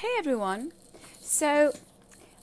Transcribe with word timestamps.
Hey 0.00 0.10
everyone. 0.18 0.72
So, 1.22 1.72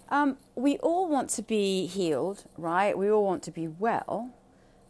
um, 0.09 0.37
we 0.55 0.77
all 0.79 1.07
want 1.07 1.29
to 1.29 1.43
be 1.43 1.85
healed, 1.85 2.45
right? 2.57 2.97
We 2.97 3.11
all 3.11 3.23
want 3.23 3.43
to 3.43 3.51
be 3.51 3.67
well. 3.67 4.33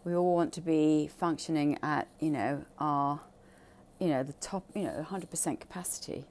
We 0.05 0.15
all 0.15 0.33
want 0.33 0.54
to 0.54 0.62
be 0.62 1.10
functioning 1.10 1.78
at, 1.84 2.07
you 2.21 2.29
know, 2.29 2.63
our, 2.79 3.20
you 3.99 4.07
know, 4.07 4.23
the 4.23 4.31
top, 4.31 4.63
you 4.73 4.84
know, 4.84 5.05
100% 5.10 5.60
capacity. 5.60 6.23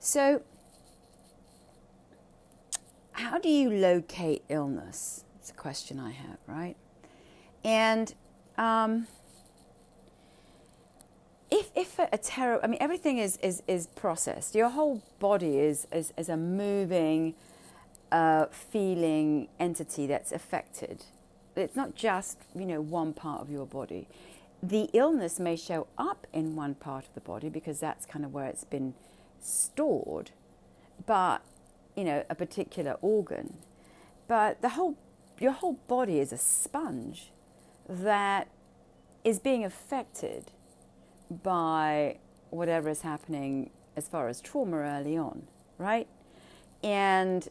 So, 0.00 0.40
how 3.12 3.36
do 3.36 3.50
you 3.50 3.68
locate 3.68 4.44
illness? 4.48 5.24
It's 5.40 5.50
a 5.50 5.54
question 5.54 6.00
I 6.00 6.12
have, 6.12 6.38
right? 6.46 6.76
And 7.62 8.14
um, 8.56 9.08
if 11.54 11.70
if 11.76 11.98
a, 11.98 12.08
a 12.12 12.18
terror, 12.18 12.58
I 12.62 12.66
mean, 12.66 12.78
everything 12.80 13.18
is 13.18 13.38
is 13.38 13.62
is 13.68 13.86
processed. 13.86 14.54
Your 14.54 14.70
whole 14.70 15.02
body 15.20 15.58
is 15.58 15.86
is, 15.92 16.12
is 16.16 16.28
a 16.28 16.36
moving, 16.36 17.34
uh, 18.10 18.46
feeling 18.46 19.48
entity 19.60 20.06
that's 20.06 20.32
affected. 20.32 21.04
It's 21.56 21.76
not 21.76 21.94
just 21.94 22.38
you 22.54 22.66
know 22.66 22.80
one 22.80 23.12
part 23.12 23.40
of 23.40 23.50
your 23.50 23.66
body. 23.66 24.08
The 24.62 24.90
illness 24.92 25.38
may 25.38 25.56
show 25.56 25.86
up 25.96 26.26
in 26.32 26.56
one 26.56 26.74
part 26.74 27.04
of 27.06 27.14
the 27.14 27.20
body 27.20 27.48
because 27.48 27.78
that's 27.78 28.06
kind 28.06 28.24
of 28.24 28.32
where 28.32 28.46
it's 28.46 28.64
been 28.64 28.94
stored, 29.40 30.32
but 31.06 31.42
you 31.94 32.04
know 32.04 32.24
a 32.28 32.34
particular 32.34 32.96
organ. 33.00 33.58
But 34.26 34.60
the 34.60 34.70
whole 34.70 34.96
your 35.38 35.52
whole 35.52 35.78
body 35.86 36.18
is 36.18 36.32
a 36.32 36.38
sponge 36.38 37.30
that 37.88 38.48
is 39.22 39.38
being 39.38 39.64
affected 39.64 40.50
by 41.30 42.18
whatever 42.50 42.88
is 42.88 43.02
happening 43.02 43.70
as 43.96 44.08
far 44.08 44.28
as 44.28 44.40
trauma 44.40 44.76
early 44.76 45.16
on, 45.16 45.46
right? 45.78 46.08
And 46.82 47.48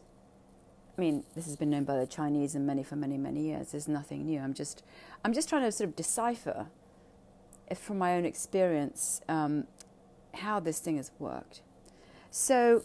I 0.96 1.00
mean, 1.00 1.24
this 1.34 1.46
has 1.46 1.56
been 1.56 1.70
known 1.70 1.84
by 1.84 1.98
the 1.98 2.06
Chinese 2.06 2.54
and 2.54 2.66
many 2.66 2.84
for 2.84 2.96
many, 2.96 3.18
many 3.18 3.48
years. 3.48 3.72
There's 3.72 3.88
nothing 3.88 4.26
new. 4.26 4.40
I'm 4.40 4.54
just, 4.54 4.84
I'm 5.24 5.32
just 5.32 5.48
trying 5.48 5.62
to 5.62 5.72
sort 5.72 5.90
of 5.90 5.96
decipher, 5.96 6.66
from 7.74 7.98
my 7.98 8.14
own 8.14 8.24
experience, 8.24 9.20
um, 9.28 9.66
how 10.34 10.60
this 10.60 10.78
thing 10.78 10.96
has 10.96 11.10
worked. 11.18 11.62
So, 12.30 12.82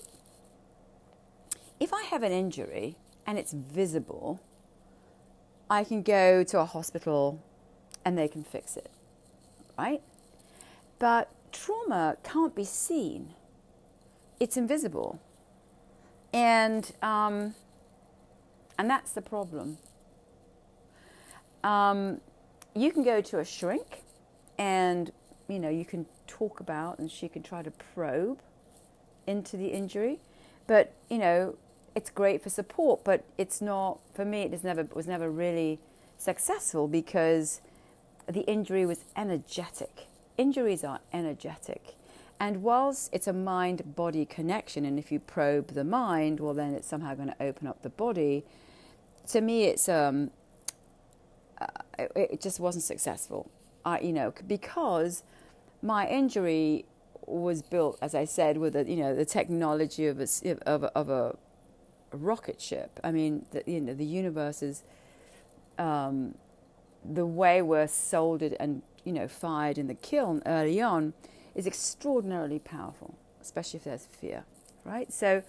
if 1.80 1.94
I 1.94 2.04
have 2.04 2.24
an 2.24 2.32
injury 2.32 2.98
and 3.28 3.38
it's 3.38 3.54
visible, 3.54 4.42
I 5.70 5.84
can 5.84 6.02
go 6.02 6.44
to 6.44 6.60
a 6.60 6.66
hospital 6.66 7.44
and 8.04 8.18
they 8.18 8.28
can 8.28 8.44
fix 8.44 8.76
it, 8.76 8.90
right? 9.78 10.02
But 11.00 11.30
trauma 11.52 12.18
can't 12.24 12.54
be 12.54 12.66
seen, 12.66 13.34
it's 14.40 14.58
invisible. 14.58 15.20
And, 16.34 16.92
um, 17.02 17.56
and 18.78 18.90
that's 18.90 19.12
the 19.12 19.22
problem. 19.22 19.78
Um, 21.64 22.22
you 22.76 22.92
can 22.92 23.04
go 23.04 23.22
to 23.22 23.40
a 23.40 23.46
shrink 23.46 24.04
and 24.58 25.12
you 25.48 25.60
know 25.60 25.70
you 25.70 25.86
can 25.86 26.06
talk 26.28 26.60
about 26.60 27.00
and 27.00 27.10
she 27.12 27.28
can 27.28 27.42
try 27.42 27.64
to 27.64 27.72
probe 27.72 28.40
into 29.26 29.58
the 29.58 29.68
injury 29.68 30.20
but 30.68 30.94
you 31.10 31.18
know 31.18 31.56
it's 31.96 32.10
great 32.10 32.42
for 32.44 32.50
support 32.50 33.04
but 33.04 33.24
it's 33.38 33.62
not 33.62 34.00
for 34.14 34.24
me 34.24 34.42
it 34.42 34.52
was 34.52 34.64
never 34.64 34.88
was 34.94 35.08
never 35.08 35.30
really 35.30 35.80
successful 36.18 36.88
because 36.88 37.62
the 38.28 38.42
injury 38.42 38.86
was 38.86 39.06
energetic 39.16 40.09
injuries 40.40 40.84
are 40.84 41.02
energetic. 41.14 41.96
And 42.40 42.64
whilst 42.64 43.10
it's 43.12 43.28
a 43.28 43.34
mind 43.34 43.96
body 43.96 44.26
connection, 44.26 44.86
and 44.86 44.98
if 44.98 45.12
you 45.12 45.20
probe 45.20 45.74
the 45.74 45.84
mind, 45.84 46.40
well, 46.40 46.54
then 46.54 46.74
it's 46.74 46.88
somehow 46.88 47.14
going 47.14 47.28
to 47.28 47.44
open 47.44 47.68
up 47.68 47.82
the 47.82 47.90
body. 47.90 48.46
To 49.28 49.42
me, 49.42 49.66
it's 49.66 49.90
um, 49.90 50.32
uh, 51.60 51.68
it, 52.00 52.12
it, 52.16 52.42
just 52.42 52.62
wasn't 52.62 52.86
successful. 52.86 53.52
I, 53.84 54.00
you 54.00 54.14
know, 54.14 54.34
because 54.48 55.24
my 55.82 56.08
injury 56.08 56.86
was 57.26 57.62
built, 57.62 57.98
as 58.02 58.16
I 58.16 58.24
said, 58.24 58.58
with 58.58 58.76
a, 58.78 58.90
you 58.90 58.96
know 58.96 59.14
the 59.14 59.26
technology 59.26 60.08
of 60.08 60.22
a 60.22 60.28
of 60.66 60.84
a, 60.84 60.98
of 60.98 61.10
a 61.10 61.36
rocket 62.14 62.62
ship. 62.62 63.02
I 63.04 63.12
mean, 63.12 63.46
the, 63.52 63.64
you 63.66 63.82
know, 63.82 63.94
the 63.94 64.06
universe 64.06 64.64
is 64.64 64.84
um, 65.78 66.36
the 67.04 67.26
way 67.26 67.62
we're 67.62 67.88
soldered 67.88 68.56
and 68.62 68.82
you 69.04 69.14
know, 69.14 69.28
fired 69.28 69.78
in 69.78 69.88
the 69.88 69.96
kiln 69.96 70.42
early 70.46 70.82
on 70.82 71.14
is 71.56 71.66
extraordinarily 71.68 72.60
powerful, 72.60 73.18
especially 73.42 73.78
if 73.78 73.84
there's 73.84 74.06
fear, 74.06 74.46
right? 74.86 75.12
So 75.12 75.44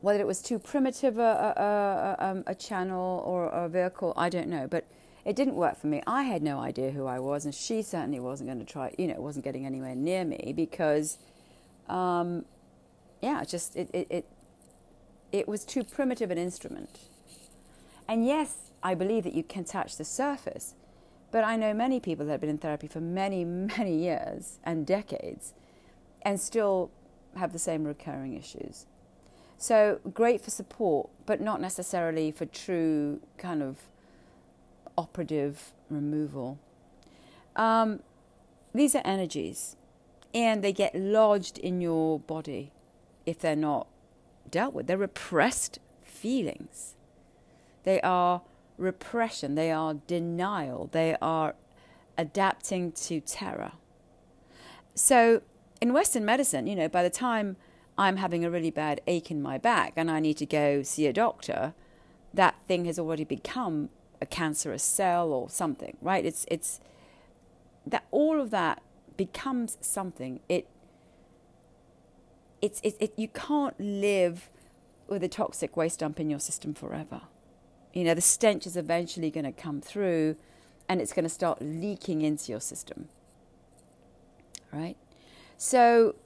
whether 0.00 0.20
it 0.20 0.26
was 0.26 0.42
too 0.42 0.58
primitive 0.58 1.18
a, 1.18 1.22
a, 1.22 2.24
a, 2.24 2.30
um, 2.30 2.44
a 2.46 2.54
channel 2.54 3.22
or 3.24 3.48
a 3.48 3.68
vehicle, 3.68 4.12
I 4.16 4.28
don't 4.28 4.48
know, 4.48 4.66
but 4.68 4.84
it 5.24 5.34
didn't 5.34 5.54
work 5.54 5.80
for 5.80 5.86
me. 5.86 6.02
I 6.06 6.24
had 6.24 6.42
no 6.42 6.58
idea 6.60 6.90
who 6.90 7.06
I 7.06 7.18
was, 7.18 7.46
and 7.46 7.54
she 7.54 7.80
certainly 7.80 8.20
wasn't 8.20 8.48
going 8.48 8.58
to 8.58 8.70
try, 8.70 8.94
you 8.98 9.06
know, 9.06 9.18
wasn't 9.20 9.44
getting 9.44 9.64
anywhere 9.64 9.94
near 9.94 10.24
me 10.24 10.52
because, 10.54 11.16
um, 11.88 12.44
yeah, 13.22 13.42
just 13.44 13.74
it, 13.76 13.88
it, 13.94 14.06
it, 14.10 14.26
it 15.32 15.48
was 15.48 15.64
too 15.64 15.82
primitive 15.82 16.30
an 16.30 16.36
instrument. 16.36 16.98
And 18.06 18.26
yes, 18.26 18.56
I 18.82 18.94
believe 18.94 19.24
that 19.24 19.32
you 19.32 19.42
can 19.42 19.64
touch 19.64 19.96
the 19.96 20.04
surface, 20.04 20.74
but 21.34 21.42
I 21.42 21.56
know 21.56 21.74
many 21.74 21.98
people 21.98 22.24
that 22.26 22.30
have 22.30 22.40
been 22.40 22.48
in 22.48 22.58
therapy 22.58 22.86
for 22.86 23.00
many, 23.00 23.44
many 23.44 23.96
years 23.96 24.60
and 24.62 24.86
decades 24.86 25.52
and 26.22 26.40
still 26.40 26.92
have 27.34 27.52
the 27.52 27.58
same 27.58 27.82
recurring 27.82 28.34
issues. 28.34 28.86
So 29.58 29.98
great 30.12 30.40
for 30.40 30.52
support, 30.52 31.10
but 31.26 31.40
not 31.40 31.60
necessarily 31.60 32.30
for 32.30 32.46
true 32.46 33.20
kind 33.36 33.64
of 33.64 33.78
operative 34.96 35.72
removal. 35.90 36.60
Um, 37.56 38.04
these 38.72 38.94
are 38.94 39.02
energies, 39.04 39.74
and 40.32 40.62
they 40.62 40.72
get 40.72 40.94
lodged 40.94 41.58
in 41.58 41.80
your 41.80 42.20
body 42.20 42.70
if 43.26 43.40
they're 43.40 43.56
not 43.56 43.88
dealt 44.48 44.72
with. 44.72 44.86
They're 44.86 44.96
repressed 44.98 45.80
feelings. 46.00 46.94
They 47.82 48.00
are 48.02 48.42
repression, 48.76 49.54
they 49.54 49.70
are 49.70 49.94
denial, 49.94 50.88
they 50.92 51.16
are 51.20 51.54
adapting 52.16 52.92
to 52.92 53.20
terror. 53.20 53.72
So, 54.94 55.42
in 55.80 55.92
Western 55.92 56.24
medicine, 56.24 56.66
you 56.66 56.76
know, 56.76 56.88
by 56.88 57.02
the 57.02 57.10
time 57.10 57.56
I'm 57.98 58.16
having 58.16 58.44
a 58.44 58.50
really 58.50 58.70
bad 58.70 59.00
ache 59.06 59.30
in 59.30 59.42
my 59.42 59.58
back 59.58 59.94
and 59.96 60.10
I 60.10 60.20
need 60.20 60.36
to 60.38 60.46
go 60.46 60.82
see 60.82 61.06
a 61.06 61.12
doctor, 61.12 61.74
that 62.32 62.56
thing 62.66 62.84
has 62.86 62.98
already 62.98 63.24
become 63.24 63.90
a 64.20 64.26
cancerous 64.26 64.82
cell 64.82 65.32
or 65.32 65.48
something, 65.50 65.96
right? 66.00 66.24
It's 66.24 66.46
it's 66.48 66.80
that 67.86 68.04
all 68.10 68.40
of 68.40 68.50
that 68.50 68.82
becomes 69.16 69.76
something. 69.80 70.40
It 70.48 70.68
it's 72.62 72.80
it, 72.82 72.96
it 72.98 73.12
you 73.16 73.28
can't 73.28 73.78
live 73.78 74.50
with 75.06 75.22
a 75.22 75.28
toxic 75.28 75.76
waste 75.76 76.00
dump 76.00 76.18
in 76.18 76.30
your 76.30 76.40
system 76.40 76.72
forever 76.72 77.22
you 77.94 78.02
know, 78.04 78.14
the 78.14 78.20
stench 78.20 78.66
is 78.66 78.76
eventually 78.76 79.30
going 79.30 79.44
to 79.44 79.52
come 79.52 79.80
through 79.80 80.36
and 80.88 81.00
it's 81.00 81.12
going 81.12 81.24
to 81.24 81.30
start 81.30 81.62
leaking 81.62 82.22
into 82.22 82.50
your 82.50 82.60
system. 82.60 83.08
Right? 84.72 84.96
So, 85.56 86.16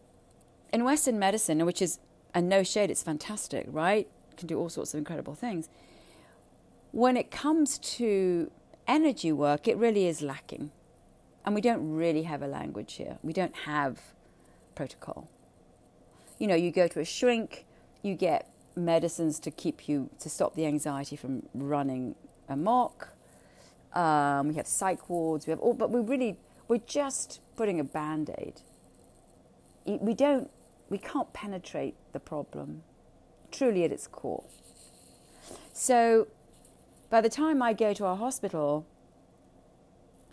in 0.73 0.83
Western 0.85 1.19
medicine, 1.19 1.65
which 1.67 1.83
is, 1.83 1.99
and 2.35 2.49
no 2.49 2.63
shade, 2.63 2.91
it's 2.91 3.03
fantastic, 3.03 3.67
right? 3.69 4.09
Can 4.37 4.49
do 4.49 4.59
all 4.59 4.71
sorts 4.71 4.95
of 4.95 4.99
incredible 4.99 5.35
things. 5.35 5.69
When 6.91 7.17
it 7.17 7.31
comes 7.31 7.79
to 7.79 8.51
energy 8.87 9.31
work, 9.31 9.69
it 9.69 9.77
really 9.77 10.07
is 10.07 10.23
lacking. 10.23 10.71
And 11.45 11.55
we 11.55 11.61
don't 11.61 11.93
really 11.93 12.23
have 12.23 12.43
a 12.43 12.47
language 12.47 12.95
here. 12.95 13.19
We 13.23 13.33
don't 13.33 13.55
have 13.55 14.01
protocol. 14.75 15.29
You 16.39 16.47
know, 16.47 16.55
you 16.55 16.71
go 16.71 16.89
to 16.89 17.01
a 17.01 17.05
shrink, 17.05 17.67
you 18.03 18.15
get 18.15 18.51
medicines 18.79 19.39
to 19.41 19.51
keep 19.51 19.89
you 19.89 20.11
to 20.21 20.29
stop 20.29 20.55
the 20.55 20.67
anxiety 20.67 21.17
from 21.17 21.43
running 21.55 22.15
amok. 22.49 23.09
Um, 23.93 24.49
we 24.49 24.55
have 24.55 24.67
psych 24.67 25.09
wards. 25.09 25.47
We 25.47 25.51
have 25.51 25.61
all, 25.61 25.75
but 25.75 25.91
we 25.91 26.01
really 26.01 26.39
we're 26.69 26.79
just 26.79 27.41
putting 27.57 27.81
a 27.81 27.85
band 27.85 28.31
aid. 28.39 28.61
We 29.85 30.15
don't 30.15 30.51
we 30.91 30.99
can't 30.99 31.33
penetrate 31.33 31.95
the 32.13 32.21
problem 32.21 32.83
truly 33.51 33.85
at 33.85 33.93
its 33.93 34.07
core. 34.07 34.45
So 35.73 36.29
by 37.11 37.21
the 37.21 37.29
time 37.29 37.63
I 37.63 37.73
go 37.73 37.95
to 37.95 38.07
a 38.07 38.15
hospital, 38.15 38.87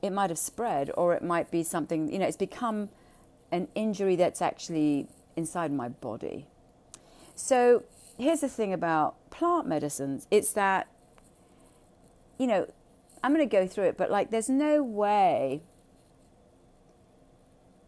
it 0.02 0.12
might 0.12 0.30
have 0.30 0.40
spread, 0.40 0.92
or 0.96 1.14
it 1.14 1.24
might 1.24 1.50
be 1.52 1.64
something. 1.64 2.12
You 2.12 2.20
know, 2.20 2.26
it's 2.26 2.38
become 2.38 2.90
an 3.52 3.68
injury 3.76 4.16
that's 4.16 4.42
actually 4.42 5.08
inside 5.36 5.72
my 5.72 5.90
body. 5.90 6.48
So 7.36 7.84
here's 8.18 8.42
the 8.42 8.50
thing 8.50 8.74
about 8.74 9.16
plant 9.30 9.68
medicines 9.68 10.28
it's 10.32 10.54
that, 10.54 10.88
you 12.38 12.48
know, 12.48 12.72
I'm 13.24 13.34
going 13.34 13.48
to 13.48 13.52
go 13.52 13.68
through 13.68 13.86
it, 13.86 13.98
but 13.98 14.12
like 14.12 14.32
there's 14.32 14.50
no 14.50 14.84
way 14.84 15.64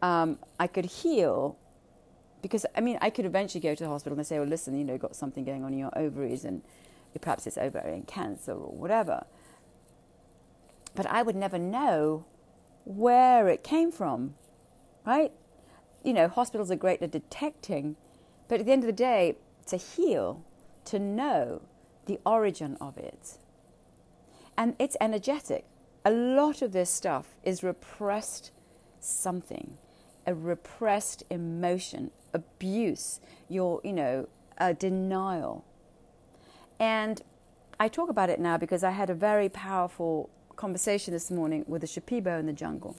um, 0.02 0.38
I 0.58 0.66
could 0.66 0.86
heal 0.86 1.58
because 2.42 2.64
I 2.76 2.80
mean, 2.80 2.98
I 3.00 3.10
could 3.10 3.24
eventually 3.24 3.60
go 3.60 3.74
to 3.74 3.84
the 3.84 3.88
hospital 3.88 4.16
and 4.18 4.26
say, 4.26 4.38
well, 4.38 4.48
listen, 4.48 4.78
you 4.78 4.84
know, 4.84 4.94
you've 4.94 5.02
got 5.02 5.16
something 5.16 5.44
going 5.44 5.64
on 5.64 5.72
in 5.72 5.78
your 5.78 5.96
ovaries 5.98 6.44
and 6.44 6.62
perhaps 7.20 7.46
it's 7.46 7.58
ovarian 7.58 8.02
cancer 8.02 8.52
or 8.52 8.72
whatever. 8.72 9.24
But 10.94 11.06
I 11.06 11.22
would 11.22 11.36
never 11.36 11.58
know 11.58 12.24
where 12.84 13.48
it 13.48 13.62
came 13.62 13.90
from, 13.90 14.34
right? 15.04 15.32
You 16.04 16.12
know, 16.12 16.28
hospitals 16.28 16.70
are 16.70 16.76
great 16.76 17.02
at 17.02 17.10
detecting, 17.10 17.96
but 18.48 18.60
at 18.60 18.66
the 18.66 18.72
end 18.72 18.82
of 18.82 18.86
the 18.86 18.92
day, 18.92 19.36
to 19.68 19.76
heal, 19.76 20.44
to 20.86 20.98
know 20.98 21.62
the 22.06 22.18
origin 22.24 22.76
of 22.80 22.96
it. 22.96 23.38
And 24.56 24.74
it's 24.78 24.96
energetic. 25.00 25.64
A 26.04 26.10
lot 26.10 26.62
of 26.62 26.72
this 26.72 26.90
stuff 26.90 27.36
is 27.44 27.62
repressed 27.62 28.50
something, 29.00 29.76
a 30.26 30.34
repressed 30.34 31.22
emotion, 31.30 32.10
abuse, 32.32 33.20
your, 33.48 33.80
you 33.84 33.92
know, 33.92 34.28
a 34.58 34.74
denial. 34.74 35.64
And 36.80 37.22
I 37.78 37.88
talk 37.88 38.08
about 38.08 38.30
it 38.30 38.40
now 38.40 38.56
because 38.56 38.82
I 38.82 38.90
had 38.90 39.10
a 39.10 39.14
very 39.14 39.48
powerful 39.48 40.30
conversation 40.56 41.12
this 41.14 41.30
morning 41.30 41.64
with 41.68 41.82
the 41.82 41.86
Shipibo 41.86 42.40
in 42.40 42.46
the 42.46 42.52
jungle, 42.52 42.96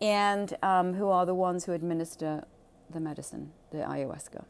and 0.00 0.56
um, 0.62 0.94
who 0.94 1.08
are 1.08 1.26
the 1.26 1.34
ones 1.34 1.64
who 1.64 1.72
administer 1.72 2.44
the 2.88 3.00
medicine, 3.00 3.50
the 3.72 3.78
ayahuasca. 3.78 4.44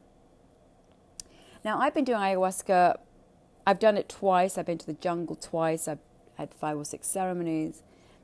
Now, 1.65 1.81
I've 1.81 1.95
been 1.95 2.05
doing 2.05 2.19
ayahuasca, 2.19 2.99
I've 3.67 3.79
done 3.79 3.99
it 3.99 4.09
twice. 4.09 4.57
I've 4.57 4.65
been 4.65 4.79
to 4.79 4.87
the 4.87 4.95
jungle 4.95 5.37
twice. 5.37 5.89
I've 5.89 5.99
had 6.37 6.55
five 6.55 6.79
or 6.79 6.85
six 6.87 7.07
ceremonies. 7.07 7.83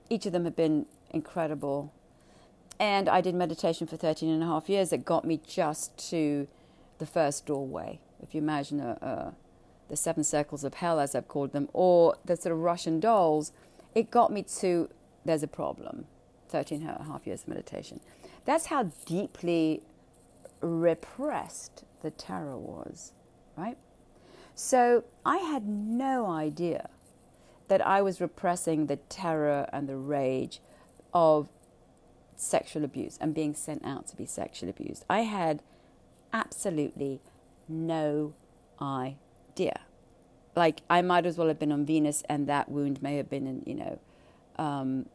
Each 0.08 0.24
of 0.24 0.32
them 0.32 0.44
have 0.46 0.56
been 0.56 0.86
incredible. 1.10 1.92
And 2.80 3.08
I 3.08 3.20
did 3.20 3.34
meditation 3.34 3.86
for 3.86 3.98
13 3.98 4.30
and 4.30 4.42
a 4.42 4.46
half 4.46 4.70
years. 4.70 4.92
It 4.92 5.04
got 5.04 5.26
me 5.26 5.40
just 5.46 5.96
to 6.10 6.48
the 6.98 7.04
first 7.04 7.44
doorway. 7.44 8.00
If 8.22 8.34
you 8.34 8.40
imagine 8.40 8.80
a, 8.80 8.92
a, 9.02 9.34
the 9.90 9.96
seven 9.96 10.24
circles 10.24 10.64
of 10.64 10.74
hell, 10.74 10.98
as 10.98 11.14
I've 11.14 11.28
called 11.28 11.52
them, 11.52 11.68
or 11.74 12.16
the 12.24 12.36
sort 12.36 12.54
of 12.54 12.60
Russian 12.60 12.98
dolls, 12.98 13.52
it 13.94 14.10
got 14.10 14.32
me 14.32 14.44
to 14.60 14.88
there's 15.24 15.42
a 15.42 15.48
problem. 15.48 16.06
13 16.48 16.86
and 16.86 17.00
a 17.00 17.04
half 17.04 17.26
years 17.26 17.42
of 17.42 17.48
meditation. 17.48 18.00
That's 18.44 18.66
how 18.66 18.90
deeply 19.04 19.82
repressed 20.60 21.84
the 22.02 22.10
terror 22.10 22.56
was, 22.56 23.12
right? 23.56 23.76
So 24.54 25.04
I 25.24 25.38
had 25.38 25.66
no 25.66 26.26
idea 26.26 26.88
that 27.68 27.84
I 27.84 28.02
was 28.02 28.20
repressing 28.20 28.86
the 28.86 28.96
terror 28.96 29.68
and 29.72 29.88
the 29.88 29.96
rage 29.96 30.60
of 31.12 31.48
sexual 32.36 32.84
abuse 32.84 33.18
and 33.20 33.34
being 33.34 33.54
sent 33.54 33.84
out 33.84 34.06
to 34.08 34.16
be 34.16 34.26
sexually 34.26 34.70
abused. 34.70 35.04
I 35.08 35.20
had 35.20 35.62
absolutely 36.32 37.20
no 37.68 38.34
idea. 38.80 39.80
Like, 40.56 40.82
I 40.88 41.02
might 41.02 41.26
as 41.26 41.36
well 41.36 41.48
have 41.48 41.58
been 41.58 41.72
on 41.72 41.84
Venus, 41.84 42.22
and 42.28 42.46
that 42.46 42.68
wound 42.68 43.02
may 43.02 43.16
have 43.16 43.28
been 43.28 43.46
in, 43.46 43.62
you 43.66 43.74
know, 43.74 43.98
um, 44.56 45.06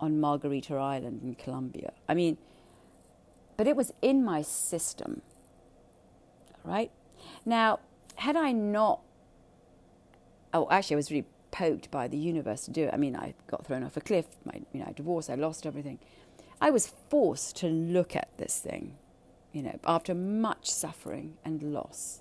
on 0.00 0.20
Margarita 0.20 0.74
Island 0.74 1.20
in 1.22 1.34
Colombia. 1.34 1.92
I 2.08 2.14
mean, 2.14 2.36
but 3.56 3.68
it 3.68 3.76
was 3.76 3.92
in 4.02 4.24
my 4.24 4.42
system, 4.42 5.22
right? 6.64 6.90
Now, 7.44 7.80
had 8.16 8.36
I 8.36 8.52
not, 8.52 9.00
oh, 10.52 10.68
actually, 10.70 10.94
I 10.94 10.98
was 10.98 11.10
really 11.10 11.26
poked 11.50 11.90
by 11.90 12.08
the 12.08 12.18
universe 12.18 12.64
to 12.66 12.70
do 12.70 12.84
it. 12.84 12.90
I 12.92 12.96
mean, 12.96 13.16
I 13.16 13.34
got 13.46 13.66
thrown 13.66 13.82
off 13.82 13.96
a 13.96 14.00
cliff, 14.00 14.26
my, 14.44 14.60
you 14.72 14.80
know, 14.80 14.86
I 14.88 14.92
divorced, 14.92 15.30
I 15.30 15.34
lost 15.34 15.66
everything. 15.66 15.98
I 16.60 16.70
was 16.70 16.86
forced 16.86 17.56
to 17.56 17.68
look 17.68 18.14
at 18.14 18.28
this 18.36 18.58
thing, 18.58 18.96
you 19.52 19.62
know, 19.62 19.78
after 19.84 20.14
much 20.14 20.70
suffering 20.70 21.38
and 21.44 21.62
loss, 21.62 22.20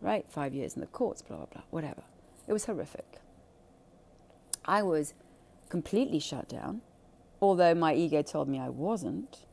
right? 0.00 0.26
Five 0.28 0.54
years 0.54 0.74
in 0.74 0.80
the 0.80 0.86
courts, 0.86 1.22
blah, 1.22 1.36
blah, 1.36 1.46
blah, 1.46 1.62
whatever. 1.70 2.02
It 2.48 2.52
was 2.52 2.64
horrific. 2.64 3.18
I 4.64 4.82
was 4.82 5.14
completely 5.68 6.18
shut 6.18 6.48
down, 6.48 6.80
although 7.40 7.74
my 7.74 7.94
ego 7.94 8.22
told 8.22 8.48
me 8.48 8.58
I 8.58 8.68
wasn't. 8.68 9.44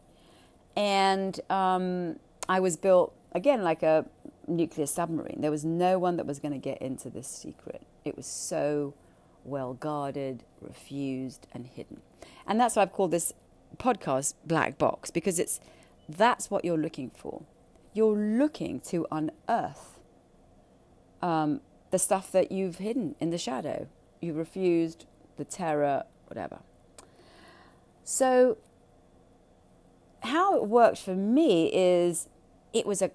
And 0.75 1.39
um, 1.49 2.17
I 2.47 2.59
was 2.59 2.77
built, 2.77 3.13
again, 3.33 3.63
like 3.63 3.83
a 3.83 4.05
nuclear 4.47 4.87
submarine. 4.87 5.41
There 5.41 5.51
was 5.51 5.65
no 5.65 5.99
one 5.99 6.17
that 6.17 6.25
was 6.25 6.39
going 6.39 6.53
to 6.53 6.57
get 6.57 6.81
into 6.81 7.09
this 7.09 7.27
secret. 7.27 7.85
It 8.05 8.15
was 8.15 8.25
so 8.25 8.93
well 9.43 9.73
guarded, 9.73 10.43
refused, 10.61 11.47
and 11.53 11.67
hidden. 11.67 12.01
And 12.45 12.59
that's 12.59 12.75
why 12.75 12.81
I've 12.83 12.93
called 12.93 13.11
this 13.11 13.33
podcast 13.77 14.35
Black 14.45 14.77
Box, 14.77 15.11
because 15.11 15.39
it's 15.39 15.59
that's 16.07 16.49
what 16.49 16.63
you're 16.63 16.77
looking 16.77 17.11
for. 17.11 17.43
You're 17.93 18.15
looking 18.15 18.79
to 18.81 19.05
unearth 19.11 19.99
um, 21.21 21.61
the 21.91 21.99
stuff 21.99 22.31
that 22.31 22.51
you've 22.51 22.77
hidden 22.77 23.15
in 23.19 23.29
the 23.29 23.37
shadow. 23.37 23.87
You 24.21 24.33
refused, 24.33 25.05
the 25.37 25.45
terror, 25.45 26.03
whatever. 26.27 26.59
So, 28.03 28.57
how 30.21 30.55
it 30.55 30.65
worked 30.67 30.97
for 30.97 31.15
me 31.15 31.71
is 31.73 32.29
it 32.73 32.85
was 32.85 33.01
a 33.01 33.11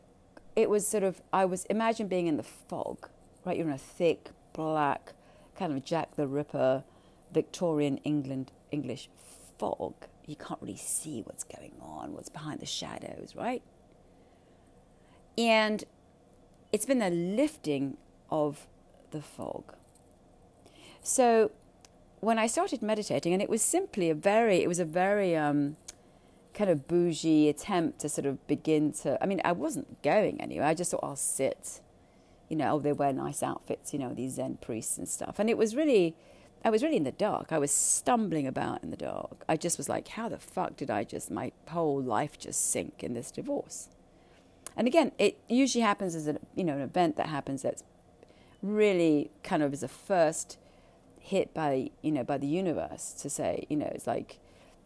it 0.56 0.68
was 0.68 0.86
sort 0.86 1.02
of 1.02 1.20
I 1.32 1.44
was 1.44 1.64
imagine 1.66 2.08
being 2.08 2.26
in 2.26 2.36
the 2.36 2.42
fog, 2.42 3.08
right? 3.44 3.56
You're 3.56 3.66
in 3.66 3.72
a 3.72 3.78
thick 3.78 4.30
black 4.52 5.12
kind 5.56 5.72
of 5.72 5.84
Jack 5.84 6.16
the 6.16 6.26
Ripper, 6.26 6.84
Victorian 7.32 7.98
England 7.98 8.52
English 8.70 9.08
fog. 9.58 9.94
You 10.26 10.36
can't 10.36 10.60
really 10.60 10.76
see 10.76 11.22
what's 11.22 11.44
going 11.44 11.72
on, 11.80 12.12
what's 12.12 12.28
behind 12.28 12.60
the 12.60 12.66
shadows, 12.66 13.34
right? 13.34 13.62
And 15.36 15.84
it's 16.72 16.86
been 16.86 16.98
the 16.98 17.10
lifting 17.10 17.96
of 18.30 18.66
the 19.10 19.20
fog. 19.20 19.74
So 21.02 21.50
when 22.20 22.38
I 22.38 22.46
started 22.46 22.82
meditating, 22.82 23.32
and 23.32 23.42
it 23.42 23.48
was 23.48 23.62
simply 23.62 24.08
a 24.10 24.14
very, 24.14 24.62
it 24.62 24.68
was 24.68 24.78
a 24.78 24.84
very 24.84 25.34
um, 25.36 25.76
kind 26.54 26.70
of 26.70 26.86
bougie 26.86 27.48
attempt 27.48 28.00
to 28.00 28.08
sort 28.08 28.26
of 28.26 28.46
begin 28.46 28.92
to. 28.92 29.22
I 29.22 29.26
mean, 29.26 29.40
I 29.44 29.52
wasn't 29.52 30.02
going 30.02 30.40
anywhere. 30.40 30.66
I 30.66 30.74
just 30.74 30.90
thought 30.90 31.00
I'll 31.02 31.16
sit. 31.16 31.80
You 32.48 32.56
know, 32.56 32.74
oh, 32.74 32.78
they 32.80 32.92
wear 32.92 33.12
nice 33.12 33.42
outfits. 33.42 33.92
You 33.92 33.98
know, 33.98 34.12
these 34.12 34.34
Zen 34.34 34.58
priests 34.60 34.98
and 34.98 35.08
stuff. 35.08 35.38
And 35.38 35.48
it 35.48 35.56
was 35.56 35.74
really, 35.74 36.14
I 36.64 36.70
was 36.70 36.82
really 36.82 36.96
in 36.96 37.04
the 37.04 37.12
dark. 37.12 37.52
I 37.52 37.58
was 37.58 37.70
stumbling 37.70 38.46
about 38.46 38.82
in 38.82 38.90
the 38.90 38.96
dark. 38.96 39.44
I 39.48 39.56
just 39.56 39.78
was 39.78 39.88
like, 39.88 40.08
how 40.08 40.28
the 40.28 40.38
fuck 40.38 40.76
did 40.76 40.90
I 40.90 41.04
just 41.04 41.30
my 41.30 41.52
whole 41.68 42.02
life 42.02 42.38
just 42.38 42.70
sink 42.70 43.02
in 43.02 43.14
this 43.14 43.30
divorce? 43.30 43.88
And 44.76 44.86
again, 44.86 45.12
it 45.18 45.38
usually 45.48 45.82
happens 45.82 46.14
as 46.14 46.26
a 46.28 46.38
you 46.54 46.64
know 46.64 46.74
an 46.74 46.80
event 46.80 47.16
that 47.16 47.26
happens 47.26 47.62
that's 47.62 47.84
really 48.62 49.30
kind 49.42 49.62
of 49.62 49.72
as 49.72 49.82
a 49.82 49.88
first 49.88 50.56
hit 51.18 51.52
by 51.52 51.90
you 52.00 52.12
know 52.12 52.24
by 52.24 52.38
the 52.38 52.46
universe 52.46 53.12
to 53.12 53.30
say 53.30 53.64
you 53.68 53.76
know 53.76 53.90
it's 53.94 54.06
like 54.06 54.38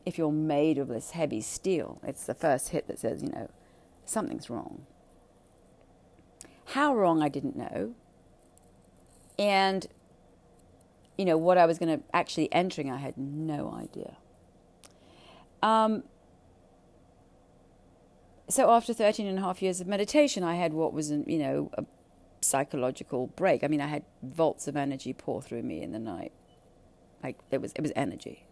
if 0.06 0.16
you're 0.16 0.32
made 0.32 0.78
of 0.78 0.86
this 0.86 1.10
heavy 1.10 1.40
steel, 1.40 2.00
it's 2.04 2.25
the 2.25 2.34
first 2.34 2.68
hit 2.68 2.86
that 2.86 3.00
says, 3.00 3.22
you 3.22 3.30
know, 3.30 3.50
something's 4.04 4.48
wrong. 4.48 4.86
How 6.66 6.94
wrong, 6.94 7.22
I 7.22 7.28
didn't 7.28 7.56
know. 7.56 7.94
And, 9.36 9.86
you 11.18 11.25
know, 11.25 11.36
what 11.36 11.58
I 11.58 11.66
was 11.66 11.78
going 11.78 11.98
to 11.98 12.04
actually 12.14 12.50
entering, 12.52 12.90
I 12.90 12.98
had 12.98 13.18
no 13.18 13.75
idea. 13.76 14.16
Um, 15.60 16.04
so 18.48 18.70
after 18.70 18.94
13 18.94 19.26
and 19.26 19.38
a 19.38 19.42
half 19.42 19.60
years 19.60 19.80
of 19.80 19.88
meditation, 19.88 20.44
I 20.44 20.54
had 20.54 20.72
what 20.72 20.92
was, 20.92 21.10
you 21.10 21.38
know, 21.38 21.70
a 21.76 21.84
psychological 22.40 23.26
break. 23.28 23.64
I 23.64 23.66
mean, 23.66 23.80
I 23.80 23.88
had 23.88 24.04
volts 24.22 24.68
of 24.68 24.76
energy 24.76 25.12
pour 25.12 25.42
through 25.42 25.64
me 25.64 25.82
in 25.82 25.90
the 25.90 25.98
night. 25.98 26.32
Like, 27.25 27.38
it 27.50 27.60
was, 27.60 27.72
it 27.72 27.80
was 27.80 27.92
energy. 27.96 28.45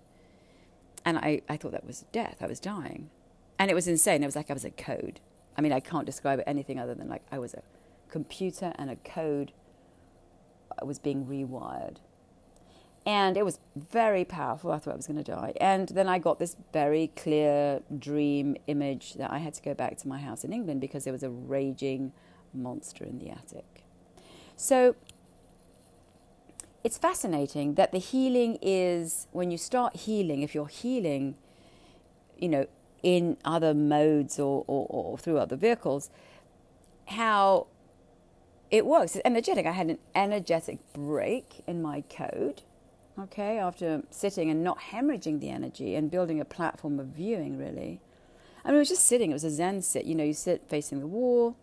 And 1.05 1.19
I, 1.19 1.43
I 1.49 1.57
thought 1.57 1.73
that 1.73 1.87
was 1.87 2.05
death. 2.13 2.39
I 2.41 2.47
was 2.47 2.61
dying. 2.61 3.11
And 3.59 3.71
it 3.71 3.75
was 3.75 3.87
insane. 3.87 4.23
It 4.23 4.27
was 4.27 4.37
like 4.37 4.51
I 4.51 4.55
was 4.55 4.65
a 4.65 4.71
code. 4.71 5.21
I 5.57 5.61
mean, 5.61 5.73
I 5.73 5.81
can't 5.81 6.07
describe 6.07 6.39
it 6.39 6.45
anything 6.47 6.79
other 6.79 6.95
than 6.95 7.09
like 7.09 7.23
I 7.31 7.39
was 7.39 7.55
a 7.55 7.63
computer 8.09 8.73
and 8.77 8.91
a 8.91 8.97
code 8.97 9.53
I 10.81 10.85
was 10.85 10.99
being 10.99 11.27
rewired. 11.27 11.97
And 13.07 13.37
it 13.37 13.45
was 13.45 13.59
very 13.77 14.25
powerful. 14.25 14.73
I 14.73 14.79
thought 14.79 14.95
I 14.95 14.97
was 14.97 15.07
going 15.07 15.23
to 15.23 15.31
die. 15.31 15.53
And 15.61 15.89
then 15.91 16.09
I 16.09 16.19
got 16.19 16.39
this 16.39 16.57
very 16.73 17.09
clear 17.17 17.83
dream 17.99 18.57
image 18.67 19.15
that 19.15 19.31
I 19.31 19.39
had 19.39 19.53
to 19.55 19.63
go 19.63 19.75
back 19.75 19.99
to 19.99 20.09
my 20.09 20.19
house 20.19 20.43
in 20.43 20.53
England 20.53 20.81
because 20.81 21.05
there 21.05 21.13
was 21.13 21.23
a 21.23 21.29
raging 21.29 22.13
monster 22.55 23.05
in 23.05 23.19
the 23.19 23.29
attic. 23.29 23.85
So 24.57 24.97
it's 26.85 26.99
fascinating 26.99 27.75
that 27.75 27.93
the 27.93 27.99
healing 27.99 28.59
is 28.61 29.27
when 29.33 29.51
you 29.51 29.57
start 29.57 29.97
healing, 29.97 30.43
if 30.43 30.55
you're 30.55 30.69
healing, 30.69 31.35
you 32.39 32.49
know, 32.49 32.67
in 33.03 33.39
other 33.45 33.73
modes 33.73 34.39
or, 34.39 34.65
or, 34.67 34.87
or 34.91 35.19
through 35.19 35.39
other 35.39 35.57
vehicles, 35.57 36.11
how 37.07 37.67
it 38.71 38.85
works. 38.85 39.17
It's 39.17 39.23
energetic. 39.25 39.65
I 39.67 39.73
had 39.73 39.89
an 39.89 39.99
energetic 40.15 40.79
break 40.93 41.63
in 41.67 41.81
my 41.81 42.03
code, 42.03 42.63
okay, 43.19 43.59
after 43.59 44.03
sitting 44.11 44.51
and 44.51 44.63
not 44.63 44.79
hemorrhaging 44.91 45.41
the 45.41 45.49
energy 45.49 45.95
and 45.95 46.11
building 46.11 46.39
a 46.39 46.45
platform 46.45 47.01
of 47.01 47.07
viewing, 47.07 47.59
really. 47.59 48.01
I 48.63 48.69
mean, 48.69 48.77
it 48.77 48.81
was 48.81 48.89
just 48.91 49.07
sitting. 49.07 49.31
It 49.31 49.35
was 49.35 49.45
a 49.45 49.51
Zen 49.51 49.81
sit. 49.81 50.05
You 50.05 50.15
know, 50.15 50.25
you 50.25 50.35
sit 50.35 50.63
facing 50.69 51.01
the 51.01 51.07
wall. 51.07 51.57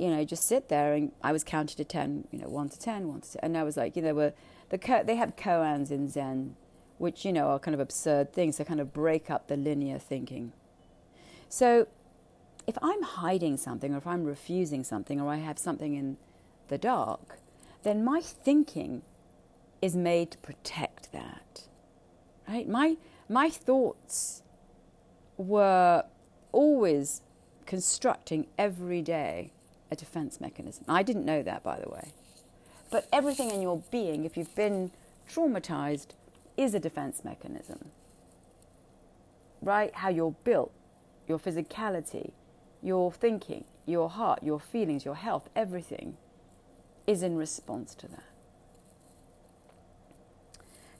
You 0.00 0.08
know, 0.08 0.24
just 0.24 0.48
sit 0.48 0.70
there, 0.70 0.94
and 0.94 1.12
I 1.22 1.30
was 1.30 1.44
counted 1.44 1.76
to 1.76 1.84
ten. 1.84 2.26
You 2.30 2.38
know, 2.38 2.48
one 2.48 2.70
to 2.70 2.78
ten, 2.78 3.06
one 3.06 3.20
to 3.20 3.32
ten, 3.32 3.40
and 3.42 3.58
I 3.58 3.64
was 3.64 3.76
like, 3.76 3.96
you 3.96 4.02
know, 4.02 4.14
were 4.14 4.32
the 4.70 5.02
they 5.06 5.16
have 5.16 5.36
koans 5.36 5.90
in 5.90 6.08
Zen, 6.08 6.56
which 6.96 7.26
you 7.26 7.34
know 7.34 7.48
are 7.48 7.58
kind 7.58 7.74
of 7.74 7.80
absurd 7.80 8.32
things. 8.32 8.56
They 8.56 8.64
kind 8.64 8.80
of 8.80 8.94
break 8.94 9.30
up 9.30 9.48
the 9.48 9.58
linear 9.58 9.98
thinking. 9.98 10.52
So, 11.50 11.86
if 12.66 12.78
I'm 12.80 13.02
hiding 13.02 13.58
something, 13.58 13.92
or 13.92 13.98
if 13.98 14.06
I'm 14.06 14.24
refusing 14.24 14.84
something, 14.84 15.20
or 15.20 15.30
I 15.30 15.36
have 15.36 15.58
something 15.58 15.94
in 15.94 16.16
the 16.68 16.78
dark, 16.78 17.38
then 17.82 18.02
my 18.02 18.22
thinking 18.22 19.02
is 19.82 19.94
made 19.94 20.30
to 20.30 20.38
protect 20.38 21.12
that. 21.12 21.64
Right? 22.48 22.66
My 22.66 22.96
my 23.28 23.50
thoughts 23.50 24.42
were 25.36 26.04
always 26.52 27.20
constructing 27.66 28.46
every 28.58 29.02
day 29.02 29.52
a 29.90 29.96
defense 29.96 30.40
mechanism. 30.40 30.84
I 30.88 31.02
didn't 31.02 31.24
know 31.24 31.42
that, 31.42 31.62
by 31.62 31.80
the 31.80 31.88
way. 31.88 32.12
But 32.90 33.06
everything 33.12 33.50
in 33.50 33.62
your 33.62 33.82
being, 33.90 34.24
if 34.24 34.36
you've 34.36 34.54
been 34.54 34.90
traumatized, 35.32 36.08
is 36.56 36.74
a 36.74 36.80
defense 36.80 37.24
mechanism. 37.24 37.90
Right? 39.62 39.94
How 39.94 40.08
you're 40.08 40.34
built, 40.44 40.72
your 41.28 41.38
physicality, 41.38 42.32
your 42.82 43.12
thinking, 43.12 43.64
your 43.86 44.08
heart, 44.08 44.42
your 44.42 44.60
feelings, 44.60 45.04
your 45.04 45.14
health, 45.14 45.48
everything 45.54 46.16
is 47.06 47.22
in 47.22 47.36
response 47.36 47.94
to 47.96 48.08
that. 48.08 48.24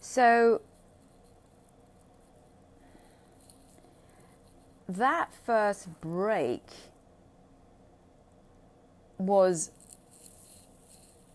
So, 0.01 0.63
that 4.89 5.31
first 5.45 6.01
break 6.01 6.65
was 9.21 9.71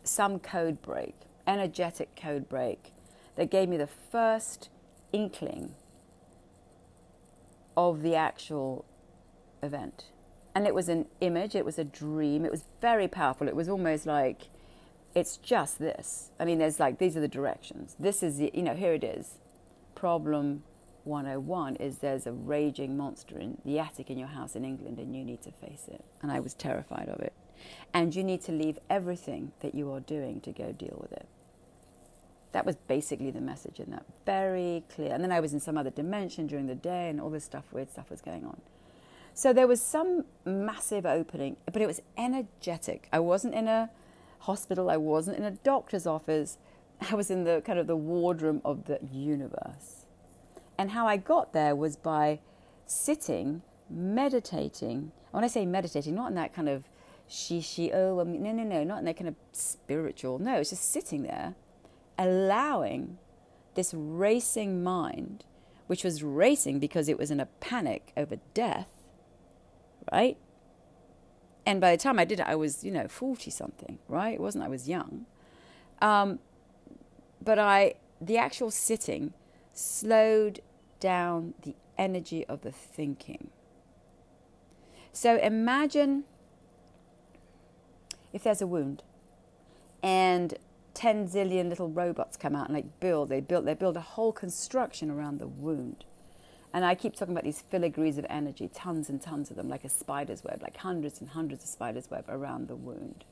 some 0.04 0.40
code 0.40 0.82
break, 0.82 1.16
energetic 1.48 2.16
code 2.16 2.48
break, 2.48 2.92
that 3.36 3.50
gave 3.50 3.70
me 3.70 3.78
the 3.78 3.88
first 3.88 4.70
inkling 5.12 5.76
of 7.76 8.02
the 8.02 8.16
actual 8.16 8.86
event. 9.62 10.06
And 10.54 10.66
it 10.66 10.74
was 10.74 10.88
an 10.88 11.08
image, 11.20 11.54
it 11.54 11.66
was 11.66 11.78
a 11.78 11.84
dream, 11.84 12.46
it 12.46 12.52
was 12.52 12.64
very 12.80 13.08
powerful. 13.08 13.48
It 13.48 13.56
was 13.56 13.68
almost 13.68 14.06
like 14.06 14.50
it's 15.14 15.38
just 15.38 15.80
this. 15.80 16.32
I 16.40 16.46
mean, 16.46 16.60
there's 16.60 16.80
like, 16.80 16.98
these 16.98 17.18
are 17.18 17.22
the 17.22 17.28
directions. 17.28 17.96
This 18.00 18.24
is, 18.24 18.38
the, 18.38 18.52
you 18.54 18.64
know, 18.64 18.76
here 18.76 18.94
it 18.94 19.04
is. 19.04 19.36
Problem 19.96 20.64
101 21.06 21.78
is 21.78 22.00
there's 22.00 22.26
a 22.26 22.32
raging 22.32 22.98
monster 22.98 23.38
in 23.38 23.58
the 23.64 23.80
attic 23.80 24.10
in 24.10 24.18
your 24.18 24.28
house 24.28 24.56
in 24.56 24.66
England 24.66 24.98
and 25.00 25.16
you 25.16 25.24
need 25.24 25.42
to 25.44 25.52
face 25.52 25.88
it. 25.88 26.04
And 26.22 26.32
I 26.32 26.40
was 26.40 26.54
terrified 26.54 27.10
of 27.10 27.20
it. 27.22 27.34
And 27.94 28.16
you 28.16 28.24
need 28.24 28.42
to 28.42 28.52
leave 28.52 28.80
everything 28.90 29.52
that 29.62 29.76
you 29.76 29.92
are 29.92 30.00
doing 30.00 30.42
to 30.42 30.52
go 30.52 30.72
deal 30.72 30.98
with 31.02 31.12
it. 31.14 31.28
That 32.52 32.66
was 32.66 32.76
basically 32.88 33.32
the 33.32 33.42
message 33.42 33.80
in 33.80 33.92
that. 33.92 34.06
Very 34.26 34.84
clear. 34.94 35.14
And 35.14 35.24
then 35.24 35.32
I 35.32 35.40
was 35.40 35.54
in 35.54 35.60
some 35.60 35.78
other 35.78 35.90
dimension 35.90 36.48
during 36.48 36.68
the 36.68 36.76
day 36.76 37.10
and 37.10 37.20
all 37.20 37.30
this 37.30 37.44
stuff, 37.44 37.66
weird 37.74 37.92
stuff 37.92 38.10
was 38.10 38.22
going 38.22 38.46
on. 38.46 38.62
So 39.34 39.52
there 39.52 39.68
was 39.68 39.82
some 39.82 40.24
massive 40.46 41.06
opening, 41.06 41.58
but 41.66 41.82
it 41.82 41.88
was 41.88 42.02
energetic. 42.18 43.10
I 43.12 43.20
wasn't 43.20 43.54
in 43.54 43.68
a 43.68 43.90
hospital, 44.40 44.90
I 44.90 44.96
wasn't 44.96 45.38
in 45.38 45.44
a 45.44 45.52
doctor's 45.52 46.08
office. 46.08 46.58
I 47.12 47.16
was 47.16 47.30
in 47.30 47.44
the 47.44 47.62
kind 47.66 47.78
of 47.78 47.88
the 47.88 47.98
wardroom 47.98 48.62
of 48.64 48.86
the 48.86 49.00
universe. 49.12 50.06
And 50.78 50.92
how 50.92 51.08
I 51.08 51.18
got 51.18 51.52
there 51.52 51.76
was 51.76 51.98
by 51.98 52.40
sitting, 52.86 53.62
meditating. 53.90 55.12
When 55.32 55.44
I 55.44 55.48
say 55.48 55.66
meditating, 55.66 56.16
not 56.16 56.30
in 56.30 56.36
that 56.36 56.54
kind 56.54 56.70
of 56.70 56.86
she, 57.28 57.62
she, 57.62 57.92
oh, 57.92 58.24
no, 58.24 58.52
no, 58.52 58.64
no, 58.64 58.84
not 58.84 59.00
in 59.00 59.06
that 59.06 59.18
kind 59.18 59.28
of 59.28 59.36
spiritual. 59.52 60.40
No, 60.40 60.58
it's 60.58 60.70
just 60.70 60.92
sitting 60.92 61.24
there, 61.24 61.56
allowing 62.18 63.18
this 63.74 63.94
racing 63.94 64.84
mind, 64.84 65.44
which 65.88 66.04
was 66.04 66.24
racing 66.24 66.80
because 66.80 67.10
it 67.10 67.18
was 67.18 67.32
in 67.32 67.40
a 67.40 67.46
panic 67.46 68.12
over 68.16 68.38
death, 68.54 68.90
right? 70.12 70.38
And 71.66 71.82
by 71.82 71.92
the 71.92 71.98
time 72.02 72.20
I 72.20 72.26
did 72.26 72.40
it, 72.40 72.46
I 72.48 72.56
was, 72.56 72.84
you 72.84 72.92
know, 72.92 73.08
40 73.08 73.50
something, 73.50 74.00
right? 74.08 74.36
It 74.36 74.40
wasn't 74.40 74.64
I 74.64 74.68
was 74.68 74.88
young. 74.88 75.26
Um, 76.02 76.40
but 77.44 77.58
I, 77.58 77.96
the 78.22 78.38
actual 78.38 78.70
sitting 78.70 79.34
slowed 79.74 80.60
down 81.00 81.54
the 81.64 81.76
energy 81.98 82.46
of 82.46 82.62
the 82.62 82.72
thinking. 82.72 83.50
So 85.12 85.38
imagine 85.38 86.26
if 88.36 88.44
there's 88.44 88.62
a 88.62 88.68
wound 88.68 89.02
and 90.04 90.56
10 90.94 91.30
zillion 91.30 91.70
little 91.70 91.90
robots 91.90 92.36
come 92.36 92.54
out 92.54 92.68
and 92.68 92.76
like 92.76 93.00
build, 93.00 93.30
they 93.30 93.40
build, 93.40 93.66
they 93.66 93.74
build 93.74 93.96
a 93.96 94.02
whole 94.02 94.34
construction 94.34 95.10
around 95.10 95.40
the 95.40 95.48
wound. 95.48 96.04
And 96.74 96.84
I 96.84 96.96
keep 96.96 97.16
talking 97.16 97.34
about 97.34 97.46
these 97.46 97.64
filigrees 97.72 98.18
of 98.18 98.26
energy, 98.30 98.70
tons 98.74 99.10
and 99.10 99.22
tons 99.22 99.50
of 99.50 99.56
them, 99.56 99.70
like 99.70 99.86
a 99.86 99.90
spider's 99.90 100.44
web, 100.44 100.62
like 100.62 100.76
hundreds 100.76 101.22
and 101.22 101.30
hundreds 101.30 101.64
of 101.64 101.70
spider's 101.70 102.12
web 102.12 102.26
around 102.28 102.68
the 102.68 102.76
wound. 102.76 103.24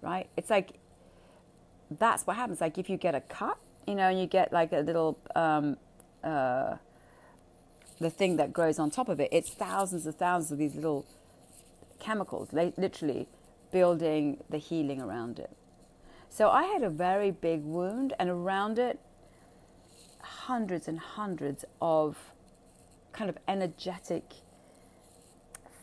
Right? 0.00 0.28
It's 0.36 0.48
like 0.48 0.74
that's 1.90 2.24
what 2.24 2.36
happens. 2.36 2.60
Like 2.60 2.78
if 2.78 2.88
you 2.88 2.96
get 2.96 3.16
a 3.16 3.20
cut, 3.20 3.58
you 3.88 3.96
know, 3.96 4.08
and 4.08 4.20
you 4.20 4.26
get 4.26 4.52
like 4.52 4.72
a 4.72 4.78
little 4.78 5.18
um, 5.34 5.76
uh, 6.22 6.76
the 7.98 8.10
thing 8.10 8.36
that 8.36 8.52
grows 8.52 8.78
on 8.78 8.90
top 8.90 9.08
of 9.08 9.18
it. 9.18 9.28
It's 9.32 9.50
thousands 9.50 10.06
and 10.06 10.14
thousands 10.14 10.52
of 10.52 10.58
these 10.58 10.76
little 10.76 11.04
chemicals, 11.98 12.50
They 12.52 12.72
literally 12.76 13.26
building 13.70 14.42
the 14.48 14.58
healing 14.58 15.00
around 15.00 15.38
it. 15.38 15.50
So 16.28 16.50
I 16.50 16.64
had 16.64 16.82
a 16.82 16.90
very 16.90 17.30
big 17.30 17.62
wound, 17.62 18.12
and 18.18 18.28
around 18.28 18.78
it, 18.78 18.98
hundreds 20.20 20.88
and 20.88 20.98
hundreds 20.98 21.64
of 21.80 22.16
kind 23.12 23.30
of 23.30 23.38
energetic 23.48 24.24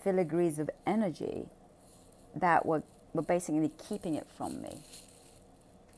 filigrees 0.06 0.60
of 0.60 0.70
energy 0.86 1.48
that 2.36 2.66
were, 2.66 2.84
were 3.14 3.22
basically 3.22 3.72
keeping 3.88 4.16
it 4.16 4.28
from 4.38 4.62
me. 4.62 4.78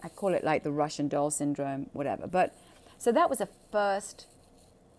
I 0.04 0.10
call 0.10 0.34
it 0.34 0.44
like 0.44 0.64
the 0.64 0.72
Russian 0.72 1.08
doll 1.08 1.32
syndrome, 1.32 1.90
whatever. 1.94 2.28
But 2.28 2.56
so 2.98 3.12
that 3.12 3.30
was 3.30 3.42
a 3.42 3.50
first 3.72 4.28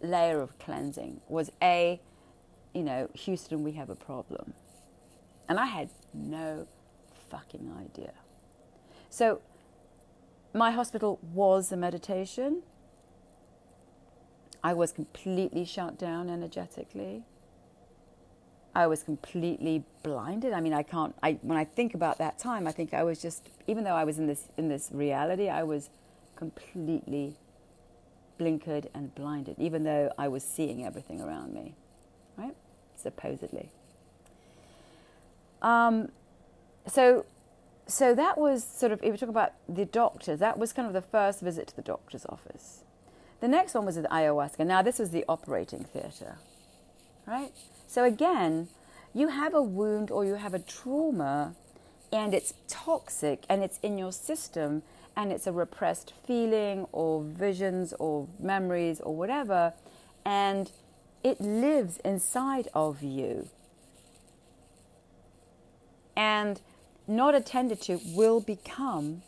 layer 0.01 0.41
of 0.41 0.59
cleansing 0.59 1.21
was 1.29 1.51
a, 1.63 2.01
you 2.75 2.83
know, 2.83 3.09
Houston, 3.15 3.65
we 3.65 3.73
have 3.73 3.91
a 3.91 3.95
problem. 3.95 4.55
And 5.49 5.59
I 5.59 5.67
had 5.67 5.91
no 6.13 6.67
fucking 7.31 7.73
idea. 7.79 8.13
So 9.11 9.41
my 10.55 10.71
hospital 10.71 11.19
was 11.33 11.73
a 11.73 11.77
meditation. 11.77 12.63
I 14.63 14.75
was 14.75 14.93
completely 14.93 15.65
shut 15.65 15.99
down 15.99 16.29
energetically. 16.29 17.23
I 18.75 18.87
was 18.87 19.03
completely 19.03 19.85
blinded. 20.03 20.53
I 20.53 20.61
mean, 20.61 20.73
I 20.73 20.83
can't. 20.83 21.15
I 21.23 21.39
when 21.43 21.59
I 21.59 21.65
think 21.65 21.95
about 21.95 22.19
that 22.19 22.39
time, 22.39 22.67
I 22.67 22.73
think 22.73 22.95
I 22.95 23.03
was 23.03 23.21
just, 23.21 23.49
even 23.67 23.85
though 23.85 23.95
I 23.95 24.05
was 24.05 24.19
in 24.19 24.27
this 24.27 24.49
in 24.57 24.69
this 24.69 24.91
reality, 24.93 25.49
I 25.49 25.63
was 25.63 25.91
completely 26.37 27.37
blinkered 28.39 28.87
and 28.95 29.15
blinded, 29.15 29.57
even 29.59 29.85
though 29.85 30.13
I 30.17 30.29
was 30.29 30.45
seeing 30.45 30.85
everything 30.85 31.21
around 31.21 31.53
me, 31.53 31.75
right? 32.37 32.55
Supposedly. 32.97 33.71
Um, 35.61 36.11
so, 36.87 37.27
so 37.87 38.15
that 38.15 38.39
was 38.39 38.65
sort 38.65 38.93
of. 38.93 39.03
If 39.03 39.13
we 39.13 39.19
talk 39.19 39.29
about 39.29 39.53
the 39.69 39.85
doctor, 39.85 40.37
that 40.37 40.59
was 40.59 40.73
kind 40.73 40.87
of 40.87 40.95
the 40.95 41.03
first 41.03 41.41
visit 41.41 41.69
to 41.69 41.77
the 41.77 41.83
doctor's 41.83 42.27
office. 42.27 42.85
The 43.41 43.49
next 43.49 43.75
one 43.75 43.85
was 43.85 43.97
at 43.97 44.09
ayahuasca. 44.11 44.67
Now, 44.67 44.83
this 44.83 44.99
was 44.99 45.11
the 45.11 45.25
operating 45.29 45.85
theatre, 45.85 46.37
right? 47.27 47.53
So, 47.87 48.05
again, 48.05 48.69
you 49.15 49.29
have 49.29 49.55
a 49.55 49.63
wound 49.63 50.11
or 50.11 50.25
you 50.25 50.35
have 50.35 50.55
a 50.55 50.59
trauma 50.59 51.55
and 52.13 52.35
it's 52.35 52.55
toxic 52.67 53.45
and 53.49 53.63
it's 53.63 53.79
in 53.83 53.99
your 53.99 54.13
system 54.13 54.83
and 55.17 55.33
it's 55.33 55.47
a 55.47 55.53
repressed 55.53 56.13
feeling 56.27 56.87
or 56.93 57.23
visions 57.23 57.93
or 57.99 58.29
memories 58.39 59.01
or 59.01 59.17
whatever, 59.17 59.73
and 60.25 60.71
it 61.25 61.41
lives 61.41 61.99
inside 62.05 62.69
of 62.73 63.03
you. 63.03 63.49
And 66.17 66.61
not 67.09 67.35
attended 67.35 67.81
to 67.83 67.99
will 68.15 68.41
become, 68.41 69.23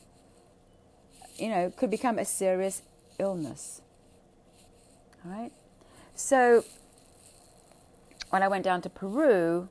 you 1.36 1.48
know, 1.48 1.72
could 1.76 1.90
become 1.90 2.18
a 2.18 2.24
serious 2.24 2.82
illness. 3.18 3.80
All 5.24 5.32
right? 5.32 5.52
So 6.14 6.64
when 8.28 8.42
I 8.42 8.48
went 8.48 8.64
down 8.64 8.82
to 8.82 8.90
Peru 8.90 9.68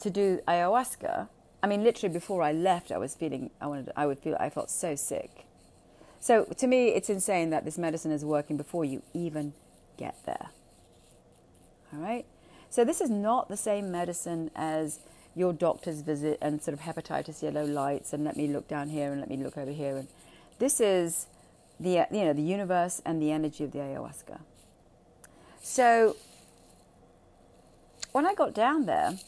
to 0.00 0.10
do 0.10 0.40
ayahuasca, 0.46 1.28
I 1.62 1.66
mean, 1.66 1.82
literally 1.82 2.12
before 2.12 2.42
I 2.42 2.52
left, 2.52 2.92
I 2.92 2.98
was 2.98 3.14
feeling, 3.14 3.50
I 3.60 3.66
wanted, 3.66 3.90
I 3.96 4.04
would 4.06 4.18
feel, 4.18 4.36
I 4.38 4.50
felt 4.50 4.70
so 4.70 4.94
sick. 4.94 5.46
So 6.20 6.44
to 6.44 6.66
me, 6.66 6.88
it's 6.88 7.08
insane 7.08 7.50
that 7.50 7.64
this 7.64 7.78
medicine 7.78 8.12
is 8.12 8.24
working 8.24 8.56
before 8.56 8.84
you 8.84 9.02
even 9.14 9.54
get 9.96 10.16
there. 10.26 10.50
All 11.92 12.00
right? 12.00 12.26
So 12.68 12.84
this 12.84 13.00
is 13.00 13.08
not 13.08 13.48
the 13.48 13.56
same 13.56 13.90
medicine 13.90 14.50
as 14.54 14.98
your 15.34 15.52
doctor's 15.52 16.00
visit 16.00 16.38
and 16.40 16.62
sort 16.62 16.78
of 16.78 16.80
hepatitis 16.80 17.42
yellow 17.42 17.64
lights 17.64 18.12
and 18.12 18.24
let 18.24 18.36
me 18.36 18.46
look 18.46 18.68
down 18.68 18.88
here 18.88 19.10
and 19.12 19.20
let 19.20 19.28
me 19.28 19.36
look 19.36 19.56
over 19.58 19.72
here 19.72 19.96
and 19.96 20.08
this 20.58 20.80
is 20.80 21.26
the 21.80 22.06
you 22.10 22.24
know 22.24 22.32
the 22.32 22.42
universe 22.42 23.02
and 23.04 23.20
the 23.20 23.32
energy 23.32 23.64
of 23.64 23.72
the 23.72 23.78
ayahuasca. 23.78 24.40
So 25.60 26.16
when 28.12 28.26
I 28.26 28.34
got 28.34 28.54
down 28.54 28.86
there, 28.86 29.18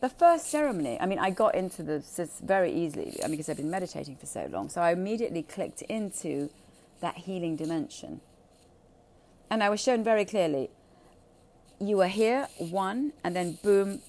the 0.00 0.08
first 0.08 0.50
ceremony, 0.50 0.98
I 1.00 1.06
mean, 1.06 1.18
I 1.18 1.30
got 1.30 1.54
into 1.54 1.82
this 1.82 2.20
very 2.44 2.72
easily 2.72 3.18
I 3.24 3.26
mean, 3.26 3.32
because 3.32 3.48
I've 3.48 3.56
been 3.56 3.70
meditating 3.70 4.16
for 4.16 4.26
so 4.26 4.48
long. 4.50 4.68
So 4.68 4.80
I 4.82 4.92
immediately 4.92 5.42
clicked 5.42 5.82
into 5.82 6.50
that 7.00 7.16
healing 7.16 7.56
dimension. 7.56 8.20
And 9.50 9.62
I 9.62 9.70
was 9.70 9.80
shown 9.80 10.04
very 10.04 10.24
clearly 10.24 10.70
you 11.80 12.00
are 12.02 12.08
here, 12.08 12.48
one, 12.58 13.12
and 13.22 13.34
then 13.36 13.58
boom, 13.62 14.00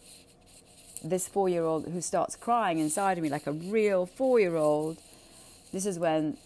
this 1.04 1.28
four 1.28 1.50
year 1.50 1.64
old 1.64 1.88
who 1.88 2.02
starts 2.02 2.36
crying 2.36 2.80
inside 2.80 3.18
of 3.18 3.24
me 3.24 3.30
like 3.30 3.48
a 3.48 3.52
real 3.52 4.06
four 4.06 4.40
year 4.40 4.56
old. 4.56 4.98
This 5.72 5.86
is 5.86 6.00
when 6.00 6.38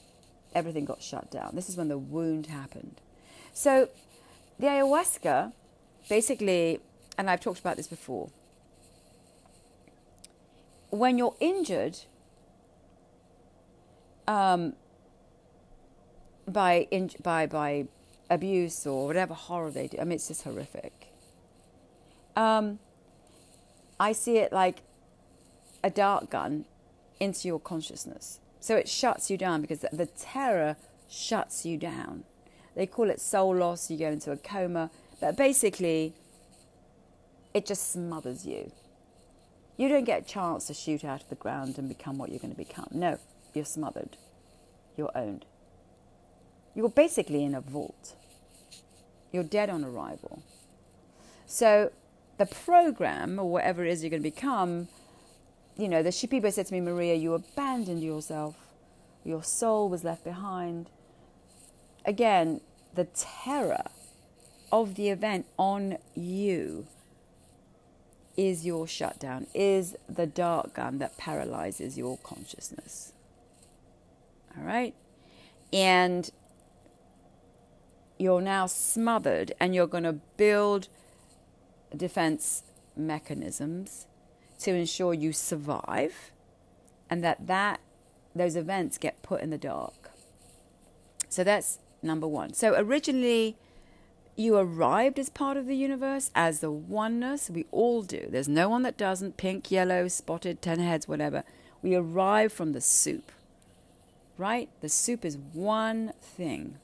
everything 0.53 0.85
got 0.85 1.01
shut 1.01 1.31
down. 1.31 1.51
This 1.53 1.69
is 1.69 1.77
when 1.77 1.87
the 1.87 1.97
wound 1.97 2.47
happened. 2.47 3.01
So 3.53 3.89
the 4.59 4.67
ayahuasca 4.67 5.53
basically, 6.09 6.79
and 7.17 7.29
I've 7.29 7.41
talked 7.41 7.59
about 7.59 7.77
this 7.77 7.87
before, 7.87 8.29
when 10.89 11.17
you're 11.17 11.35
injured 11.39 11.97
um, 14.27 14.73
by, 16.47 16.87
in, 16.91 17.09
by, 17.21 17.47
by 17.47 17.87
abuse 18.29 18.85
or 18.85 19.07
whatever 19.07 19.33
horror 19.33 19.71
they 19.71 19.87
do, 19.87 19.97
I 19.99 20.03
mean, 20.03 20.13
it's 20.13 20.27
just 20.27 20.43
horrific. 20.43 21.07
Um, 22.35 22.79
I 24.03 24.11
see 24.11 24.37
it 24.37 24.51
like 24.51 24.81
a 25.81 25.89
dart 25.89 26.29
gun 26.29 26.65
into 27.21 27.47
your 27.47 27.57
consciousness. 27.57 28.41
So 28.59 28.75
it 28.75 28.89
shuts 28.89 29.31
you 29.31 29.37
down 29.37 29.61
because 29.61 29.85
the 29.93 30.07
terror 30.07 30.75
shuts 31.09 31.65
you 31.65 31.77
down. 31.77 32.25
They 32.75 32.85
call 32.85 33.09
it 33.09 33.21
soul 33.21 33.55
loss, 33.55 33.89
you 33.89 33.97
go 33.97 34.09
into 34.09 34.33
a 34.33 34.35
coma, 34.35 34.91
but 35.21 35.37
basically, 35.37 36.15
it 37.53 37.65
just 37.65 37.93
smothers 37.93 38.45
you. 38.45 38.73
You 39.77 39.87
don't 39.87 40.03
get 40.03 40.23
a 40.23 40.25
chance 40.25 40.67
to 40.67 40.73
shoot 40.73 41.05
out 41.05 41.23
of 41.23 41.29
the 41.29 41.35
ground 41.35 41.77
and 41.77 41.87
become 41.87 42.17
what 42.17 42.29
you're 42.29 42.39
going 42.39 42.51
to 42.51 42.57
become. 42.57 42.89
No, 42.91 43.19
you're 43.53 43.63
smothered. 43.63 44.17
You're 44.97 45.17
owned. 45.17 45.45
You're 46.75 46.89
basically 46.89 47.45
in 47.45 47.55
a 47.55 47.61
vault. 47.61 48.17
You're 49.31 49.43
dead 49.45 49.69
on 49.69 49.85
arrival. 49.85 50.43
So 51.45 51.93
the 52.37 52.45
program 52.45 53.39
or 53.39 53.49
whatever 53.49 53.85
it 53.85 53.91
is 53.91 54.03
you're 54.03 54.09
going 54.09 54.23
to 54.23 54.29
become, 54.29 54.87
you 55.77 55.87
know, 55.87 56.01
the 56.03 56.09
Shipibo 56.09 56.51
said 56.51 56.65
to 56.67 56.73
me, 56.73 56.81
Maria, 56.81 57.15
you 57.15 57.33
abandoned 57.33 58.01
yourself. 58.03 58.55
Your 59.23 59.43
soul 59.43 59.89
was 59.89 60.03
left 60.03 60.23
behind. 60.23 60.89
Again, 62.05 62.61
the 62.95 63.05
terror 63.05 63.83
of 64.71 64.95
the 64.95 65.09
event 65.09 65.45
on 65.57 65.97
you 66.15 66.87
is 68.35 68.65
your 68.65 68.87
shutdown, 68.87 69.47
is 69.53 69.95
the 70.09 70.25
dark 70.25 70.73
gun 70.73 70.97
that 70.97 71.17
paralyzes 71.17 71.97
your 71.97 72.17
consciousness. 72.17 73.13
All 74.57 74.63
right? 74.63 74.95
And 75.71 76.29
you're 78.17 78.41
now 78.41 78.65
smothered 78.65 79.53
and 79.59 79.75
you're 79.75 79.87
going 79.87 80.03
to 80.03 80.13
build 80.37 80.87
defense 81.95 82.63
mechanisms 82.95 84.07
to 84.59 84.71
ensure 84.71 85.13
you 85.13 85.33
survive 85.33 86.31
and 87.09 87.23
that, 87.23 87.47
that 87.47 87.79
those 88.35 88.55
events 88.55 88.97
get 88.97 89.21
put 89.21 89.41
in 89.41 89.49
the 89.49 89.57
dark. 89.57 90.11
So 91.29 91.43
that's 91.43 91.79
number 92.01 92.27
one. 92.27 92.53
So 92.53 92.73
originally, 92.75 93.55
you 94.35 94.55
arrived 94.57 95.19
as 95.19 95.29
part 95.29 95.57
of 95.57 95.67
the 95.67 95.75
universe, 95.75 96.31
as 96.33 96.59
the 96.59 96.71
oneness. 96.71 97.49
We 97.49 97.65
all 97.71 98.01
do. 98.01 98.27
There's 98.29 98.47
no 98.47 98.67
one 98.69 98.81
that 98.83 98.97
doesn't 98.97 99.37
pink, 99.37 99.69
yellow, 99.69 100.07
spotted, 100.07 100.61
ten 100.61 100.79
heads, 100.79 101.07
whatever. 101.07 101.43
We 101.81 101.95
arrive 101.95 102.51
from 102.51 102.71
the 102.71 102.81
soup, 102.81 103.31
right? 104.37 104.69
The 104.81 104.89
soup 104.89 105.23
is 105.25 105.37
one 105.37 106.13
thing. 106.21 106.77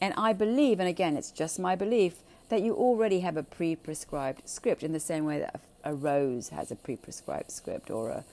And 0.00 0.14
I 0.16 0.32
believe, 0.32 0.80
and 0.80 0.88
again, 0.88 1.16
it's 1.16 1.30
just 1.30 1.58
my 1.58 1.76
belief, 1.76 2.16
that 2.48 2.62
you 2.62 2.74
already 2.74 3.20
have 3.20 3.36
a 3.36 3.42
pre 3.42 3.76
prescribed 3.76 4.48
script 4.48 4.82
in 4.82 4.92
the 4.92 5.00
same 5.00 5.24
way 5.24 5.38
that 5.38 5.60
a, 5.84 5.94
rose 5.94 6.50
has 6.50 6.70
a 6.70 6.76
pre 6.76 6.96
prescribed 6.96 7.50
script 7.50 7.90
or 7.90 8.10
a, 8.10 8.24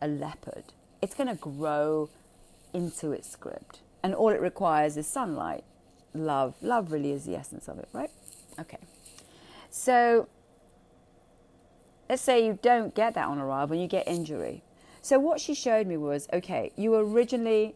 a 0.00 0.08
leopard. 0.08 0.64
It's 1.02 1.14
going 1.14 1.28
to 1.28 1.34
grow 1.34 2.08
into 2.72 3.12
its 3.12 3.28
script. 3.28 3.80
And 4.02 4.14
all 4.14 4.30
it 4.30 4.40
requires 4.40 4.96
is 4.96 5.06
sunlight, 5.06 5.64
love. 6.14 6.54
Love 6.62 6.92
really 6.92 7.12
is 7.12 7.24
the 7.24 7.36
essence 7.36 7.68
of 7.68 7.78
it, 7.78 7.88
right? 7.92 8.10
Okay. 8.58 8.78
So 9.70 10.28
let's 12.08 12.22
say 12.22 12.44
you 12.44 12.58
don't 12.60 12.94
get 12.94 13.14
that 13.14 13.26
on 13.26 13.38
arrival 13.38 13.74
and 13.74 13.82
you 13.82 13.88
get 13.88 14.08
injury. 14.08 14.62
So 15.02 15.18
what 15.18 15.40
she 15.40 15.54
showed 15.54 15.86
me 15.86 15.96
was 15.96 16.28
okay, 16.32 16.72
you 16.76 16.90
were 16.90 17.04
originally 17.04 17.74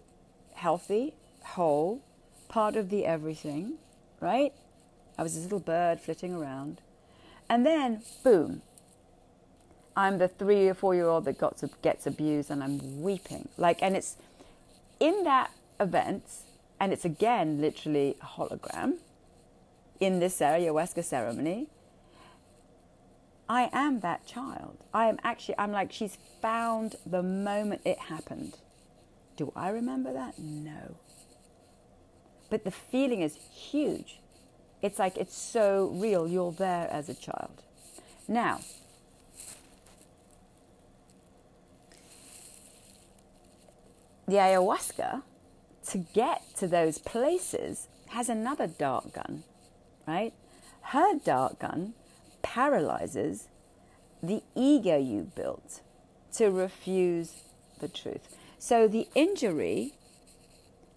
healthy, 0.55 1.15
whole, 1.43 2.03
part 2.49 2.77
of 2.77 2.91
the 2.91 3.07
everything, 3.07 3.75
right? 4.21 4.53
I 5.17 5.23
was 5.23 5.35
this 5.35 5.45
little 5.45 5.61
bird 5.61 6.01
flitting 6.01 6.35
around. 6.35 6.81
And 7.49 7.65
then, 7.65 8.03
boom, 8.23 8.63
I'm 9.97 10.19
the 10.19 10.29
three 10.29 10.69
or 10.69 10.75
four 10.75 10.95
year 10.95 11.07
old 11.07 11.25
that 11.27 11.39
got 11.39 11.63
gets 11.83 12.07
abused 12.07 12.51
and 12.51 12.63
I'm 12.63 13.03
weeping. 13.03 13.49
Like, 13.57 13.83
and 13.83 13.97
it's 13.97 14.17
in 14.99 15.25
that 15.25 15.51
event, 15.79 16.25
and 16.81 16.93
it's 16.93 17.05
again 17.05 17.61
literally 17.61 18.17
a 18.21 18.25
hologram 18.25 18.95
in 20.01 20.19
this 20.19 20.41
ayahuasca 20.41 21.05
ceremony. 21.05 21.69
I 23.49 23.69
am 23.73 24.01
that 24.01 24.27
child. 24.27 24.79
I 24.93 25.09
am 25.09 25.19
actually, 25.23 25.57
I'm 25.59 25.71
like, 25.71 25.93
she's 25.93 26.17
found 26.41 26.97
the 27.05 27.23
moment 27.23 27.83
it 27.85 27.99
happened. 27.99 28.57
Do 29.37 29.53
I 29.55 29.69
remember 29.69 30.13
that? 30.13 30.39
No. 30.39 30.97
But 32.49 32.65
the 32.65 32.71
feeling 32.71 33.21
is 33.21 33.37
huge. 33.37 34.21
It's 34.85 34.99
like 34.99 35.17
it's 35.17 35.35
so 35.35 35.91
real. 35.95 36.29
You're 36.29 36.53
there 36.53 36.87
as 36.91 37.09
a 37.09 37.15
child. 37.15 37.63
Now, 38.29 38.61
the 44.29 44.35
ayahuasca, 44.35 45.23
to 45.89 45.99
get 46.13 46.43
to 46.59 46.69
those 46.69 46.99
places, 46.99 47.89
has 48.09 48.29
another 48.29 48.67
dart 48.67 49.15
gun, 49.15 49.45
right? 50.07 50.35
Her 50.83 51.15
dart 51.19 51.59
gun 51.59 51.95
paralyzes 52.43 53.49
the 54.23 54.43
ego 54.55 54.99
you 54.99 55.31
built 55.35 55.81
to 56.35 56.51
refuse 56.51 57.45
the 57.81 57.89
truth. 57.89 58.37
So 58.59 58.87
the 58.87 59.09
injury 59.15 59.95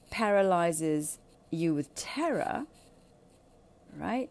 paralyzes 0.10 1.20
you 1.52 1.74
with 1.74 1.96
terror 1.96 2.66
right? 3.98 4.30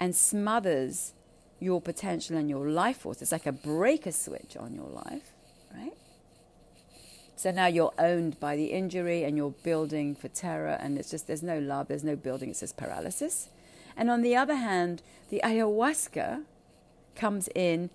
And 0.00 0.14
smothers 0.14 1.14
your 1.58 1.80
potential 1.80 2.36
and 2.36 2.50
your 2.50 2.68
life 2.68 2.98
force. 2.98 3.22
It's 3.22 3.32
like 3.32 3.46
a 3.46 3.52
breaker 3.52 4.12
switch 4.12 4.56
on 4.56 4.74
your 4.74 4.88
life, 4.88 5.32
right? 5.74 5.94
So 7.36 7.50
now 7.50 7.66
you're 7.66 7.94
owned 7.98 8.38
by 8.40 8.56
the 8.56 8.66
injury 8.66 9.24
and 9.24 9.36
you're 9.36 9.54
building 9.62 10.14
for 10.14 10.28
terror, 10.28 10.78
and 10.80 10.98
it's 10.98 11.10
just 11.10 11.26
there's 11.26 11.42
no 11.42 11.58
love, 11.58 11.88
there's 11.88 12.04
no 12.04 12.16
building, 12.16 12.50
it's 12.50 12.60
just 12.60 12.76
paralysis. 12.76 13.48
And 13.96 14.10
on 14.10 14.22
the 14.22 14.36
other 14.36 14.56
hand, 14.56 15.02
the 15.30 15.40
ayahuasca 15.44 16.44
comes 17.14 17.48
in 17.54 17.90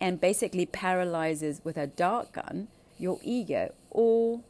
and 0.00 0.20
basically 0.20 0.66
paralyzes 0.66 1.60
with 1.64 1.76
a 1.76 1.86
dart 1.86 2.32
gun 2.32 2.68
your 2.98 3.18
ego 3.22 3.72
or 3.90 4.40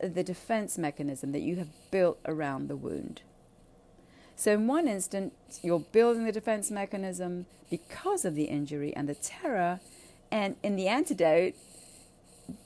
the 0.00 0.22
defense 0.22 0.78
mechanism 0.78 1.32
that 1.32 1.40
you 1.40 1.56
have 1.56 1.68
built 1.90 2.18
around 2.24 2.68
the 2.68 2.76
wound. 2.76 3.22
So, 4.40 4.54
in 4.54 4.66
one 4.66 4.88
instance, 4.88 5.34
you're 5.62 5.80
building 5.80 6.24
the 6.24 6.32
defense 6.32 6.70
mechanism 6.70 7.44
because 7.68 8.24
of 8.24 8.34
the 8.34 8.44
injury 8.44 8.90
and 8.96 9.06
the 9.06 9.14
terror, 9.14 9.80
and 10.32 10.56
in 10.62 10.76
the 10.76 10.88
antidote, 10.88 11.52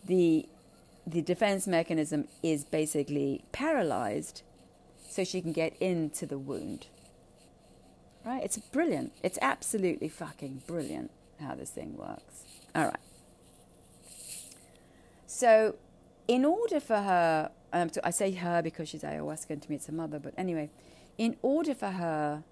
the 0.06 0.48
the 1.04 1.20
defense 1.20 1.66
mechanism 1.66 2.28
is 2.44 2.62
basically 2.62 3.42
paralyzed 3.50 4.42
so 5.08 5.24
she 5.24 5.40
can 5.40 5.52
get 5.52 5.76
into 5.80 6.26
the 6.26 6.38
wound. 6.38 6.86
Right? 8.24 8.44
It's 8.44 8.56
brilliant. 8.56 9.10
It's 9.24 9.40
absolutely 9.42 10.08
fucking 10.08 10.62
brilliant 10.68 11.10
how 11.40 11.56
this 11.56 11.70
thing 11.70 11.96
works. 11.96 12.44
All 12.76 12.84
right. 12.84 13.04
So, 15.26 15.74
in 16.28 16.44
order 16.44 16.78
for 16.78 16.98
her, 16.98 17.50
um, 17.72 17.90
I 18.04 18.10
say 18.10 18.30
her 18.30 18.62
because 18.62 18.88
she's 18.90 19.02
ayahuasca 19.02 19.50
and 19.50 19.62
to 19.62 19.68
me 19.68 19.74
it's 19.74 19.88
her 19.88 19.92
mother, 19.92 20.20
but 20.20 20.34
anyway, 20.38 20.70
in 21.18 21.36
order 21.42 21.74
for 21.74 21.90
her 21.90 22.44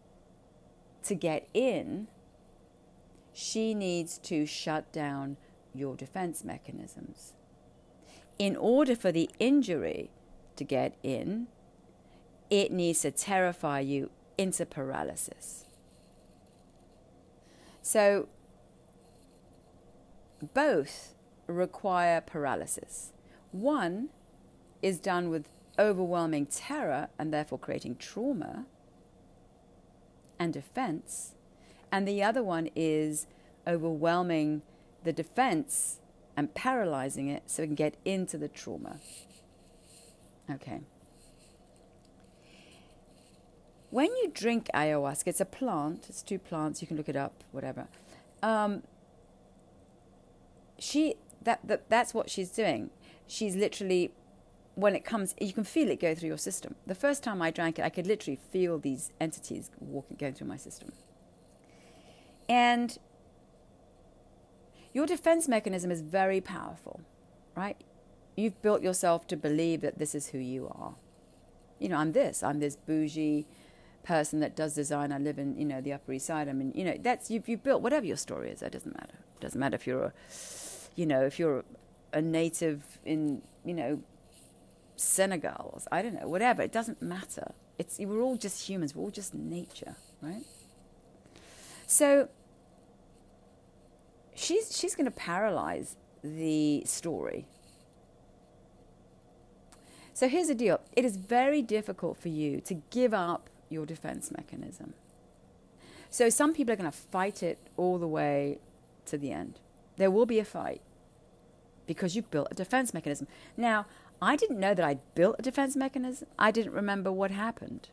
to 1.05 1.15
get 1.15 1.49
in, 1.53 2.09
she 3.33 3.75
needs 3.75 4.19
to 4.19 4.47
shut 4.47 4.93
down 4.93 5.37
your 5.75 5.97
defense 5.97 6.45
mechanisms. 6.45 7.33
In 8.39 8.57
order 8.57 8.95
for 8.95 9.13
the 9.13 9.31
injury 9.39 10.11
to 10.57 10.65
get 10.65 10.97
in, 11.03 11.49
it 12.51 12.71
needs 12.71 13.01
to 13.01 13.11
terrify 13.11 13.81
you 13.81 14.11
into 14.37 14.67
paralysis. 14.67 15.65
So, 17.81 18.29
both 20.55 21.15
require 21.47 22.21
paralysis. 22.21 23.13
One 23.53 24.11
is 24.83 24.99
done 24.99 25.31
with 25.31 25.49
overwhelming 25.79 26.47
terror 26.47 27.09
and 27.19 27.33
therefore 27.33 27.59
creating 27.59 27.97
trauma 27.97 28.67
and 30.39 30.53
defense, 30.53 31.35
and 31.91 32.07
the 32.07 32.23
other 32.23 32.43
one 32.43 32.69
is 32.75 33.27
overwhelming 33.67 34.63
the 35.05 35.13
defense 35.13 35.99
and 36.37 36.55
paralyzing 36.55 37.29
it 37.29 37.45
so 37.47 37.63
it 37.63 37.67
can 37.67 37.75
get 37.75 37.97
into 38.05 38.39
the 38.39 38.49
trauma. 38.49 38.99
Okay. 40.51 40.81
When 43.91 44.07
you 44.17 44.31
drink 44.33 44.69
ayahuasca, 44.75 45.29
it's 45.29 45.41
a 45.41 45.45
plant, 45.45 46.07
it's 46.09 46.23
two 46.23 46.39
plants, 46.39 46.81
you 46.81 46.89
can 46.89 46.97
look 46.97 47.11
it 47.11 47.17
up, 47.17 47.45
whatever. 47.53 47.89
Um, 48.43 48.83
she 50.79 51.17
that, 51.43 51.61
that 51.65 51.89
that's 51.89 52.15
what 52.15 52.31
she's 52.31 52.51
doing. 52.51 52.91
She's 53.27 53.55
literally 53.55 54.13
when 54.75 54.95
it 54.95 55.05
comes, 55.05 55.35
you 55.41 55.53
can 55.53 55.65
feel 55.65 55.89
it 55.91 56.01
go 56.01 56.15
through 56.15 56.29
your 56.29 56.39
system. 56.39 56.75
The 56.87 56.95
first 56.95 57.23
time 57.23 57.43
I 57.43 57.51
drank 57.51 57.79
it, 57.79 57.85
I 57.85 57.91
could 57.91 58.07
literally 58.07 58.39
feel 58.51 58.79
these 58.79 59.11
entities 59.21 59.71
walking, 59.79 60.17
going 60.19 60.35
through 60.35 60.49
my 60.49 60.57
system. 60.57 60.93
And 62.49 62.99
your 64.93 65.07
defense 65.07 65.49
mechanism 65.49 65.91
is 65.91 66.01
very 66.01 66.41
powerful, 66.41 67.01
right? 67.57 67.77
You've 68.37 68.61
built 68.63 68.83
yourself 68.83 69.27
to 69.29 69.37
believe 69.37 69.81
that 69.83 69.99
this 69.99 70.15
is 70.15 70.29
who 70.29 70.39
you 70.39 70.69
are. 70.69 70.95
You 71.79 71.89
know, 71.91 71.97
I'm 71.97 72.13
this. 72.13 72.43
I'm 72.43 72.61
this 72.61 72.77
bougie 72.77 73.47
person 74.05 74.41
that 74.41 74.57
does 74.57 74.75
design. 74.75 75.13
I 75.13 75.19
live 75.19 75.39
in, 75.39 75.57
you 75.59 75.65
know, 75.65 75.81
the 75.81 75.93
Upper 75.93 76.13
East 76.13 76.27
Side. 76.27 76.49
I 76.49 76.53
mean, 76.53 76.73
you 76.75 76.85
know, 76.85 76.97
that's 77.01 77.31
you've, 77.31 77.49
you've 77.49 77.63
built 77.63 77.83
whatever 77.83 78.07
your 78.07 78.17
story 78.17 78.51
is. 78.51 78.61
That 78.61 78.73
doesn't 78.73 78.95
matter. 78.95 79.19
It 79.37 79.41
doesn't 79.41 79.61
matter 79.61 79.75
if 79.75 79.87
you're 79.87 80.05
a, 80.05 80.13
you 80.97 81.07
know, 81.07 81.23
if 81.23 81.39
you're 81.39 81.65
a 82.13 82.23
native 82.23 82.83
in, 83.05 83.43
you 83.65 83.75
know, 83.75 84.03
Senegal. 84.97 85.83
I 85.91 86.03
don't 86.03 86.15
know, 86.21 86.29
whatever. 86.29 86.63
It 86.63 86.73
doesn't 86.73 87.03
matter. 87.03 87.53
It's 87.79 87.99
we're 87.99 88.21
all 88.21 88.37
just 88.37 88.69
humans. 88.69 88.95
We're 88.95 89.03
all 89.03 89.11
just 89.11 89.35
nature, 89.35 89.97
right? 90.21 90.45
So 91.87 92.29
she's 94.35 94.77
she's 94.77 94.95
going 94.95 95.07
to 95.07 95.11
paralyze 95.11 95.97
the 96.23 96.83
story. 96.85 97.47
So 100.15 100.29
here's 100.29 100.49
the 100.49 100.55
deal. 100.55 100.81
It 100.95 101.05
is 101.05 101.17
very 101.17 101.63
difficult 101.63 102.19
for 102.19 102.29
you 102.29 102.61
to 102.63 102.75
give 102.91 103.15
up 103.15 103.49
your 103.71 103.87
defense 103.87 104.31
mechanism. 104.31 104.95
So 106.11 106.29
some 106.29 106.53
people 106.53 106.73
are 106.73 106.77
going 106.77 106.91
to 106.91 106.97
fight 106.97 107.43
it 107.43 107.59
all 107.77 107.99
the 107.99 108.07
way 108.07 108.59
to 109.07 109.17
the 109.17 109.33
end. 109.33 109.59
There 109.97 110.11
will 110.11 110.27
be 110.27 110.39
a 110.39 110.45
fight 110.45 110.83
because 111.87 112.15
you 112.15 112.23
built 112.23 112.49
a 112.51 112.55
defense 112.55 112.93
mechanism. 112.95 113.27
Now, 113.57 113.87
I 114.23 114.37
didn't 114.37 114.61
know 114.61 114.73
that 114.73 114.85
I'd 114.85 115.15
built 115.17 115.35
a 115.41 115.43
defense 115.43 115.75
mechanism. 115.75 116.29
I 116.39 116.53
didn't 116.53 116.75
remember 116.75 117.11
what 117.11 117.33
happened. 117.33 117.89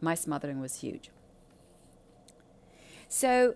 My 0.00 0.14
smothering 0.14 0.60
was 0.60 0.80
huge. 0.80 1.10
So 3.06 3.54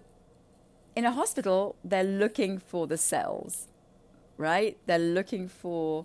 in 0.95 1.07
a 1.07 1.11
hospital, 1.11 1.75
they're 1.83 2.05
looking 2.05 2.59
for 2.59 2.87
the 2.87 2.99
cells, 2.99 3.69
right? 4.37 4.77
They're 4.85 4.99
looking 4.99 5.49
for 5.49 6.05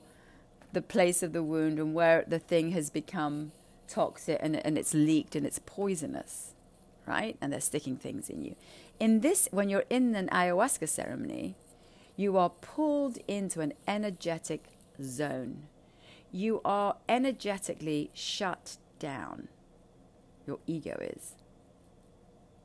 the 0.72 0.82
place 0.82 1.22
of 1.22 1.34
the 1.34 1.44
wound 1.44 1.78
and 1.78 1.94
where 1.94 2.24
the 2.26 2.40
thing 2.40 2.72
has 2.72 2.90
become 2.90 3.52
toxic 3.90 4.40
and, 4.42 4.66
and 4.66 4.78
it's 4.78 4.94
leaked 4.94 5.36
and 5.36 5.46
it's 5.46 5.60
poisonous, 5.60 6.54
right? 7.06 7.36
And 7.42 7.52
they're 7.52 7.60
sticking 7.60 7.98
things 7.98 8.30
in 8.30 8.46
you. 8.46 8.56
In 8.98 9.20
this, 9.20 9.50
when 9.52 9.68
you're 9.68 9.84
in 9.90 10.16
an 10.16 10.30
ayahuasca 10.30 10.88
ceremony, 10.88 11.56
you 12.16 12.38
are 12.38 12.50
pulled 12.50 13.18
into 13.28 13.60
an 13.60 13.74
energetic 13.90 14.70
zone. 15.04 15.64
You 16.32 16.62
are 16.64 16.98
energetically 17.10 18.10
shut 18.14 18.78
down. 19.00 19.50
Your 20.48 20.60
ego 20.66 20.98
is. 21.02 21.34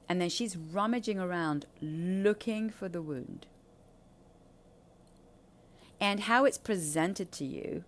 And 0.08 0.20
then 0.20 0.28
she's 0.28 0.56
rummaging 0.56 1.18
around 1.18 1.66
looking 1.80 2.70
for 2.70 2.88
the 2.88 3.02
wound. 3.02 3.46
And 6.00 6.20
how 6.20 6.44
it's 6.44 6.58
presented 6.58 7.32
to 7.32 7.44
you 7.44 7.84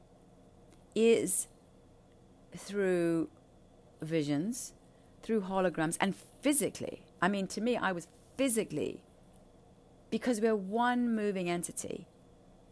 is 0.94 1.46
through 2.56 3.28
visions, 4.00 4.72
through 5.22 5.42
holograms, 5.42 5.96
and 6.00 6.14
physically. 6.42 7.02
I 7.20 7.28
mean, 7.28 7.46
to 7.48 7.60
me, 7.60 7.76
I 7.76 7.92
was 7.92 8.08
physically, 8.36 9.02
because 10.10 10.40
we're 10.40 10.56
one 10.56 11.14
moving 11.14 11.48
entity, 11.50 12.06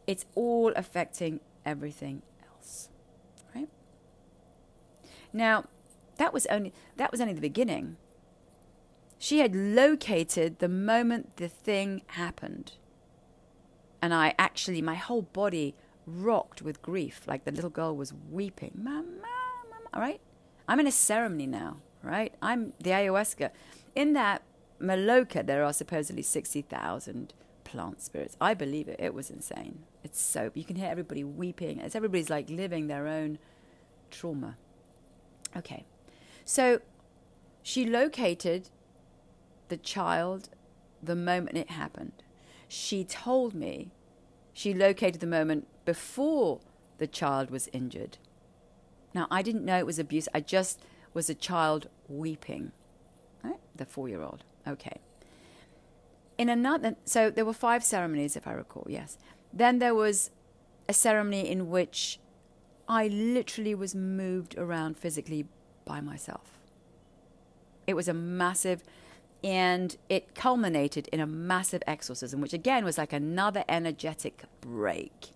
it's 0.06 0.24
all 0.34 0.72
affecting 0.74 1.40
everything 1.64 2.22
else. 2.50 2.88
Right? 3.54 3.68
Now, 5.36 5.66
that 6.16 6.32
was 6.32 6.46
only 6.46 6.72
that 6.96 7.12
was 7.12 7.20
only 7.20 7.34
the 7.34 7.40
beginning. 7.42 7.98
She 9.18 9.40
had 9.40 9.54
located 9.54 10.58
the 10.58 10.68
moment 10.68 11.36
the 11.36 11.48
thing 11.48 12.02
happened. 12.08 12.72
And 14.00 14.14
I 14.14 14.34
actually, 14.38 14.82
my 14.82 14.94
whole 14.94 15.22
body 15.22 15.74
rocked 16.06 16.62
with 16.62 16.82
grief, 16.82 17.22
like 17.26 17.44
the 17.44 17.50
little 17.50 17.70
girl 17.70 17.96
was 17.96 18.12
weeping. 18.30 18.72
Mama, 18.74 19.02
mama, 19.02 19.86
all 19.92 20.00
right? 20.00 20.20
I'm 20.68 20.80
in 20.80 20.86
a 20.86 20.92
ceremony 20.92 21.46
now, 21.46 21.78
right? 22.02 22.34
I'm 22.40 22.72
the 22.80 22.90
ayahuasca. 22.90 23.50
In 23.94 24.12
that 24.12 24.42
Maloka, 24.80 25.44
there 25.44 25.64
are 25.64 25.72
supposedly 25.72 26.22
60,000 26.22 27.32
plant 27.64 28.02
spirits. 28.02 28.36
I 28.40 28.54
believe 28.54 28.88
it. 28.88 29.00
It 29.00 29.14
was 29.14 29.30
insane. 29.30 29.84
It's 30.04 30.20
so, 30.20 30.50
you 30.54 30.64
can 30.64 30.76
hear 30.76 30.90
everybody 30.90 31.24
weeping. 31.24 31.80
It's 31.80 31.96
everybody's 31.96 32.30
like 32.30 32.50
living 32.50 32.86
their 32.86 33.06
own 33.06 33.38
trauma. 34.10 34.56
Okay. 35.54 35.84
So 36.44 36.80
she 37.62 37.84
located 37.84 38.70
the 39.68 39.76
child 39.76 40.48
the 41.02 41.16
moment 41.16 41.56
it 41.56 41.70
happened. 41.70 42.22
She 42.68 43.04
told 43.04 43.54
me 43.54 43.90
she 44.52 44.72
located 44.72 45.20
the 45.20 45.26
moment 45.26 45.66
before 45.84 46.60
the 46.98 47.06
child 47.06 47.50
was 47.50 47.68
injured. 47.72 48.18
Now, 49.14 49.26
I 49.30 49.42
didn't 49.42 49.64
know 49.64 49.78
it 49.78 49.86
was 49.86 49.98
abuse. 49.98 50.28
I 50.34 50.40
just 50.40 50.80
was 51.14 51.30
a 51.30 51.34
child 51.34 51.88
weeping. 52.08 52.72
Right? 53.42 53.60
The 53.74 53.86
four 53.86 54.08
year 54.08 54.22
old. 54.22 54.44
Okay. 54.66 55.00
In 56.38 56.48
another, 56.48 56.96
so 57.04 57.30
there 57.30 57.44
were 57.44 57.52
five 57.52 57.82
ceremonies, 57.82 58.36
if 58.36 58.46
I 58.46 58.52
recall, 58.52 58.86
yes. 58.88 59.16
Then 59.52 59.78
there 59.78 59.94
was 59.94 60.30
a 60.88 60.92
ceremony 60.92 61.48
in 61.48 61.70
which 61.70 62.18
I 62.88 63.08
literally 63.08 63.74
was 63.74 63.94
moved 63.94 64.56
around 64.56 64.96
physically 64.96 65.46
by 65.84 66.00
myself. 66.00 66.58
It 67.86 67.94
was 67.94 68.08
a 68.08 68.14
massive 68.14 68.82
and 69.44 69.96
it 70.08 70.34
culminated 70.34 71.08
in 71.12 71.20
a 71.20 71.26
massive 71.26 71.82
exorcism, 71.86 72.40
which 72.40 72.52
again 72.52 72.84
was 72.84 72.98
like 72.98 73.12
another 73.12 73.64
energetic 73.68 74.44
break. 74.60 75.28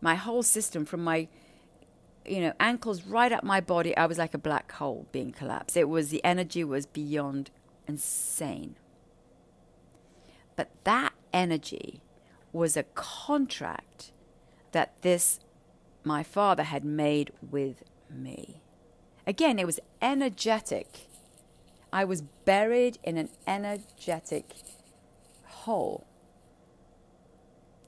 My 0.00 0.16
whole 0.16 0.42
system, 0.42 0.84
from 0.84 1.02
my 1.02 1.28
you 2.26 2.40
know 2.40 2.52
ankles 2.60 3.04
right 3.04 3.32
up 3.32 3.44
my 3.44 3.60
body, 3.60 3.96
I 3.96 4.06
was 4.06 4.18
like 4.18 4.34
a 4.34 4.38
black 4.38 4.70
hole 4.72 5.06
being 5.12 5.32
collapsed. 5.32 5.76
It 5.76 5.88
was 5.88 6.10
the 6.10 6.22
energy 6.24 6.64
was 6.64 6.86
beyond 6.86 7.50
insane. 7.86 8.76
But 10.56 10.70
that 10.84 11.14
energy 11.32 12.00
was 12.52 12.76
a 12.76 12.82
contract 12.82 14.12
that 14.72 15.00
this 15.02 15.40
my 16.08 16.24
father 16.24 16.64
had 16.64 16.84
made 16.84 17.30
with 17.48 17.84
me. 18.10 18.60
Again, 19.26 19.58
it 19.60 19.66
was 19.66 19.78
energetic 20.02 21.08
I 21.92 22.04
was 22.04 22.22
buried 22.22 22.98
in 23.02 23.16
an 23.16 23.30
energetic 23.46 24.52
hole. 25.44 26.06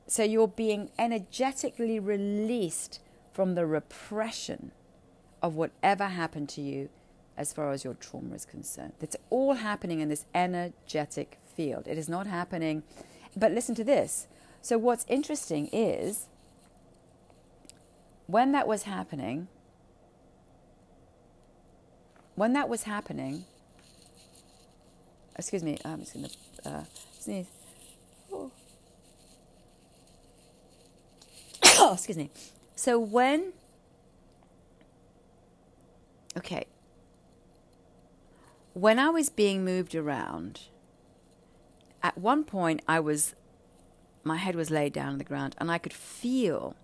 So 0.07 0.23
you're 0.23 0.49
being 0.49 0.91
energetically 0.99 2.01
released 2.01 3.01
from 3.33 3.55
the 3.55 3.67
repression 3.67 4.73
of 5.43 5.55
whatever 5.55 6.07
happened 6.07 6.49
to 6.51 6.61
you 6.61 6.89
as 7.37 7.53
far 7.53 7.71
as 7.73 7.85
your 7.85 7.95
trauma 7.95 8.35
is 8.35 8.45
concerned. 8.45 8.93
It's 9.01 9.17
all 9.31 9.55
happening 9.55 10.01
in 10.01 10.09
this 10.09 10.27
energetic 10.35 11.39
field. 11.45 11.87
It 11.87 11.97
is 11.97 12.09
not 12.09 12.27
happening. 12.27 12.83
But 13.37 13.53
listen 13.53 13.75
to 13.77 13.85
this. 13.85 14.27
So, 14.61 14.77
what's 14.77 15.07
interesting 15.09 15.69
is 15.73 16.27
when 18.31 18.53
that 18.53 18.66
was 18.66 18.85
happening, 18.85 19.49
when 22.35 22.53
that 22.53 22.69
was 22.69 22.85
happening, 22.85 23.45
excuse 25.37 25.62
me, 25.62 25.79
I'm 25.85 26.01
just 26.01 26.14
going 26.14 26.27
to 26.27 26.69
uh, 26.69 26.85
sneeze. 27.19 27.47
Oh. 28.33 28.51
oh, 31.64 31.95
excuse 31.95 32.16
me. 32.16 32.31
So 32.77 32.99
when, 32.99 33.53
okay, 36.37 36.66
when 38.75 38.99
I 38.99 39.09
was 39.09 39.29
being 39.29 39.64
moved 39.64 39.95
around, 39.95 40.61
at 42.03 42.16
one 42.16 42.45
point 42.45 42.81
I 42.87 43.01
was, 43.01 43.35
my 44.23 44.37
head 44.37 44.55
was 44.55 44.71
laid 44.71 44.93
down 44.93 45.09
on 45.09 45.19
the 45.19 45.25
ground 45.25 45.57
and 45.59 45.71
I 45.71 45.79
could 45.79 45.93
feel 45.93 46.77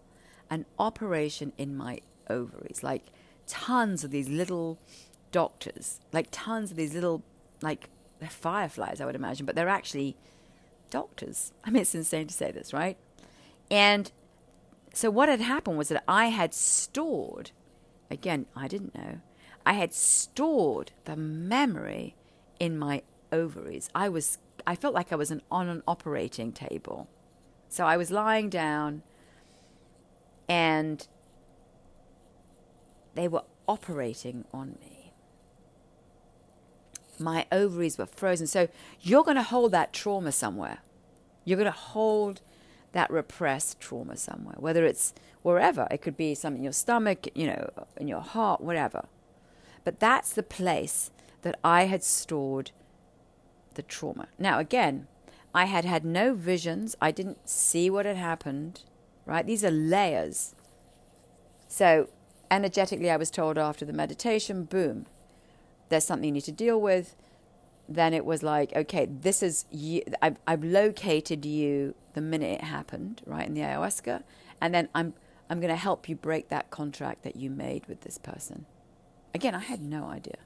an 0.50 0.66
operation 0.78 1.52
in 1.58 1.76
my 1.76 2.00
ovaries, 2.28 2.82
like 2.82 3.04
tons 3.46 4.04
of 4.04 4.10
these 4.10 4.28
little 4.28 4.78
doctors, 5.32 6.00
like 6.12 6.28
tons 6.30 6.70
of 6.70 6.76
these 6.76 6.94
little, 6.94 7.22
like 7.62 7.88
they're 8.20 8.28
fireflies, 8.28 9.00
I 9.00 9.06
would 9.06 9.14
imagine, 9.14 9.46
but 9.46 9.54
they're 9.54 9.68
actually 9.68 10.16
doctors. 10.90 11.52
I 11.64 11.70
mean, 11.70 11.82
it's 11.82 11.94
insane 11.94 12.26
to 12.28 12.34
say 12.34 12.50
this, 12.50 12.72
right? 12.72 12.96
And 13.70 14.10
so 14.92 15.10
what 15.10 15.28
had 15.28 15.40
happened 15.40 15.78
was 15.78 15.88
that 15.88 16.04
I 16.08 16.26
had 16.26 16.54
stored, 16.54 17.50
again, 18.10 18.46
I 18.54 18.68
didn't 18.68 18.94
know, 18.94 19.20
I 19.64 19.72
had 19.74 19.92
stored 19.92 20.92
the 21.04 21.16
memory 21.16 22.14
in 22.60 22.78
my 22.78 23.02
ovaries. 23.32 23.90
I 23.94 24.08
was, 24.08 24.38
I 24.66 24.76
felt 24.76 24.94
like 24.94 25.12
I 25.12 25.16
was 25.16 25.30
an, 25.30 25.42
on 25.50 25.68
an 25.68 25.82
operating 25.88 26.52
table. 26.52 27.08
So 27.68 27.84
I 27.84 27.96
was 27.96 28.10
lying 28.12 28.48
down 28.48 29.02
and 30.48 31.06
they 33.14 33.28
were 33.28 33.44
operating 33.66 34.44
on 34.52 34.76
me. 34.80 35.12
My 37.18 37.46
ovaries 37.50 37.96
were 37.96 38.06
frozen. 38.06 38.46
So 38.46 38.68
you're 39.00 39.24
going 39.24 39.36
to 39.36 39.42
hold 39.42 39.72
that 39.72 39.92
trauma 39.92 40.32
somewhere. 40.32 40.78
You're 41.44 41.56
going 41.56 41.64
to 41.64 41.70
hold 41.70 42.42
that 42.92 43.10
repressed 43.10 43.80
trauma 43.80 44.16
somewhere, 44.16 44.56
whether 44.58 44.84
it's 44.84 45.14
wherever. 45.42 45.86
It 45.90 46.02
could 46.02 46.16
be 46.16 46.34
something 46.34 46.58
in 46.58 46.64
your 46.64 46.72
stomach, 46.72 47.28
you 47.34 47.46
know, 47.46 47.70
in 47.96 48.08
your 48.08 48.20
heart, 48.20 48.60
whatever. 48.60 49.06
But 49.84 50.00
that's 50.00 50.32
the 50.32 50.42
place 50.42 51.10
that 51.42 51.58
I 51.62 51.84
had 51.84 52.02
stored 52.02 52.72
the 53.74 53.82
trauma. 53.82 54.28
Now, 54.38 54.58
again, 54.58 55.06
I 55.54 55.66
had 55.66 55.84
had 55.84 56.04
no 56.04 56.34
visions. 56.34 56.96
I 57.00 57.12
didn't 57.12 57.48
see 57.48 57.88
what 57.88 58.04
had 58.04 58.16
happened, 58.16 58.82
right? 59.26 59.46
These 59.46 59.64
are 59.64 59.70
layers. 59.70 60.54
So, 61.68 62.08
energetically, 62.50 63.10
I 63.10 63.16
was 63.16 63.30
told 63.30 63.58
after 63.58 63.84
the 63.84 63.92
meditation, 63.92 64.64
boom, 64.64 65.06
there's 65.88 66.04
something 66.04 66.24
you 66.24 66.32
need 66.32 66.44
to 66.44 66.52
deal 66.52 66.80
with. 66.80 67.16
Then 67.88 68.14
it 68.14 68.24
was 68.24 68.42
like, 68.42 68.74
okay, 68.74 69.06
this 69.06 69.42
is 69.42 69.66
you. 69.70 70.02
I've, 70.22 70.36
I've 70.46 70.64
located 70.64 71.44
you 71.44 71.94
the 72.14 72.20
minute 72.20 72.60
it 72.60 72.64
happened, 72.64 73.22
right, 73.26 73.46
in 73.46 73.54
the 73.54 73.60
ayahuasca. 73.60 74.22
And 74.60 74.74
then 74.74 74.88
I'm, 74.94 75.14
I'm 75.48 75.60
going 75.60 75.72
to 75.72 75.76
help 75.76 76.08
you 76.08 76.16
break 76.16 76.48
that 76.48 76.70
contract 76.70 77.22
that 77.22 77.36
you 77.36 77.50
made 77.50 77.86
with 77.86 78.00
this 78.00 78.18
person. 78.18 78.66
Again, 79.34 79.54
I 79.54 79.60
had 79.60 79.82
no 79.82 80.06
idea. 80.06 80.38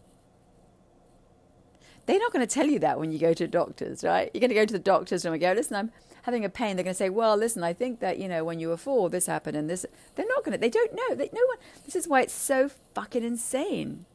They're 2.06 2.18
not 2.18 2.32
going 2.32 2.46
to 2.46 2.52
tell 2.52 2.66
you 2.66 2.78
that 2.80 2.98
when 2.98 3.12
you 3.12 3.18
go 3.18 3.32
to 3.32 3.46
doctors, 3.46 4.02
right? 4.02 4.30
You're 4.34 4.40
going 4.40 4.50
to 4.50 4.54
go 4.54 4.64
to 4.64 4.72
the 4.72 4.78
doctors 4.78 5.24
and 5.24 5.32
we 5.32 5.38
go, 5.38 5.52
listen, 5.52 5.76
I'm 5.76 5.92
having 6.22 6.44
a 6.44 6.48
pain. 6.48 6.76
They're 6.76 6.84
going 6.84 6.94
to 6.94 6.98
say, 6.98 7.10
well, 7.10 7.36
listen, 7.36 7.62
I 7.62 7.72
think 7.72 8.00
that, 8.00 8.18
you 8.18 8.28
know, 8.28 8.44
when 8.44 8.58
you 8.60 8.68
were 8.68 8.76
four, 8.76 9.10
this 9.10 9.26
happened 9.26 9.56
and 9.56 9.68
this. 9.68 9.86
They're 10.14 10.26
not 10.26 10.44
going 10.44 10.52
to, 10.52 10.58
they 10.58 10.70
don't 10.70 10.92
know. 10.94 11.14
They, 11.14 11.30
no 11.32 11.42
one, 11.46 11.58
this 11.84 11.96
is 11.96 12.08
why 12.08 12.22
it's 12.22 12.34
so 12.34 12.70
fucking 12.94 13.24
insane, 13.24 14.06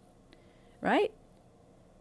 right? 0.81 1.11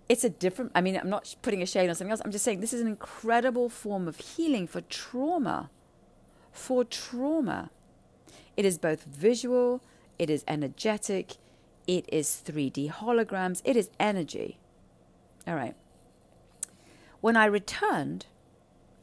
It's 0.08 0.24
a 0.24 0.30
different, 0.30 0.72
I 0.74 0.80
mean, 0.80 0.96
I'm 0.96 1.08
not 1.08 1.34
putting 1.42 1.62
a 1.62 1.66
shade 1.66 1.88
on 1.88 1.94
something 1.94 2.10
else. 2.10 2.20
I'm 2.24 2.30
just 2.30 2.44
saying 2.44 2.60
this 2.60 2.72
is 2.72 2.80
an 2.80 2.86
incredible 2.86 3.68
form 3.68 4.06
of 4.06 4.18
healing 4.18 4.66
for 4.66 4.82
trauma. 4.82 5.70
For 6.52 6.84
trauma. 6.84 7.70
It 8.56 8.64
is 8.64 8.78
both 8.78 9.04
visual, 9.04 9.82
it 10.18 10.30
is 10.30 10.44
energetic, 10.46 11.36
it 11.86 12.04
is 12.08 12.42
3D 12.44 12.92
holograms, 12.92 13.62
it 13.64 13.76
is 13.76 13.90
energy. 13.98 14.58
All 15.46 15.56
right. 15.56 15.74
When 17.20 17.36
I 17.36 17.46
returned, 17.46 18.26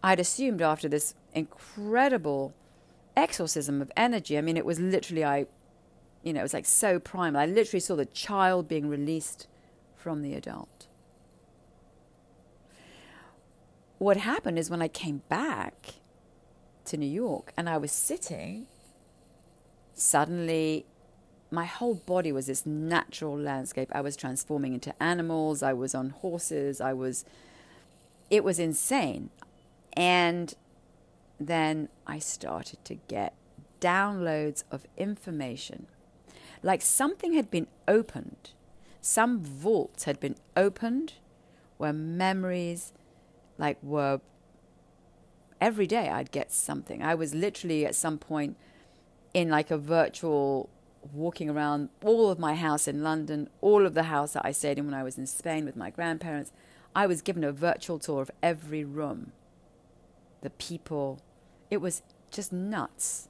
I'd 0.04 0.20
assumed 0.20 0.62
after 0.62 0.90
this 0.90 1.14
incredible 1.34 2.54
exorcism 3.16 3.82
of 3.82 3.92
energy, 3.96 4.38
I 4.38 4.42
mean, 4.42 4.58
it 4.58 4.66
was 4.66 4.80
literally, 4.80 5.24
I, 5.24 5.46
you 6.24 6.34
know, 6.34 6.40
it 6.40 6.44
was 6.44 6.54
like 6.54 6.66
so 6.66 7.00
primal. 7.00 7.40
I 7.40 7.46
literally 7.46 7.80
saw 7.80 7.96
the 7.96 8.06
child 8.06 8.68
being 8.68 8.90
released 8.90 9.48
from 9.96 10.22
the 10.22 10.34
adult. 10.34 10.88
What 14.00 14.18
happened 14.18 14.58
is 14.58 14.70
when 14.72 14.82
I 14.82 14.88
came 14.88 15.22
back 15.30 15.96
to 16.86 16.98
New 16.98 17.06
York 17.06 17.54
and 17.56 17.70
I 17.70 17.78
was 17.78 17.92
sitting, 17.92 18.66
suddenly 19.94 20.86
my 21.52 21.66
whole 21.66 21.96
body 21.96 22.32
was 22.32 22.48
this 22.48 22.66
natural 22.66 23.38
landscape. 23.38 23.90
I 23.92 24.02
was 24.02 24.16
transforming 24.16 24.74
into 24.74 24.96
animals. 25.04 25.62
I 25.62 25.74
was 25.74 25.94
on 25.94 26.10
horses. 26.10 26.82
I 26.82 26.94
was, 26.94 27.26
it 28.32 28.44
was 28.44 28.58
insane. 28.58 29.30
And 29.94 30.54
then 31.40 31.90
I 32.08 32.20
started 32.20 32.84
to 32.86 32.96
get 32.96 33.36
downloads 33.80 34.64
of 34.72 34.86
information. 34.98 35.88
Like 36.64 36.82
something 36.82 37.34
had 37.34 37.50
been 37.50 37.68
opened, 37.88 38.52
some 39.02 39.44
vault 39.44 40.04
had 40.04 40.20
been 40.20 40.36
opened 40.56 41.14
where 41.78 41.92
memories 41.92 42.94
like 43.58 43.78
were 43.82 44.22
every 45.60 45.88
day 45.88 46.10
I'd 46.10 46.32
get 46.32 46.52
something. 46.52 47.02
I 47.02 47.16
was 47.16 47.34
literally 47.34 47.86
at 47.86 47.96
some 47.96 48.18
point 48.18 48.58
in 49.34 49.50
like 49.50 49.72
a 49.72 49.78
virtual 49.78 50.70
walking 51.14 51.50
around 51.50 51.90
all 52.04 52.30
of 52.30 52.38
my 52.38 52.56
house 52.56 52.88
in 52.88 53.04
London, 53.04 53.50
all 53.62 53.86
of 53.86 53.94
the 53.94 54.04
house 54.04 54.34
that 54.34 54.46
I 54.46 54.52
stayed 54.52 54.78
in 54.78 54.86
when 54.86 54.94
I 54.94 55.04
was 55.04 55.18
in 55.18 55.26
Spain 55.26 55.66
with 55.66 55.76
my 55.76 55.90
grandparents. 55.90 56.52
I 56.96 57.08
was 57.08 57.22
given 57.22 57.44
a 57.44 57.52
virtual 57.52 57.98
tour 58.00 58.22
of 58.22 58.32
every 58.44 58.84
room, 58.84 59.32
the 60.42 60.50
people. 60.50 61.22
It 61.70 61.78
was 61.78 62.02
just 62.32 62.52
nuts. 62.52 63.28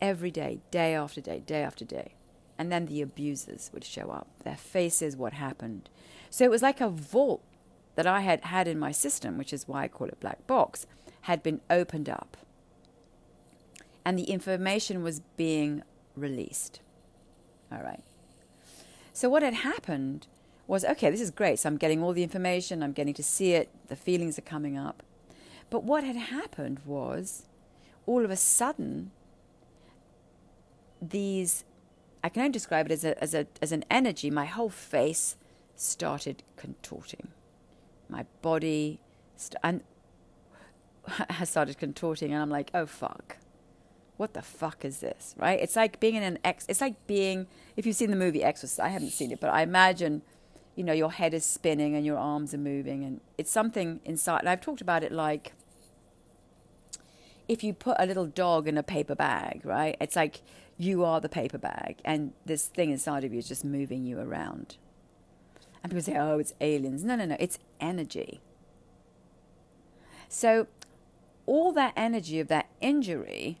Every 0.00 0.30
day, 0.30 0.60
day 0.70 0.94
after 0.94 1.20
day, 1.20 1.40
day 1.40 1.62
after 1.62 1.84
day. 1.84 2.14
And 2.58 2.70
then 2.70 2.86
the 2.86 3.00
abusers 3.00 3.70
would 3.72 3.84
show 3.84 4.10
up, 4.10 4.28
their 4.44 4.56
faces, 4.56 5.16
what 5.16 5.32
happened. 5.32 5.88
So 6.30 6.44
it 6.44 6.50
was 6.50 6.62
like 6.62 6.80
a 6.80 6.88
vault 6.88 7.42
that 7.94 8.06
I 8.06 8.20
had 8.20 8.44
had 8.44 8.68
in 8.68 8.78
my 8.78 8.92
system, 8.92 9.38
which 9.38 9.52
is 9.52 9.68
why 9.68 9.84
I 9.84 9.88
call 9.88 10.08
it 10.08 10.20
black 10.20 10.46
box, 10.46 10.86
had 11.22 11.42
been 11.42 11.60
opened 11.70 12.08
up. 12.08 12.36
And 14.04 14.18
the 14.18 14.24
information 14.24 15.02
was 15.02 15.20
being 15.36 15.82
released. 16.16 16.80
All 17.72 17.82
right. 17.82 18.02
So, 19.12 19.28
what 19.28 19.42
had 19.42 19.54
happened 19.54 20.26
was 20.66 20.84
okay, 20.84 21.10
this 21.10 21.20
is 21.20 21.30
great. 21.30 21.58
So, 21.58 21.68
I'm 21.68 21.76
getting 21.76 22.02
all 22.02 22.12
the 22.12 22.22
information, 22.22 22.82
I'm 22.82 22.92
getting 22.92 23.14
to 23.14 23.22
see 23.22 23.52
it, 23.52 23.70
the 23.88 23.96
feelings 23.96 24.38
are 24.38 24.42
coming 24.42 24.76
up. 24.76 25.02
But 25.74 25.82
what 25.82 26.04
had 26.04 26.14
happened 26.14 26.78
was 26.86 27.46
all 28.06 28.24
of 28.24 28.30
a 28.30 28.36
sudden, 28.36 29.10
these, 31.02 31.64
I 32.22 32.28
can 32.28 32.42
only 32.42 32.52
describe 32.52 32.86
it 32.86 32.92
as, 32.92 33.04
a, 33.04 33.20
as, 33.20 33.34
a, 33.34 33.48
as 33.60 33.72
an 33.72 33.84
energy, 33.90 34.30
my 34.30 34.44
whole 34.44 34.68
face 34.68 35.34
started 35.74 36.44
contorting. 36.54 37.26
My 38.08 38.24
body 38.40 39.00
st- 39.34 39.56
and 39.64 39.80
has 41.30 41.50
started 41.50 41.76
contorting, 41.76 42.32
and 42.32 42.40
I'm 42.40 42.50
like, 42.50 42.70
oh 42.72 42.86
fuck 42.86 43.38
what 44.16 44.32
the 44.32 44.42
fuck 44.42 44.84
is 44.84 45.00
this, 45.00 45.34
right? 45.36 45.58
It's 45.60 45.74
like 45.74 45.98
being 45.98 46.14
in 46.14 46.22
an 46.22 46.38
ex. 46.44 46.64
It's 46.68 46.80
like 46.80 47.04
being 47.08 47.48
if 47.76 47.84
you've 47.84 47.96
seen 47.96 48.10
the 48.10 48.16
movie 48.16 48.44
Exorcist. 48.44 48.78
I 48.78 48.90
haven't 48.90 49.10
seen 49.10 49.32
it, 49.32 49.40
but 49.40 49.50
I 49.50 49.62
imagine, 49.62 50.22
you 50.76 50.84
know, 50.84 50.92
your 50.92 51.10
head 51.10 51.34
is 51.34 51.44
spinning 51.44 51.96
and 51.96 52.06
your 52.06 52.16
arms 52.16 52.54
are 52.54 52.58
moving, 52.58 53.02
and 53.02 53.20
it's 53.36 53.50
something 53.50 53.98
inside. 54.04 54.38
And 54.38 54.48
I've 54.48 54.60
talked 54.60 54.80
about 54.80 55.02
it 55.02 55.10
like 55.10 55.52
if 57.48 57.62
you 57.62 57.74
put 57.74 57.96
a 57.98 58.06
little 58.06 58.26
dog 58.26 58.66
in 58.66 58.78
a 58.78 58.82
paper 58.82 59.14
bag, 59.14 59.60
right? 59.64 59.96
It's 60.00 60.16
like 60.16 60.42
you 60.78 61.04
are 61.04 61.20
the 61.20 61.28
paper 61.28 61.58
bag, 61.58 61.96
and 62.04 62.32
this 62.44 62.66
thing 62.66 62.90
inside 62.90 63.24
of 63.24 63.32
you 63.32 63.38
is 63.38 63.48
just 63.48 63.64
moving 63.64 64.04
you 64.04 64.18
around. 64.18 64.76
And 65.82 65.90
people 65.90 66.02
say, 66.02 66.16
"Oh, 66.16 66.38
it's 66.38 66.54
aliens." 66.60 67.04
No, 67.04 67.16
no, 67.16 67.26
no. 67.26 67.36
It's 67.38 67.58
energy. 67.80 68.40
So, 70.28 70.66
all 71.46 71.72
that 71.72 71.92
energy 71.96 72.40
of 72.40 72.48
that 72.48 72.68
injury 72.80 73.60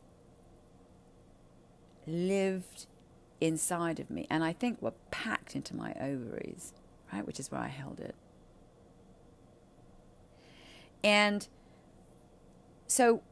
lived 2.06 2.86
inside 3.40 4.00
of 4.00 4.10
me 4.10 4.26
and 4.30 4.42
I 4.42 4.52
think 4.52 4.80
were 4.80 4.94
packed 5.10 5.54
into 5.54 5.76
my 5.76 5.94
ovaries, 6.00 6.72
right? 7.12 7.26
Which 7.26 7.38
is 7.38 7.50
where 7.50 7.60
I 7.60 7.68
held 7.68 8.00
it. 8.00 8.14
And 11.02 11.46
so 12.86 13.22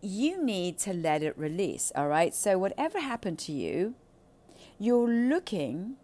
you 0.00 0.42
need 0.42 0.78
to 0.78 0.92
let 0.92 1.22
it 1.22 1.36
release, 1.38 1.92
all 1.94 2.08
right? 2.08 2.34
So 2.34 2.58
whatever 2.58 3.00
happened 3.00 3.38
to 3.40 3.52
you, 3.52 3.94
you're 4.78 5.08
looking, 5.08 5.96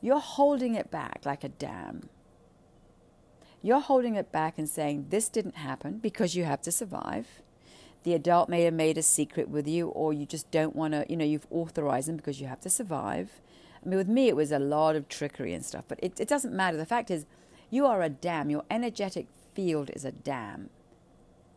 you're 0.00 0.20
holding 0.20 0.74
it 0.74 0.90
back 0.90 1.22
like 1.24 1.44
a 1.44 1.48
dam. 1.48 2.08
You're 3.62 3.80
holding 3.80 4.16
it 4.16 4.32
back 4.32 4.58
and 4.58 4.68
saying, 4.68 5.06
This 5.10 5.28
didn't 5.28 5.56
happen 5.56 5.98
because 5.98 6.34
you 6.34 6.44
have 6.44 6.60
to 6.62 6.72
survive. 6.72 7.26
The 8.02 8.14
adult 8.14 8.48
may 8.48 8.64
have 8.64 8.74
made 8.74 8.98
a 8.98 9.02
secret 9.02 9.48
with 9.48 9.68
you, 9.68 9.88
or 9.88 10.12
you 10.12 10.26
just 10.26 10.50
don't 10.50 10.74
want 10.74 10.92
to, 10.94 11.06
you 11.08 11.16
know, 11.16 11.24
you've 11.24 11.46
authorized 11.50 12.08
them 12.08 12.16
because 12.16 12.40
you 12.40 12.48
have 12.48 12.60
to 12.62 12.70
survive. 12.70 13.40
I 13.84 13.88
mean, 13.88 13.96
with 13.96 14.08
me, 14.08 14.28
it 14.28 14.34
was 14.34 14.50
a 14.50 14.58
lot 14.58 14.96
of 14.96 15.08
trickery 15.08 15.54
and 15.54 15.64
stuff, 15.64 15.84
but 15.86 16.00
it, 16.02 16.18
it 16.18 16.28
doesn't 16.28 16.54
matter. 16.54 16.76
The 16.76 16.86
fact 16.86 17.10
is, 17.10 17.26
you 17.70 17.86
are 17.86 18.02
a 18.02 18.08
dam. 18.08 18.50
Your 18.50 18.64
energetic 18.70 19.28
field 19.54 19.90
is 19.94 20.04
a 20.04 20.12
dam. 20.12 20.70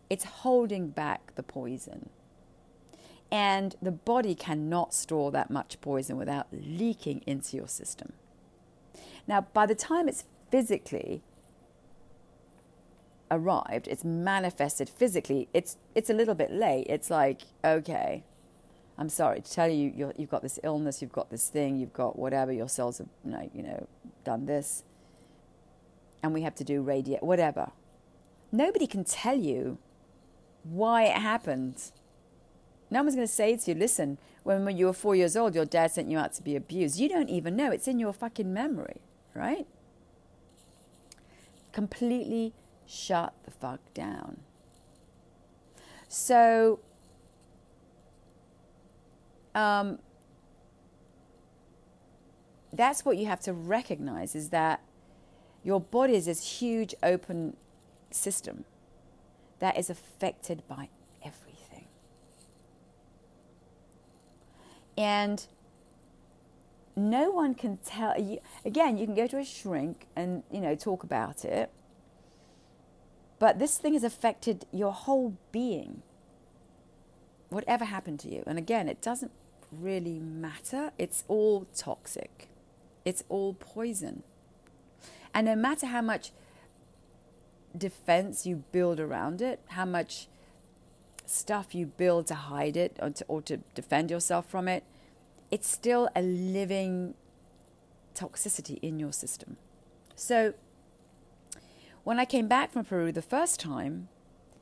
It's 0.09 0.23
holding 0.23 0.89
back 0.89 1.35
the 1.35 1.43
poison. 1.43 2.09
And 3.31 3.75
the 3.81 3.91
body 3.91 4.35
cannot 4.35 4.93
store 4.93 5.31
that 5.31 5.49
much 5.49 5.81
poison 5.81 6.17
without 6.17 6.47
leaking 6.51 7.23
into 7.25 7.57
your 7.57 7.67
system. 7.67 8.13
Now, 9.27 9.41
by 9.41 9.65
the 9.65 9.75
time 9.75 10.07
it's 10.07 10.25
physically 10.51 11.23
arrived, 13.31 13.87
it's 13.87 14.05
manifested 14.05 14.87
physically, 14.87 15.49
it's, 15.53 15.77
it's 15.95 16.09
a 16.09 16.13
little 16.13 16.35
bit 16.35 16.51
late. 16.51 16.85
It's 16.87 17.09
like, 17.09 17.41
okay, 17.63 18.23
I'm 18.97 19.09
sorry 19.09 19.41
to 19.41 19.51
tell 19.51 19.67
you, 19.67 19.91
you 19.95 20.13
have 20.19 20.29
got 20.29 20.41
this 20.41 20.59
illness, 20.63 21.01
you've 21.01 21.11
got 21.11 21.29
this 21.29 21.49
thing, 21.49 21.77
you've 21.77 21.93
got 21.93 22.17
whatever, 22.17 22.51
your 22.51 22.69
cells 22.69 22.99
have, 22.99 23.09
you 23.53 23.63
know, 23.63 23.87
done 24.23 24.45
this, 24.45 24.83
and 26.23 26.33
we 26.33 26.43
have 26.43 26.55
to 26.55 26.63
do 26.63 26.81
radiate, 26.81 27.23
whatever. 27.23 27.71
Nobody 28.51 28.87
can 28.87 29.03
tell 29.03 29.37
you 29.37 29.79
why 30.65 31.03
it 31.03 31.17
happened. 31.17 31.91
No 32.89 33.01
one's 33.01 33.15
going 33.15 33.27
to 33.27 33.33
say 33.33 33.55
to 33.55 33.71
you, 33.71 33.77
listen, 33.77 34.17
when 34.43 34.77
you 34.77 34.87
were 34.87 34.93
four 34.93 35.15
years 35.15 35.35
old, 35.35 35.55
your 35.55 35.65
dad 35.65 35.91
sent 35.91 36.09
you 36.09 36.17
out 36.17 36.33
to 36.33 36.43
be 36.43 36.55
abused. 36.55 36.99
You 36.99 37.09
don't 37.09 37.29
even 37.29 37.55
know. 37.55 37.71
It's 37.71 37.87
in 37.87 37.99
your 37.99 38.13
fucking 38.13 38.51
memory, 38.51 39.01
right? 39.33 39.67
Completely 41.71 42.53
shut 42.85 43.33
the 43.43 43.51
fuck 43.51 43.79
down. 43.93 44.41
So, 46.07 46.79
um, 49.53 49.99
that's 52.71 53.03
what 53.03 53.17
you 53.17 53.25
have 53.25 53.39
to 53.41 53.53
recognize 53.53 54.35
is 54.35 54.49
that 54.49 54.81
your 55.63 55.81
body 55.81 56.15
is 56.15 56.25
this 56.25 56.59
huge 56.59 56.93
open 57.01 57.57
system 58.11 58.65
that 59.65 59.77
is 59.77 59.89
affected 59.89 60.63
by 60.67 60.89
everything. 61.23 61.87
And 64.97 65.45
no 66.95 67.29
one 67.29 67.53
can 67.53 67.77
tell 67.85 68.17
you 68.17 68.39
again 68.63 68.97
you 68.97 69.05
can 69.05 69.15
go 69.15 69.27
to 69.27 69.37
a 69.37 69.43
shrink 69.43 70.07
and 70.15 70.43
you 70.49 70.61
know 70.61 70.75
talk 70.75 71.03
about 71.03 71.43
it 71.43 71.69
but 73.39 73.59
this 73.59 73.77
thing 73.77 73.93
has 73.93 74.03
affected 74.03 74.65
your 74.71 74.91
whole 74.91 75.37
being. 75.51 76.01
Whatever 77.49 77.85
happened 77.85 78.19
to 78.21 78.29
you. 78.29 78.43
And 78.47 78.57
again, 78.57 78.87
it 78.87 79.01
doesn't 79.01 79.31
really 79.71 80.19
matter. 80.19 80.91
It's 80.97 81.23
all 81.27 81.67
toxic, 81.75 82.47
it's 83.03 83.23
all 83.29 83.53
poison. 83.53 84.23
And 85.33 85.45
no 85.45 85.55
matter 85.55 85.87
how 85.87 86.01
much 86.01 86.31
defense 87.77 88.45
you 88.45 88.63
build 88.71 88.99
around 88.99 89.41
it, 89.41 89.59
how 89.69 89.85
much 89.85 90.27
stuff 91.25 91.73
you 91.73 91.85
build 91.85 92.27
to 92.27 92.35
hide 92.35 92.77
it 92.77 92.97
or 93.01 93.09
to, 93.09 93.25
or 93.27 93.41
to 93.41 93.57
defend 93.73 94.11
yourself 94.11 94.47
from 94.49 94.67
it, 94.67 94.83
it's 95.51 95.69
still 95.69 96.09
a 96.15 96.21
living 96.21 97.13
toxicity 98.13 98.79
in 98.81 98.99
your 98.99 99.11
system. 99.11 99.57
So, 100.15 100.53
when 102.03 102.19
I 102.19 102.25
came 102.25 102.47
back 102.47 102.71
from 102.71 102.85
Peru 102.85 103.11
the 103.11 103.21
first 103.21 103.59
time, 103.59 104.07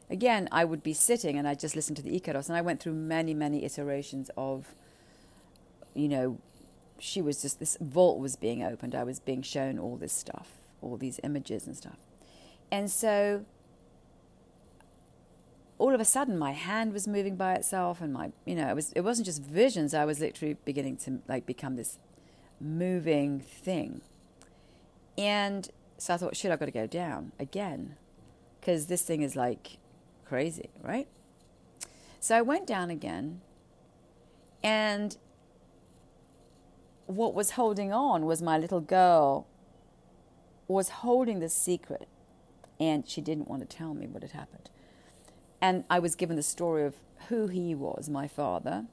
again, 0.09 0.47
I 0.51 0.65
would 0.65 0.81
be 0.81 0.93
sitting 0.93 1.37
and 1.37 1.47
I 1.47 1.55
just 1.55 1.75
listened 1.75 1.97
to 1.97 2.03
the 2.03 2.19
Icaros, 2.19 2.47
and 2.47 2.57
I 2.57 2.61
went 2.61 2.79
through 2.79 2.93
many, 2.93 3.33
many 3.33 3.63
iterations 3.63 4.31
of, 4.37 4.73
you 5.93 6.07
know, 6.07 6.37
she 6.99 7.21
was 7.21 7.41
just 7.41 7.59
this 7.59 7.77
vault 7.81 8.19
was 8.19 8.35
being 8.35 8.63
opened. 8.63 8.95
I 8.95 9.03
was 9.03 9.19
being 9.19 9.41
shown 9.41 9.77
all 9.77 9.97
this 9.97 10.13
stuff, 10.13 10.51
all 10.81 10.95
these 10.95 11.19
images 11.23 11.67
and 11.67 11.75
stuff, 11.75 11.97
and 12.73 12.89
so 12.89 13.45
all 15.77 15.93
of 15.93 16.01
a 16.01 16.05
sudden 16.05 16.39
my 16.39 16.53
hand 16.53 16.91
was 16.91 17.07
moving 17.07 17.35
by 17.35 17.53
itself, 17.53 18.01
and 18.01 18.11
my, 18.11 18.31
you 18.45 18.55
know, 18.55 18.67
it 18.67 18.75
was 18.75 18.91
it 18.93 19.01
wasn't 19.01 19.27
just 19.27 19.43
visions. 19.43 19.93
I 19.93 20.05
was 20.05 20.19
literally 20.19 20.55
beginning 20.65 20.97
to 21.05 21.19
like 21.27 21.45
become 21.45 21.75
this 21.75 21.99
moving 22.59 23.39
thing, 23.39 24.01
and 25.19 25.69
so 25.99 26.15
I 26.15 26.17
thought, 26.17 26.35
shit, 26.35 26.51
I've 26.51 26.59
got 26.59 26.65
to 26.65 26.71
go 26.71 26.87
down 26.87 27.31
again 27.39 27.95
because 28.59 28.87
this 28.87 29.03
thing 29.03 29.21
is 29.21 29.35
like 29.35 29.77
crazy, 30.25 30.71
right? 30.81 31.07
So 32.19 32.35
I 32.35 32.41
went 32.41 32.65
down 32.65 32.89
again, 32.89 33.41
and 34.63 35.15
what 37.05 37.35
was 37.35 37.51
holding 37.51 37.93
on 37.93 38.25
was 38.25 38.41
my 38.41 38.57
little 38.57 38.81
girl 38.81 39.45
was 40.67 40.89
holding 40.89 41.39
the 41.39 41.49
secret, 41.49 42.07
and 42.87 43.07
she 43.07 43.21
didn't 43.21 43.47
want 43.47 43.67
to 43.67 43.77
tell 43.77 43.93
me 43.93 44.07
what 44.07 44.23
had 44.23 44.31
happened. 44.31 44.69
And 45.61 45.83
I 45.89 45.99
was 45.99 46.15
given 46.15 46.35
the 46.35 46.43
story 46.43 46.85
of 46.85 46.95
who 47.29 47.47
he 47.47 47.73
was, 47.73 48.09
my 48.09 48.27
father, 48.27 48.85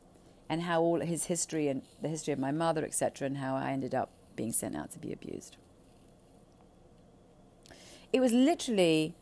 and 0.49 0.63
how 0.63 0.81
all 0.81 1.01
his 1.01 1.25
history 1.25 1.69
and 1.69 1.83
the 2.01 2.09
history 2.09 2.33
of 2.33 2.39
my 2.39 2.53
mother, 2.53 2.85
etc., 2.85 3.27
and 3.27 3.39
how 3.39 3.57
I 3.57 3.71
ended 3.71 3.95
up 3.95 4.11
being 4.37 4.53
sent 4.53 4.77
out 4.77 4.91
to 4.93 4.99
be 4.99 5.13
abused 5.13 5.57
it 8.13 8.21
was 8.21 8.33
literally 8.33 9.15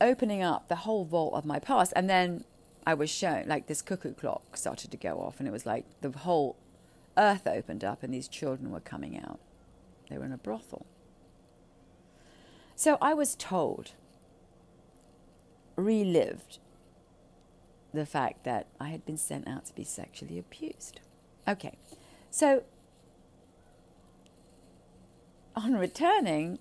opening 0.00 0.42
up 0.42 0.68
the 0.68 0.76
whole 0.76 1.04
vault 1.04 1.34
of 1.34 1.44
my 1.44 1.58
past. 1.58 1.92
And 1.96 2.08
then 2.08 2.44
I 2.86 2.94
was 2.94 3.10
shown, 3.10 3.44
like, 3.46 3.66
this 3.66 3.82
cuckoo 3.82 4.14
clock 4.14 4.56
started 4.56 4.90
to 4.90 4.96
go 4.96 5.18
off, 5.18 5.38
and 5.38 5.48
it 5.48 5.52
was 5.52 5.66
like 5.66 5.84
the 6.00 6.10
whole 6.10 6.56
earth 7.16 7.46
opened 7.46 7.82
up, 7.82 8.02
and 8.02 8.12
these 8.12 8.28
children 8.28 8.70
were 8.70 8.80
coming 8.80 9.18
out. 9.18 9.40
They 10.08 10.18
were 10.18 10.24
in 10.24 10.32
a 10.32 10.38
brothel. 10.38 10.86
So 12.76 12.98
I 13.00 13.14
was 13.14 13.34
told, 13.34 13.92
relived 15.76 16.58
the 17.92 18.04
fact 18.04 18.44
that 18.44 18.66
I 18.78 18.90
had 18.90 19.06
been 19.06 19.16
sent 19.16 19.48
out 19.48 19.64
to 19.66 19.74
be 19.74 19.82
sexually 19.82 20.38
abused. 20.38 21.00
Okay, 21.48 21.78
so 22.30 22.64
on 25.56 25.74
returning, 25.74 26.58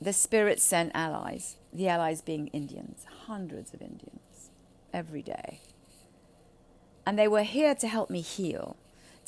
the 0.00 0.14
spirit 0.14 0.58
sent 0.58 0.90
allies, 0.94 1.56
the 1.70 1.88
allies 1.88 2.22
being 2.22 2.46
Indians, 2.48 3.04
hundreds 3.26 3.74
of 3.74 3.82
Indians 3.82 4.50
every 4.92 5.20
day. 5.20 5.60
And 7.04 7.18
they 7.18 7.28
were 7.28 7.42
here 7.42 7.74
to 7.74 7.88
help 7.88 8.08
me 8.08 8.22
heal, 8.22 8.76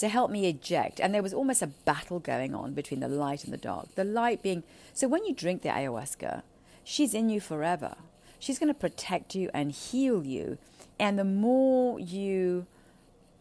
to 0.01 0.09
help 0.09 0.31
me 0.31 0.49
eject. 0.49 1.01
And 1.01 1.15
there 1.15 1.23
was 1.23 1.35
almost 1.35 1.63
a 1.63 1.69
battle 1.69 2.19
going 2.19 2.55
on 2.55 2.73
between 2.75 3.01
the 3.01 3.09
light 3.09 3.45
and 3.45 3.53
the 3.53 3.59
dark. 3.59 3.95
The 3.95 4.05
light 4.05 4.43
being 4.43 4.65
so 4.93 5.09
when 5.09 5.25
you 5.25 5.35
drink 5.35 5.63
the 5.63 5.69
ayahuasca, 5.69 6.43
she's 6.85 7.15
in 7.15 7.29
you 7.29 7.41
forever. 7.41 7.97
She's 8.39 8.59
going 8.59 8.73
to 8.73 8.79
protect 8.79 9.35
you 9.35 9.51
and 9.53 9.71
heal 9.71 10.25
you. 10.25 10.59
And 10.99 11.19
the 11.19 11.25
more 11.25 12.01
you 12.01 12.67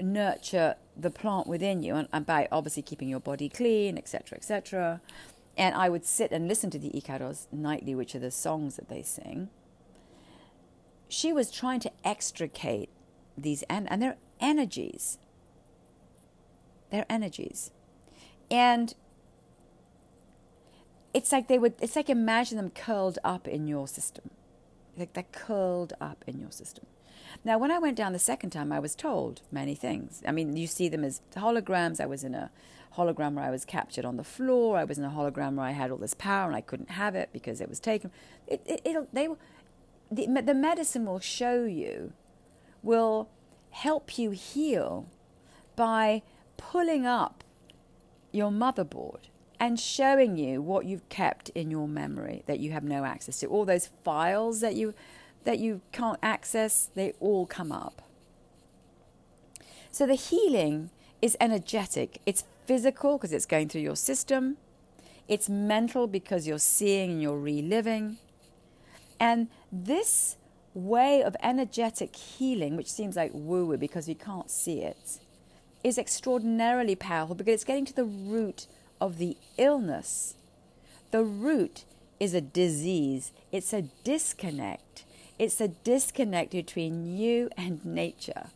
nurture 0.02 0.76
the 0.96 1.10
plant 1.10 1.48
within 1.48 1.82
you, 1.84 1.96
and, 1.96 2.08
and 2.12 2.26
by 2.26 2.48
obviously 2.52 2.84
keeping 2.84 3.10
your 3.10 3.20
body 3.20 3.50
clean, 3.50 3.98
etc., 3.98 4.38
etc., 4.38 5.02
and 5.58 5.76
I 5.76 5.90
would 5.90 6.06
sit 6.06 6.32
and 6.32 6.48
listen 6.48 6.70
to 6.72 6.80
the 6.80 6.90
Ikaros 6.90 7.48
nightly, 7.52 7.94
which 7.96 8.16
are 8.16 8.20
the 8.20 8.32
songs 8.32 8.78
that 8.78 8.88
they 8.88 9.02
sing. 9.02 9.50
She 11.10 11.34
was 11.34 11.52
trying 11.52 11.82
to 11.82 11.92
extricate 12.04 12.90
these, 13.38 13.64
and, 13.64 13.92
and 13.92 14.02
they're 14.02 14.18
energies. 14.40 15.18
They're 16.92 17.06
energies. 17.10 17.72
And 18.52 18.94
it's 21.14 21.32
like 21.32 21.48
they 21.48 21.60
would, 21.60 21.74
it's 21.82 21.96
like 21.96 22.10
imagine 22.10 22.58
them 22.58 22.72
curled 22.72 23.20
up 23.24 23.48
in 23.48 23.68
your 23.68 23.88
system. 23.88 24.32
Like 24.98 25.14
they're 25.14 25.24
curled 25.32 25.94
up 26.02 26.24
in 26.28 26.40
your 26.40 26.52
system. 26.52 26.86
Now, 27.44 27.58
when 27.58 27.72
I 27.72 27.80
went 27.80 27.96
down 27.96 28.14
the 28.14 28.20
second 28.20 28.50
time, 28.52 28.72
I 28.72 28.80
was 28.80 28.96
told 28.96 29.42
many 29.52 29.76
things. 29.76 30.24
I 30.28 30.32
mean, 30.32 30.56
you 30.58 30.68
see 30.68 30.90
them 30.90 31.04
as 31.04 31.22
holograms. 31.36 32.02
I 32.02 32.06
was 32.06 32.24
in 32.24 32.34
a 32.34 32.52
hologram 32.98 33.34
where 33.34 33.46
I 33.46 33.52
was 33.52 33.66
captured 33.66 34.06
on 34.06 34.18
the 34.18 34.24
floor. 34.24 34.78
I 34.78 34.84
was 34.84 34.98
in 34.98 35.06
a 35.06 35.10
hologram 35.10 35.56
where 35.56 35.66
I 35.66 35.72
had 35.72 35.92
all 35.92 35.98
this 35.98 36.14
power 36.14 36.48
and 36.48 36.56
I 36.56 36.62
couldn't 36.62 36.92
have 36.92 37.16
it 37.16 37.30
because 37.32 37.62
it 37.62 37.70
was 37.70 37.80
taken. 37.80 38.12
It, 38.48 38.62
it, 38.66 39.14
they, 39.14 39.28
the, 40.12 40.42
the 40.42 40.54
medicine 40.54 41.06
will 41.06 41.20
show 41.20 41.66
you, 41.66 42.14
will 42.82 43.30
help 43.72 44.18
you 44.18 44.32
heal 44.32 45.06
by 45.76 46.24
pulling 46.60 47.08
up 47.08 47.44
your 48.32 48.52
motherboard 48.52 49.30
and 49.60 49.80
showing 49.80 50.38
you 50.38 50.62
what 50.62 50.86
you've 50.86 51.08
kept 51.10 51.50
in 51.50 51.72
your 51.72 51.88
memory 51.88 52.44
that 52.46 52.60
you 52.60 52.72
have 52.72 52.84
no 52.84 53.04
access 53.04 53.40
to. 53.40 53.48
All 53.48 53.66
those 53.66 53.90
files 54.04 54.62
that 54.62 54.76
you 54.76 54.94
that 55.46 55.58
you 55.58 55.82
can't 55.92 56.20
access, 56.22 56.90
they 56.94 57.14
all 57.20 57.46
come 57.46 57.72
up. 57.72 58.02
So 59.90 60.06
the 60.06 60.16
healing 60.16 60.90
is 61.22 61.38
energetic. 61.40 62.22
It's 62.26 62.44
physical 62.66 63.18
because 63.18 63.32
it's 63.32 63.46
going 63.46 63.70
through 63.70 63.82
your 63.82 63.96
system. 63.96 64.58
It's 65.28 65.48
mental 65.48 66.08
because 66.08 66.46
you're 66.46 66.60
seeing 66.60 67.12
and 67.12 67.22
you're 67.22 67.40
reliving. 67.40 68.18
And 69.20 69.48
this 69.72 70.38
way 70.74 71.24
of 71.24 71.36
energetic 71.42 72.16
healing, 72.16 72.76
which 72.76 72.92
seems 72.92 73.16
like 73.16 73.32
woo 73.34 73.66
woo 73.66 73.78
because 73.78 74.10
you 74.10 74.16
can't 74.16 74.52
see 74.52 74.82
it, 74.82 75.20
is 75.84 75.98
extraordinarily 75.98 76.96
powerful 76.96 77.36
because 77.36 77.56
it's 77.56 77.64
getting 77.64 77.86
to 77.86 77.96
the 77.96 78.06
root 78.06 78.68
of 79.00 79.18
the 79.18 79.38
illness. 79.58 80.36
The 81.12 81.24
root 81.24 81.86
is 82.20 82.34
a 82.34 82.42
disease, 82.42 83.32
it's 83.52 83.74
a 83.74 83.84
disconnect. 84.04 85.06
It's 85.40 85.62
a 85.62 85.70
disconnect 85.70 86.52
between 86.52 87.18
you 87.18 87.50
and 87.56 87.84
nature. 87.86 88.48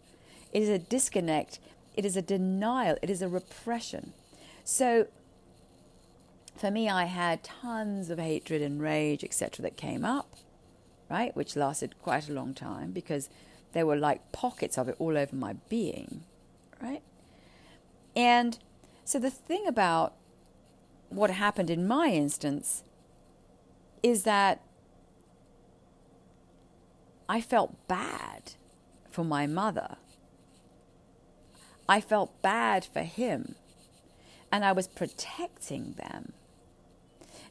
It 0.52 0.64
is 0.64 0.70
a 0.70 0.78
disconnect, 0.78 1.60
it 1.96 2.06
is 2.06 2.18
a 2.18 2.22
denial, 2.22 2.98
it 3.02 3.10
is 3.10 3.22
a 3.22 3.30
repression. 3.30 4.12
So, 4.66 5.08
for 6.58 6.70
me, 6.70 6.90
I 6.90 7.06
had 7.06 7.44
tons 7.44 8.10
of 8.10 8.20
hatred 8.20 8.62
and 8.62 8.82
rage, 8.82 9.24
etc., 9.24 9.64
that 9.64 9.78
came 9.78 10.04
up, 10.04 10.36
right, 11.10 11.36
which 11.36 11.56
lasted 11.56 11.96
quite 12.02 12.28
a 12.30 12.34
long 12.34 12.54
time 12.54 12.92
because 12.92 13.30
there 13.72 13.86
were 13.86 13.96
like 13.96 14.32
pockets 14.34 14.78
of 14.78 14.90
it 14.90 14.96
all 15.00 15.18
over 15.18 15.36
my 15.36 15.54
being, 15.70 16.24
right? 16.82 17.02
And 18.16 18.58
so 19.04 19.20
the 19.20 19.30
thing 19.30 19.68
about 19.68 20.14
what 21.10 21.30
happened 21.30 21.70
in 21.70 21.88
my 21.88 22.08
instance 22.08 22.84
is 24.02 24.24
that 24.24 24.62
I 27.30 27.42
felt 27.42 27.88
bad 27.88 28.54
for 29.10 29.24
my 29.24 29.48
mother. 29.48 29.98
I 31.88 32.02
felt 32.02 32.42
bad 32.42 32.86
for 32.86 33.02
him. 33.02 33.56
And 34.52 34.64
I 34.64 34.72
was 34.72 34.88
protecting 34.88 35.94
them. 35.94 36.34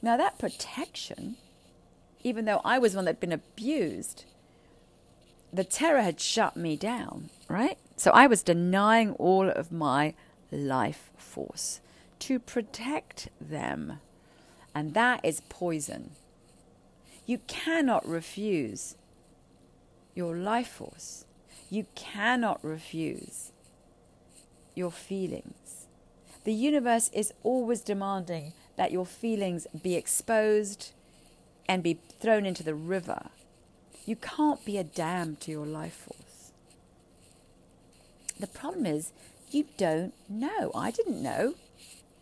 Now, 0.01 0.17
that 0.17 0.39
protection, 0.39 1.37
even 2.23 2.45
though 2.45 2.61
I 2.65 2.79
was 2.79 2.95
one 2.95 3.05
that 3.07 3.13
had 3.13 3.21
been 3.21 3.33
abused, 3.33 4.25
the 5.53 5.65
terror 5.65 6.01
had 6.01 6.21
shut 6.21 6.57
me 6.57 6.77
down, 6.77 7.31
right? 7.49 7.79
So 7.97 8.11
I 8.13 8.27
was 8.27 8.43
denying 8.43 9.13
all 9.13 9.49
of 9.49 9.71
my 9.71 10.15
life 10.53 11.11
force 11.17 11.81
to 12.21 12.39
protect 12.39 13.29
them. 13.41 14.01
And 14.75 14.95
that 14.95 15.25
is 15.25 15.43
poison. 15.49 16.13
You 17.27 17.39
cannot 17.47 18.07
refuse 18.07 18.95
your 20.15 20.37
life 20.37 20.69
force. 20.69 21.25
You 21.71 21.87
cannot 21.95 22.63
refuse 22.63 23.51
your 24.75 24.91
feelings. 24.91 25.87
The 26.45 26.53
universe 26.53 27.11
is 27.13 27.33
always 27.43 27.81
demanding 27.81 28.53
that 28.77 28.93
your 28.93 29.07
feelings 29.07 29.67
be 29.83 29.95
exposed 29.95 30.93
and 31.69 31.83
be 31.83 31.99
thrown 32.21 32.45
into 32.45 32.63
the 32.63 32.75
river. 32.75 33.31
You 34.05 34.17
can't 34.17 34.65
be 34.65 34.79
a 34.79 34.85
dam 34.85 35.37
to 35.41 35.51
your 35.51 35.67
life 35.67 36.07
force. 36.07 36.53
The 38.41 38.49
problem 38.49 38.87
is, 38.87 39.13
you 39.55 39.67
don't 39.77 40.15
know. 40.29 40.71
I 40.75 40.91
didn't 40.91 41.23
know, 41.23 41.55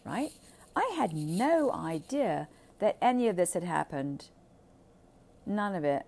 right? 0.05 0.31
I 0.75 0.93
had 0.97 1.13
no 1.13 1.73
idea 1.73 2.49
that 2.79 2.97
any 3.01 3.29
of 3.29 3.37
this 3.37 3.55
had 3.55 3.65
happened. 3.65 4.27
None 5.47 5.75
of 5.75 5.85
it. 5.85 6.05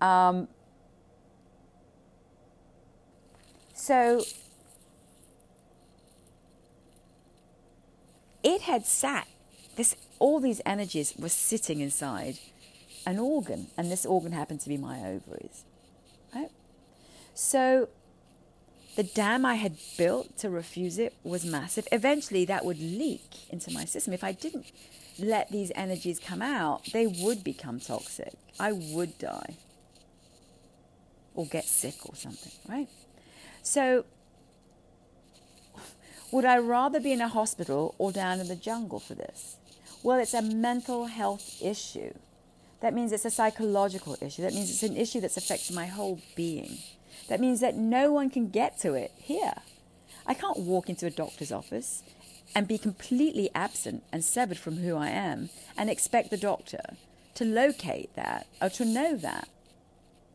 Um, 0.00 0.48
so 3.74 4.22
it 8.42 8.62
had 8.62 8.86
sat 8.86 9.26
this 9.76 9.96
all 10.18 10.38
these 10.40 10.60
energies 10.64 11.14
were 11.18 11.28
sitting 11.28 11.80
inside 11.80 12.38
an 13.06 13.18
organ 13.18 13.68
and 13.76 13.90
this 13.90 14.06
organ 14.06 14.32
happened 14.32 14.60
to 14.60 14.68
be 14.68 14.76
my 14.76 15.00
ovaries 15.00 15.64
right 16.34 16.50
so 17.34 17.88
the 18.96 19.02
dam 19.02 19.44
I 19.44 19.54
had 19.56 19.76
built 19.98 20.38
to 20.38 20.50
refuse 20.50 20.98
it 20.98 21.14
was 21.24 21.44
massive. 21.44 21.88
Eventually, 21.90 22.44
that 22.44 22.64
would 22.64 22.78
leak 22.78 23.50
into 23.50 23.72
my 23.72 23.84
system. 23.84 24.12
If 24.12 24.22
I 24.22 24.32
didn't 24.32 24.66
let 25.18 25.50
these 25.50 25.72
energies 25.74 26.18
come 26.18 26.42
out, 26.42 26.84
they 26.92 27.06
would 27.06 27.42
become 27.42 27.80
toxic. 27.80 28.32
I 28.58 28.72
would 28.72 29.18
die 29.18 29.56
or 31.34 31.46
get 31.46 31.64
sick 31.64 31.94
or 32.04 32.14
something, 32.14 32.52
right? 32.68 32.88
So, 33.62 34.04
would 36.30 36.44
I 36.44 36.58
rather 36.58 37.00
be 37.00 37.12
in 37.12 37.20
a 37.20 37.28
hospital 37.28 37.94
or 37.98 38.12
down 38.12 38.40
in 38.40 38.48
the 38.48 38.56
jungle 38.56 39.00
for 39.00 39.14
this? 39.14 39.56
Well, 40.02 40.18
it's 40.18 40.34
a 40.34 40.42
mental 40.42 41.06
health 41.06 41.60
issue. 41.62 42.12
That 42.80 42.92
means 42.92 43.12
it's 43.12 43.24
a 43.24 43.30
psychological 43.30 44.16
issue. 44.20 44.42
That 44.42 44.52
means 44.52 44.70
it's 44.70 44.82
an 44.82 44.96
issue 44.96 45.20
that's 45.20 45.36
affecting 45.36 45.74
my 45.74 45.86
whole 45.86 46.20
being. 46.36 46.78
That 47.28 47.40
means 47.40 47.60
that 47.60 47.76
no 47.76 48.12
one 48.12 48.30
can 48.30 48.48
get 48.48 48.78
to 48.80 48.94
it 48.94 49.12
here. 49.16 49.54
I 50.26 50.34
can't 50.34 50.58
walk 50.58 50.88
into 50.88 51.06
a 51.06 51.10
doctor's 51.10 51.52
office 51.52 52.02
and 52.54 52.68
be 52.68 52.78
completely 52.78 53.50
absent 53.54 54.02
and 54.12 54.24
severed 54.24 54.58
from 54.58 54.76
who 54.76 54.96
I 54.96 55.08
am 55.08 55.50
and 55.76 55.90
expect 55.90 56.30
the 56.30 56.36
doctor 56.36 56.82
to 57.34 57.44
locate 57.44 58.14
that 58.14 58.46
or 58.62 58.68
to 58.70 58.84
know 58.84 59.16
that. 59.16 59.48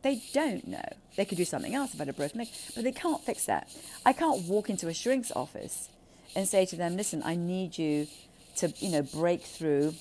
They 0.02 0.22
don't 0.32 0.66
know. 0.66 0.94
They 1.16 1.24
could 1.24 1.38
do 1.38 1.44
something 1.44 1.74
else 1.74 1.92
had 1.94 2.08
a 2.08 2.12
broken 2.12 2.38
leg, 2.38 2.48
but 2.74 2.84
they 2.84 2.92
can't 2.92 3.22
fix 3.22 3.46
that. 3.46 3.68
I 4.04 4.12
can't 4.12 4.44
walk 4.44 4.70
into 4.70 4.88
a 4.88 4.94
shrink's 4.94 5.32
office 5.32 5.88
and 6.34 6.48
say 6.48 6.64
to 6.66 6.76
them, 6.76 6.96
listen, 6.96 7.22
I 7.24 7.36
need 7.36 7.76
you 7.76 8.06
to, 8.56 8.72
you 8.78 8.90
know, 8.90 9.02
break 9.02 9.42
through 9.42 9.94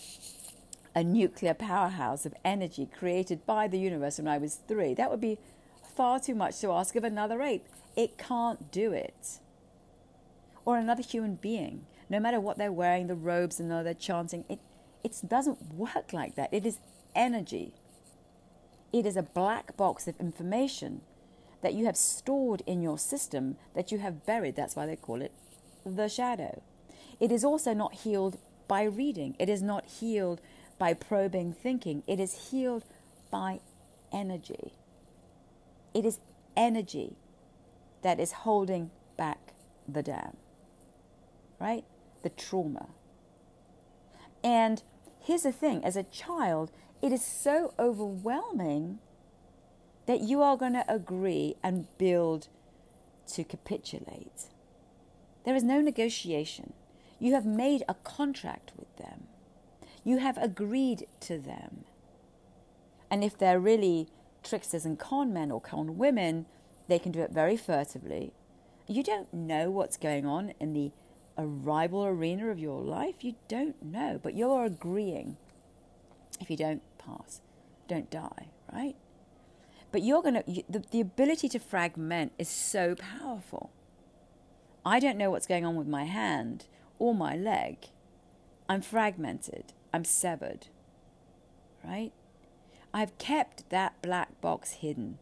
a 0.96 1.04
nuclear 1.04 1.54
powerhouse 1.54 2.26
of 2.26 2.34
energy 2.44 2.88
created 2.98 3.46
by 3.46 3.68
the 3.68 3.80
universe 3.80 4.18
when 4.18 4.28
I 4.28 4.38
was 4.38 4.60
three. 4.68 4.94
That 4.94 5.10
would 5.12 5.22
be 5.22 5.38
far 6.00 6.18
too 6.18 6.34
much 6.34 6.62
to 6.62 6.72
ask 6.72 6.96
of 6.96 7.04
another 7.04 7.42
ape. 7.42 7.68
It 7.94 8.18
can't 8.18 8.72
do 8.72 8.94
it. 8.94 9.40
Or 10.64 10.78
another 10.78 11.04
human 11.04 11.36
being, 11.36 11.88
no 12.10 12.22
matter 12.22 12.40
what 12.40 12.58
they're 12.58 12.72
wearing, 12.72 13.08
the 13.08 13.16
robes 13.16 13.60
and 13.60 13.70
they're 13.70 13.94
chanting, 13.94 14.46
it, 14.48 14.60
it 15.04 15.20
doesn't 15.28 15.74
work 15.74 16.14
like 16.14 16.36
that. 16.36 16.54
It 16.54 16.66
is 16.66 16.78
energy. 17.14 17.74
It 18.94 19.06
is 19.06 19.18
a 19.18 19.24
black 19.24 19.76
box 19.76 20.08
of 20.08 20.18
information 20.22 21.02
that 21.62 21.74
you 21.74 21.84
have 21.84 21.98
stored 21.98 22.64
in 22.66 22.82
your 22.82 22.98
system 22.98 23.58
that 23.76 23.92
you 23.92 23.98
have 23.98 24.26
buried. 24.26 24.56
That's 24.56 24.78
why 24.78 24.86
they 24.86 24.96
call 24.96 25.22
it 25.22 25.34
the 25.86 26.08
shadow. 26.08 26.62
It 27.20 27.30
is 27.30 27.44
also 27.44 27.74
not 27.74 27.94
healed 27.94 28.38
by 28.70 28.84
reading, 28.84 29.36
it 29.38 29.50
is 29.50 29.62
not 29.62 29.86
healed 30.00 30.40
by 30.78 30.94
probing 30.94 31.52
thinking, 31.52 32.04
it 32.08 32.22
is 32.22 32.52
healed 32.52 32.86
by 33.30 33.60
energy. 34.14 34.72
It 35.94 36.06
is 36.06 36.20
energy 36.56 37.16
that 38.02 38.20
is 38.20 38.32
holding 38.32 38.92
back 39.18 39.54
the 39.88 40.04
dam, 40.04 40.38
right? 41.60 41.84
The 42.24 42.30
trauma. 42.30 42.90
And 44.44 44.82
here's 45.20 45.44
the 45.44 45.52
thing 45.52 45.84
as 45.84 45.96
a 45.96 46.04
child, 46.04 46.72
it 47.02 47.12
is 47.12 47.24
so 47.24 47.74
overwhelming 47.80 49.00
that 50.06 50.22
you 50.22 50.42
are 50.42 50.58
going 50.58 50.74
to 50.74 50.92
agree 50.92 51.56
and 51.64 51.88
build 51.98 52.48
to 53.34 53.44
capitulate. 53.44 54.50
There 55.46 55.56
is 55.56 55.64
no 55.64 55.82
negotiation. 55.82 56.74
You 57.20 57.34
have 57.34 57.46
made 57.46 57.84
a 57.88 57.94
contract 57.94 58.72
with 58.78 58.96
them. 58.98 59.28
You 60.04 60.18
have 60.18 60.38
agreed 60.38 61.06
to 61.22 61.38
them. 61.38 61.84
And 63.12 63.24
if 63.24 63.38
they're 63.38 63.60
really 63.60 64.08
tricksters 64.44 64.86
and 64.86 64.98
con 64.98 65.34
men 65.34 65.52
or 65.52 65.62
con 65.62 65.98
women, 65.98 66.46
they 66.88 67.00
can 67.00 67.12
do 67.12 67.22
it 67.22 67.32
very 67.32 67.58
furtively. 67.58 68.34
You 68.88 69.04
don't 69.04 69.34
know 69.34 69.70
what's 69.70 69.98
going 69.98 70.26
on 70.26 70.54
in 70.60 70.74
the 70.74 70.92
arrival 71.38 72.06
arena 72.06 72.50
of 72.50 72.60
your 72.60 72.82
life. 72.82 73.16
You 73.22 73.36
don't 73.48 73.82
know, 73.84 74.20
but 74.22 74.36
you're 74.36 74.66
agreeing. 74.66 75.38
If 76.40 76.50
you 76.50 76.58
don't 76.58 76.82
pass, 76.98 77.42
don't 77.88 78.10
die, 78.10 78.48
right? 78.74 78.96
But 79.92 80.04
you're 80.04 80.22
going 80.22 80.36
to, 80.36 80.64
the, 80.70 80.84
the 80.92 81.02
ability 81.02 81.50
to 81.50 81.60
fragment 81.60 82.34
is 82.38 82.50
so 82.50 82.96
powerful. 82.96 83.72
I 84.86 85.00
don't 85.00 85.18
know 85.18 85.32
what's 85.32 85.48
going 85.48 85.66
on 85.66 85.76
with 85.76 85.88
my 85.88 86.06
hand 86.06 86.66
or 86.98 87.14
my 87.14 87.36
leg. 87.36 87.88
I'm 88.68 88.82
fragmented. 88.82 89.74
I'm 89.94 90.06
severed, 90.06 90.68
right? 91.84 92.12
I've 92.94 93.18
kept 93.18 93.70
that 93.70 94.02
black 94.02 94.40
box 94.42 94.72
hidden. 94.72 95.20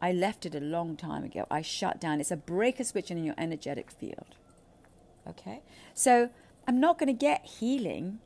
I 0.00 0.12
left 0.12 0.44
it 0.44 0.54
a 0.54 0.60
long 0.60 0.96
time 0.96 1.24
ago. 1.24 1.46
I 1.50 1.62
shut 1.62 2.00
down. 2.00 2.20
It's 2.20 2.30
a 2.30 2.36
breaker 2.36 2.84
switch 2.84 3.10
in 3.10 3.24
your 3.24 3.34
energetic 3.38 3.90
field. 3.90 4.36
Okay? 5.26 5.62
So 5.94 6.30
I'm 6.68 6.78
not 6.78 6.98
going 6.98 7.06
to 7.06 7.12
get 7.12 7.44
healing 7.44 8.18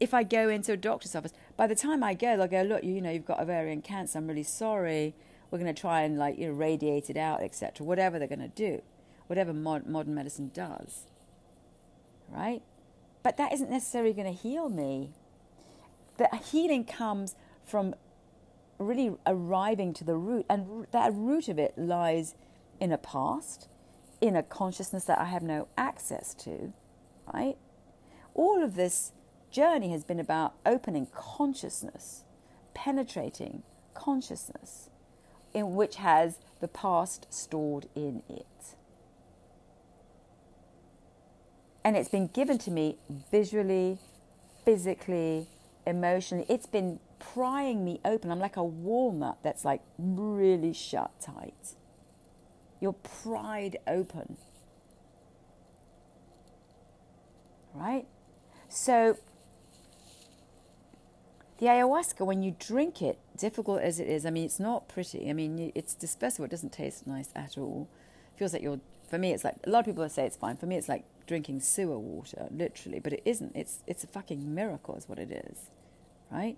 if 0.00 0.12
I 0.12 0.22
go 0.22 0.48
into 0.48 0.72
a 0.72 0.76
doctor's 0.76 1.14
office. 1.14 1.32
By 1.56 1.66
the 1.66 1.74
time 1.74 2.02
I 2.02 2.14
go, 2.14 2.36
they'll 2.36 2.48
go, 2.48 2.62
look, 2.62 2.82
you 2.82 3.00
know, 3.00 3.10
you've 3.10 3.26
got 3.26 3.40
ovarian 3.40 3.82
cancer. 3.82 4.18
I'm 4.18 4.26
really 4.26 4.42
sorry. 4.42 5.14
We're 5.50 5.58
going 5.58 5.72
to 5.72 5.80
try 5.80 6.02
and 6.02 6.18
like, 6.18 6.38
you 6.38 6.48
know, 6.48 6.52
radiate 6.52 7.10
it 7.10 7.16
out, 7.16 7.42
etc. 7.42 7.86
Whatever 7.86 8.18
they're 8.18 8.28
going 8.28 8.40
to 8.40 8.48
do, 8.48 8.82
whatever 9.26 9.52
mod- 9.52 9.86
modern 9.86 10.14
medicine 10.14 10.50
does. 10.52 11.04
Right? 12.28 12.62
but 13.22 13.36
that 13.36 13.52
isn't 13.52 13.70
necessarily 13.70 14.12
going 14.12 14.26
to 14.26 14.38
heal 14.38 14.68
me. 14.68 15.10
The 16.16 16.28
healing 16.36 16.84
comes 16.84 17.34
from 17.70 17.94
really 18.78 19.14
arriving 19.26 19.92
to 19.94 20.04
the 20.04 20.16
root, 20.16 20.46
and 20.48 20.86
that 20.90 21.12
root 21.14 21.48
of 21.48 21.58
it 21.58 21.76
lies 21.76 22.34
in 22.80 22.92
a 22.92 22.98
past, 22.98 23.68
in 24.20 24.34
a 24.34 24.42
consciousness 24.42 25.04
that 25.04 25.18
I 25.18 25.26
have 25.26 25.42
no 25.42 25.68
access 25.76 26.34
to, 26.34 26.72
right? 27.32 27.56
All 28.34 28.62
of 28.62 28.74
this 28.74 29.12
journey 29.50 29.90
has 29.92 30.04
been 30.04 30.20
about 30.20 30.54
opening 30.64 31.08
consciousness, 31.14 32.24
penetrating 32.74 33.62
consciousness, 33.94 34.88
in 35.52 35.74
which 35.74 35.96
has 35.96 36.38
the 36.60 36.68
past 36.68 37.26
stored 37.32 37.88
in 37.94 38.22
it. 38.28 38.46
And 41.84 41.96
it's 41.96 42.10
been 42.10 42.28
given 42.28 42.58
to 42.58 42.70
me 42.70 42.98
visually, 43.30 43.98
physically, 44.64 45.46
emotionally. 45.86 46.46
It's 46.48 46.66
been 46.66 47.00
prying 47.20 47.84
me 47.84 48.00
open. 48.04 48.32
I'm 48.32 48.40
like 48.40 48.56
a 48.56 48.64
walnut 48.64 49.38
that's 49.44 49.64
like 49.64 49.82
really 49.98 50.72
shut 50.72 51.12
tight. 51.20 51.76
You're 52.80 52.94
pried 52.94 53.78
open. 53.86 54.36
Right? 57.72 58.06
So, 58.68 59.16
the 61.58 61.66
ayahuasca, 61.66 62.24
when 62.24 62.42
you 62.42 62.56
drink 62.58 63.02
it, 63.02 63.18
difficult 63.36 63.80
as 63.82 64.00
it 64.00 64.08
is, 64.08 64.24
I 64.26 64.30
mean, 64.30 64.44
it's 64.44 64.58
not 64.58 64.88
pretty. 64.88 65.28
I 65.28 65.34
mean, 65.34 65.70
it's 65.74 65.94
dispersible. 65.94 66.46
It 66.46 66.50
doesn't 66.50 66.72
taste 66.72 67.06
nice 67.06 67.28
at 67.36 67.58
all. 67.58 67.88
It 68.34 68.38
feels 68.38 68.52
like 68.52 68.62
you're, 68.62 68.80
for 69.08 69.18
me, 69.18 69.32
it's 69.32 69.44
like, 69.44 69.56
a 69.64 69.70
lot 69.70 69.80
of 69.80 69.84
people 69.86 70.08
say 70.08 70.24
it's 70.24 70.36
fine. 70.36 70.56
For 70.56 70.66
me, 70.66 70.76
it's 70.76 70.88
like 70.88 71.04
drinking 71.26 71.60
sewer 71.60 71.98
water, 71.98 72.48
literally. 72.50 72.98
But 72.98 73.12
it 73.12 73.22
isn't. 73.24 73.52
It's, 73.54 73.82
it's 73.86 74.04
a 74.04 74.06
fucking 74.06 74.54
miracle, 74.54 74.96
is 74.96 75.08
what 75.08 75.18
it 75.18 75.30
is. 75.30 75.70
Right? 76.30 76.56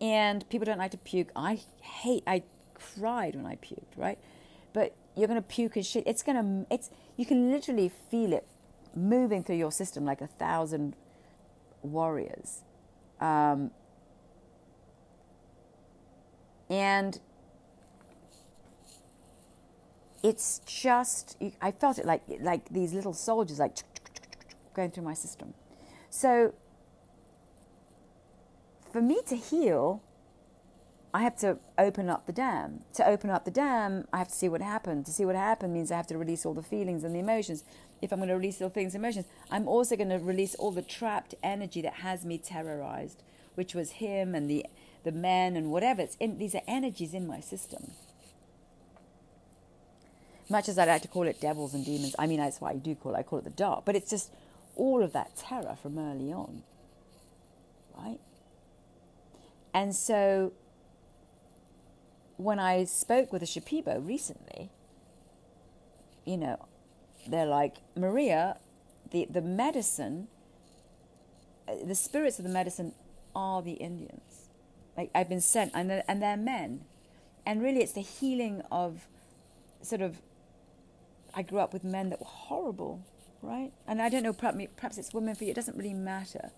And 0.00 0.48
people 0.48 0.66
don't 0.66 0.78
like 0.78 0.90
to 0.92 0.98
puke. 0.98 1.30
I 1.34 1.60
hate, 1.80 2.22
I 2.26 2.42
cried 2.74 3.34
when 3.34 3.46
I 3.46 3.56
puked, 3.56 3.96
right? 3.96 4.18
But 4.72 4.94
you're 5.16 5.28
going 5.28 5.40
to 5.40 5.46
puke 5.46 5.76
and 5.76 5.86
shit. 5.86 6.04
It's 6.06 6.22
going 6.22 6.36
to, 6.36 6.74
it's, 6.74 6.90
you 7.16 7.24
can 7.24 7.50
literally 7.50 7.90
feel 8.10 8.32
it 8.32 8.46
moving 8.94 9.42
through 9.42 9.56
your 9.56 9.72
system 9.72 10.04
like 10.04 10.20
a 10.20 10.26
thousand 10.26 10.96
warriors. 11.82 12.62
Um, 13.20 13.70
and 16.68 17.18
it's 20.22 20.60
just 20.66 21.36
I 21.60 21.70
felt 21.70 21.98
it 21.98 22.04
like 22.04 22.22
like 22.40 22.68
these 22.70 22.92
little 22.92 23.12
soldiers 23.12 23.60
like 23.60 23.76
going 24.74 24.90
through 24.90 25.04
my 25.04 25.14
system. 25.14 25.54
So 26.10 26.52
for 28.96 29.02
me 29.02 29.20
to 29.26 29.36
heal, 29.36 30.02
I 31.12 31.22
have 31.22 31.36
to 31.40 31.58
open 31.76 32.08
up 32.08 32.24
the 32.24 32.32
dam. 32.32 32.80
To 32.94 33.06
open 33.06 33.28
up 33.28 33.44
the 33.44 33.50
dam, 33.50 34.08
I 34.10 34.16
have 34.16 34.28
to 34.28 34.34
see 34.34 34.48
what 34.48 34.62
happened. 34.62 35.04
To 35.04 35.12
see 35.12 35.26
what 35.26 35.36
happened 35.36 35.74
means 35.74 35.92
I 35.92 35.98
have 35.98 36.06
to 36.06 36.16
release 36.16 36.46
all 36.46 36.54
the 36.54 36.62
feelings 36.62 37.04
and 37.04 37.14
the 37.14 37.18
emotions. 37.18 37.62
If 38.00 38.10
I'm 38.10 38.20
going 38.20 38.30
to 38.30 38.36
release 38.36 38.62
all 38.62 38.72
and 38.74 38.94
emotions, 38.94 39.26
I'm 39.50 39.68
also 39.68 39.96
going 39.96 40.08
to 40.08 40.16
release 40.16 40.54
all 40.54 40.70
the 40.70 40.80
trapped 40.80 41.34
energy 41.42 41.82
that 41.82 41.92
has 41.96 42.24
me 42.24 42.38
terrorized, 42.38 43.22
which 43.54 43.74
was 43.74 43.90
him 43.90 44.34
and 44.34 44.48
the 44.48 44.64
the 45.04 45.12
men 45.12 45.56
and 45.56 45.70
whatever. 45.70 46.00
It's 46.00 46.16
in, 46.18 46.38
these 46.38 46.54
are 46.54 46.62
energies 46.66 47.12
in 47.12 47.26
my 47.26 47.40
system. 47.40 47.90
Much 50.48 50.70
as 50.70 50.78
I 50.78 50.86
like 50.86 51.02
to 51.02 51.08
call 51.08 51.24
it 51.24 51.38
devils 51.38 51.74
and 51.74 51.84
demons, 51.84 52.16
I 52.18 52.26
mean 52.26 52.38
that's 52.38 52.62
why 52.62 52.70
I 52.70 52.76
do 52.76 52.94
call 52.94 53.14
it. 53.14 53.18
I 53.18 53.22
call 53.24 53.40
it 53.40 53.44
the 53.44 53.50
dark, 53.50 53.84
but 53.84 53.94
it's 53.94 54.08
just 54.08 54.32
all 54.74 55.02
of 55.02 55.12
that 55.12 55.36
terror 55.36 55.76
from 55.82 55.98
early 55.98 56.32
on, 56.32 56.62
right? 57.94 58.20
And 59.76 59.94
so, 59.94 60.52
when 62.38 62.58
I 62.58 62.84
spoke 62.84 63.32
with 63.32 63.42
a 63.42 63.46
Shipibo 63.46 64.04
recently, 64.04 64.70
you 66.24 66.38
know, 66.38 66.66
they're 67.28 67.46
like 67.46 67.76
Maria, 67.94 68.56
the 69.10 69.26
the 69.30 69.42
medicine, 69.42 70.28
uh, 71.68 71.74
the 71.84 71.94
spirits 71.94 72.38
of 72.38 72.44
the 72.44 72.50
medicine 72.50 72.94
are 73.34 73.60
the 73.60 73.74
Indians 73.74 74.48
like 74.96 75.10
I've 75.14 75.28
been 75.28 75.40
sent, 75.40 75.72
and 75.74 75.90
they're, 75.90 76.04
and 76.08 76.22
they're 76.22 76.36
men, 76.36 76.84
and 77.44 77.62
really 77.62 77.80
it's 77.80 77.92
the 77.92 78.00
healing 78.00 78.62
of 78.70 79.06
sort 79.82 80.00
of. 80.00 80.16
I 81.34 81.42
grew 81.42 81.58
up 81.58 81.74
with 81.74 81.84
men 81.84 82.08
that 82.08 82.18
were 82.18 82.26
horrible, 82.26 83.02
right? 83.42 83.70
And 83.86 84.00
I 84.00 84.08
don't 84.08 84.22
know, 84.22 84.32
perhaps, 84.32 84.56
perhaps 84.76 84.96
it's 84.96 85.12
women 85.12 85.34
for 85.34 85.44
you. 85.44 85.50
It 85.50 85.54
doesn't 85.54 85.76
really 85.76 85.92
matter, 85.92 86.50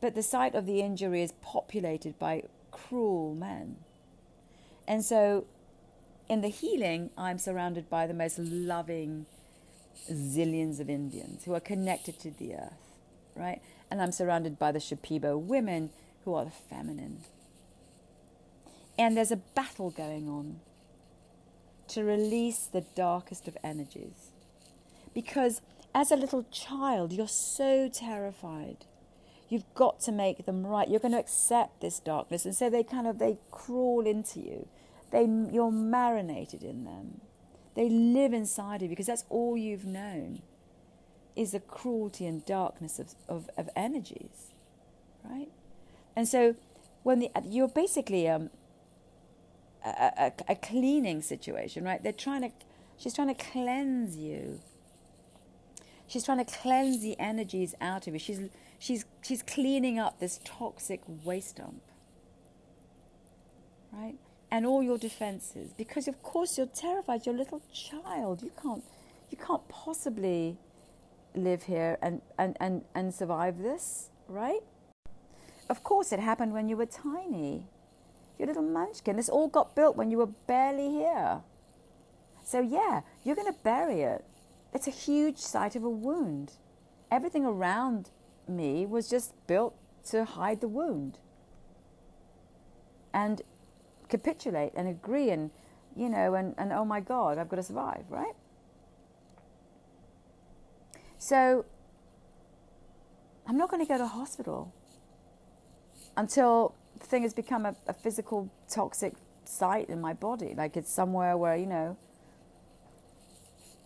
but 0.00 0.14
the 0.14 0.22
site 0.22 0.54
of 0.54 0.66
the 0.66 0.80
injury 0.80 1.22
is 1.22 1.32
populated 1.42 2.18
by 2.18 2.44
cruel 2.70 3.34
men, 3.34 3.76
and 4.86 5.04
so 5.04 5.46
in 6.28 6.40
the 6.40 6.48
healing, 6.48 7.10
I'm 7.18 7.38
surrounded 7.38 7.90
by 7.90 8.06
the 8.06 8.14
most 8.14 8.38
loving 8.38 9.26
zillions 10.10 10.78
of 10.80 10.88
Indians 10.88 11.44
who 11.44 11.54
are 11.54 11.60
connected 11.60 12.18
to 12.20 12.30
the 12.30 12.54
earth, 12.54 12.94
right? 13.34 13.60
And 13.90 14.00
I'm 14.00 14.12
surrounded 14.12 14.58
by 14.58 14.72
the 14.72 14.78
Shipibo 14.78 15.38
women 15.38 15.90
who 16.24 16.34
are 16.34 16.44
the 16.44 16.50
feminine, 16.50 17.24
and 18.98 19.16
there's 19.16 19.32
a 19.32 19.36
battle 19.36 19.90
going 19.90 20.28
on 20.28 20.60
to 21.88 22.04
release 22.04 22.66
the 22.66 22.84
darkest 22.94 23.48
of 23.48 23.56
energies. 23.64 24.30
Because 25.12 25.60
as 25.92 26.12
a 26.12 26.16
little 26.16 26.44
child, 26.52 27.12
you're 27.12 27.26
so 27.26 27.88
terrified. 27.88 28.86
You've 29.50 29.74
got 29.74 30.00
to 30.02 30.12
make 30.12 30.46
them 30.46 30.64
right. 30.64 30.88
You're 30.88 31.00
going 31.00 31.12
to 31.12 31.18
accept 31.18 31.80
this 31.80 31.98
darkness. 31.98 32.44
And 32.44 32.54
so 32.54 32.70
they 32.70 32.84
kind 32.84 33.06
of, 33.06 33.18
they 33.18 33.36
crawl 33.50 34.06
into 34.06 34.38
you. 34.40 34.68
They, 35.10 35.22
you're 35.22 35.72
marinated 35.72 36.62
in 36.62 36.84
them. 36.84 37.20
They 37.74 37.88
live 37.88 38.32
inside 38.32 38.76
of 38.76 38.82
you 38.82 38.88
because 38.90 39.06
that's 39.06 39.24
all 39.28 39.56
you've 39.56 39.84
known 39.84 40.42
is 41.34 41.50
the 41.52 41.60
cruelty 41.60 42.26
and 42.26 42.44
darkness 42.46 42.98
of, 43.00 43.14
of, 43.28 43.50
of 43.56 43.68
energies, 43.74 44.52
right? 45.24 45.48
And 46.14 46.28
so 46.28 46.54
when 47.02 47.18
the, 47.18 47.30
you're 47.44 47.68
basically 47.68 48.28
um, 48.28 48.50
a, 49.84 50.12
a, 50.16 50.32
a 50.50 50.54
cleaning 50.54 51.22
situation, 51.22 51.84
right? 51.84 52.02
They're 52.02 52.12
trying 52.12 52.42
to, 52.42 52.50
she's 52.98 53.14
trying 53.14 53.34
to 53.34 53.44
cleanse 53.44 54.16
you. 54.16 54.60
She's 56.06 56.24
trying 56.24 56.44
to 56.44 56.52
cleanse 56.52 57.02
the 57.02 57.18
energies 57.18 57.74
out 57.80 58.06
of 58.06 58.14
you. 58.14 58.20
She's, 58.20 58.40
she's, 58.80 59.04
she's 59.22 59.42
cleaning 59.42 60.00
up 60.00 60.18
this 60.18 60.40
toxic 60.44 61.02
waste 61.06 61.58
dump, 61.58 61.82
right? 63.92 64.16
And 64.50 64.66
all 64.66 64.82
your 64.82 64.98
defenses, 64.98 65.72
because 65.76 66.08
of 66.08 66.20
course 66.24 66.58
you're 66.58 66.66
terrified. 66.66 67.24
You're 67.24 67.36
a 67.36 67.38
little 67.38 67.62
child. 67.72 68.42
You 68.42 68.50
can't, 68.60 68.82
you 69.30 69.38
can't 69.38 69.66
possibly 69.68 70.58
live 71.36 71.62
here 71.62 71.96
and, 72.02 72.20
and, 72.36 72.56
and, 72.58 72.82
and 72.96 73.14
survive 73.14 73.58
this, 73.58 74.10
right? 74.26 74.60
Of 75.68 75.84
course, 75.84 76.10
it 76.10 76.18
happened 76.18 76.52
when 76.52 76.68
you 76.68 76.76
were 76.76 76.86
tiny 76.86 77.68
you 78.40 78.46
little 78.46 78.62
munchkin. 78.62 79.16
This 79.16 79.28
all 79.28 79.48
got 79.48 79.76
built 79.76 79.96
when 79.96 80.10
you 80.10 80.18
were 80.18 80.26
barely 80.26 80.88
here. 80.88 81.42
So, 82.42 82.60
yeah, 82.60 83.02
you're 83.22 83.36
going 83.36 83.52
to 83.52 83.58
bury 83.62 84.00
it. 84.00 84.24
It's 84.72 84.86
a 84.86 84.90
huge 84.90 85.36
site 85.36 85.76
of 85.76 85.84
a 85.84 85.90
wound. 85.90 86.52
Everything 87.10 87.44
around 87.44 88.10
me 88.50 88.86
was 88.86 89.08
just 89.08 89.34
built 89.46 89.74
to 90.10 90.24
hide 90.24 90.60
the 90.60 90.68
wound 90.68 91.18
and 93.12 93.42
capitulate 94.08 94.72
and 94.74 94.88
agree 94.88 95.30
and, 95.30 95.50
you 95.96 96.08
know, 96.08 96.34
and, 96.34 96.54
and 96.58 96.72
oh 96.72 96.84
my 96.84 97.00
God, 97.00 97.38
I've 97.38 97.48
got 97.48 97.56
to 97.56 97.62
survive, 97.62 98.04
right? 98.08 98.34
So, 101.18 101.64
I'm 103.46 103.56
not 103.56 103.70
going 103.70 103.84
to 103.84 103.88
go 103.88 103.98
to 103.98 104.06
hospital 104.06 104.72
until 106.16 106.74
the 106.98 107.06
thing 107.06 107.22
has 107.22 107.34
become 107.34 107.66
a, 107.66 107.74
a 107.86 107.92
physical 107.92 108.50
toxic 108.68 109.14
site 109.44 109.88
in 109.88 110.00
my 110.00 110.12
body. 110.12 110.54
Like 110.56 110.76
it's 110.76 110.92
somewhere 110.92 111.36
where, 111.36 111.56
you 111.56 111.66
know, 111.66 111.96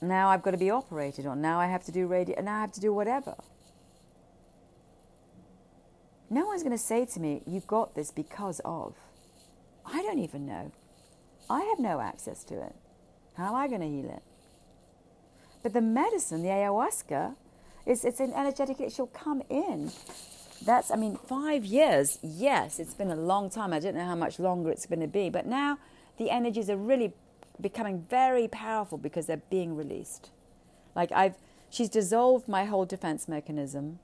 now 0.03 0.29
I've 0.29 0.43
got 0.43 0.51
to 0.51 0.59
be 0.59 0.71
operated 0.71 1.27
on. 1.27 1.41
Now 1.41 1.59
I 1.59 1.67
have 1.67 1.85
to 1.85 1.93
do 1.93 2.07
radio, 2.07 2.37
and 2.37 2.45
now 2.45 2.59
I 2.59 2.61
have 2.61 2.73
to 2.73 2.81
do 2.81 2.93
whatever. 2.93 3.37
No 6.35 6.47
one's 6.47 6.63
going 6.63 6.77
to 6.77 6.83
say 6.83 7.05
to 7.07 7.21
me, 7.21 7.43
You 7.47 7.61
got 7.67 7.95
this 7.95 8.11
because 8.11 8.61
of. 8.65 8.95
I 9.87 10.03
don't 10.03 10.19
even 10.19 10.47
know. 10.47 10.73
I 11.49 11.61
have 11.63 11.79
no 11.79 12.01
access 12.01 12.43
to 12.45 12.55
it. 12.55 12.75
How 13.37 13.49
am 13.49 13.55
I 13.55 13.69
going 13.69 13.81
to 13.81 13.89
heal 13.89 14.11
it? 14.11 14.23
But 15.63 15.73
the 15.73 15.81
medicine, 15.81 16.43
the 16.43 16.49
ayahuasca, 16.49 17.37
is 17.87 18.05
it's 18.05 18.21
an 18.21 18.33
energetic, 18.33 18.81
it 18.81 18.93
shall 18.93 19.07
come 19.07 19.43
in 19.49 19.91
that's, 20.65 20.91
I 20.91 20.97
mean, 20.97 21.17
five 21.17 21.65
years, 21.65 22.19
yes, 22.23 22.79
it's 22.79 22.95
been 22.95 23.11
a 23.11 23.17
long 23.17 23.51
time. 23.51 23.73
I 23.73 23.81
don't 23.81 23.95
know 23.95 24.05
how 24.05 24.15
much 24.15 24.39
longer 24.39 24.71
it's 24.71 24.87
going 24.87 25.01
to 25.01 25.07
be. 25.07 25.29
But 25.29 25.47
now 25.47 25.79
the 26.17 26.31
energies 26.31 26.71
are 26.71 26.77
really 26.77 27.13
becoming 27.61 28.07
very 28.09 28.49
powerful 28.49 28.99
because 28.99 29.27
they're 29.27 29.43
being 29.51 29.77
released. 29.77 30.31
Like 30.95 31.13
I've, 31.13 31.35
she's 31.71 31.89
dissolved 31.89 32.49
my 32.49 32.65
whole 32.65 32.85
defense 32.85 33.29
mechanism. 33.29 33.99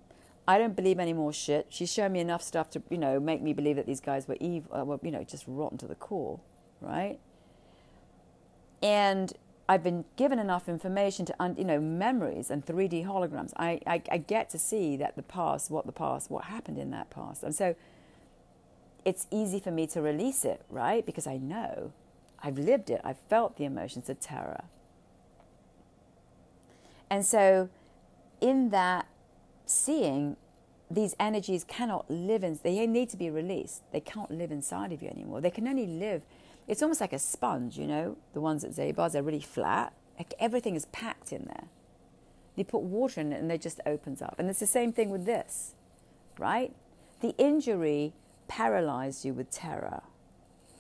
I 0.47 0.59
don't 0.59 0.75
believe 0.75 0.99
any 0.99 1.13
more 1.13 1.33
shit. 1.33 1.67
She's 1.69 1.93
shown 1.93 2.13
me 2.13 2.21
enough 2.21 2.43
stuff 2.43 2.71
to, 2.71 2.83
you 2.91 2.99
know, 2.99 3.21
make 3.21 3.43
me 3.43 3.53
believe 3.53 3.77
that 3.77 3.87
these 3.87 4.01
guys 4.01 4.27
were 4.27 4.37
evil, 4.41 4.77
uh, 4.77 4.85
were, 4.85 4.99
you 5.03 5.11
know, 5.11 5.23
just 5.23 5.45
rotten 5.47 5.79
to 5.79 5.87
the 5.87 5.95
core, 5.95 6.41
right? 6.81 7.19
And 8.83 9.33
I've 9.69 9.85
been 9.85 10.05
given 10.17 10.39
enough 10.39 10.69
information 10.69 11.27
to, 11.27 11.55
you 11.57 11.65
know, 11.65 11.81
memories 11.81 12.51
and 12.51 12.67
3D 12.67 13.07
holograms. 13.07 13.53
I, 13.57 13.81
I, 13.87 14.03
I 14.11 14.19
get 14.19 14.51
to 14.51 14.59
see 14.59 14.97
that 14.97 15.15
the 15.15 15.23
past, 15.23 15.71
what 15.71 15.87
the 15.87 15.93
past, 15.93 16.31
what 16.31 16.47
happened 16.47 16.79
in 16.79 16.91
that 16.91 17.11
past. 17.11 17.45
And 17.45 17.55
so 17.55 17.77
it's 19.05 19.27
easy 19.31 19.61
for 19.61 19.71
me 19.71 19.87
to 19.89 20.03
release 20.03 20.45
it, 20.45 20.63
right? 20.69 21.07
Because 21.07 21.27
I 21.27 21.37
know 21.37 21.93
I've 22.43 22.59
lived 22.59 22.91
it, 22.91 23.01
I've 23.05 23.21
felt 23.29 23.57
the 23.57 23.65
emotions 23.65 24.09
of 24.09 24.19
terror. 24.21 24.65
And 27.09 27.25
so, 27.27 27.69
in 28.41 28.71
that 28.71 29.07
seeing, 29.71 30.37
these 30.91 31.15
energies 31.21 31.65
cannot 31.65 32.11
live 32.11 32.43
in, 32.43 32.59
they 32.63 32.87
need 32.87 33.09
to 33.11 33.17
be 33.17 33.31
released. 33.31 33.83
They 33.93 34.01
can't 34.01 34.31
live 34.31 34.51
inside 34.51 34.93
of 34.93 35.03
you 35.03 35.09
anymore. 35.09 35.41
They 35.41 35.51
can 35.51 35.69
only 35.69 35.87
live, 35.87 36.25
it's 36.67 36.83
almost 36.83 37.01
like 37.01 37.13
a 37.13 37.19
sponge, 37.19 37.79
you 37.79 37.87
know, 37.87 38.17
the 38.33 38.41
ones 38.41 38.65
at 38.65 38.73
Zabar's, 38.73 39.13
they're 39.13 39.23
really 39.23 39.41
flat. 39.41 39.93
Like 40.19 40.35
everything 40.39 40.75
is 40.77 40.87
packed 40.87 41.33
in 41.33 41.45
there. 41.45 41.65
You 42.57 42.65
put 42.65 42.83
water 42.83 43.21
in 43.21 43.33
it 43.33 43.41
and 43.41 43.51
it 43.51 43.63
just 43.63 43.81
opens 43.87 44.21
up. 44.21 44.35
And 44.39 44.51
it's 44.51 44.61
the 44.61 44.67
same 44.67 44.93
thing 44.93 45.11
with 45.11 45.25
this, 45.25 45.75
right? 46.39 46.75
The 47.21 47.35
injury 47.39 48.13
paralyzed 48.49 49.25
you 49.25 49.33
with 49.33 49.51
terror, 49.51 50.03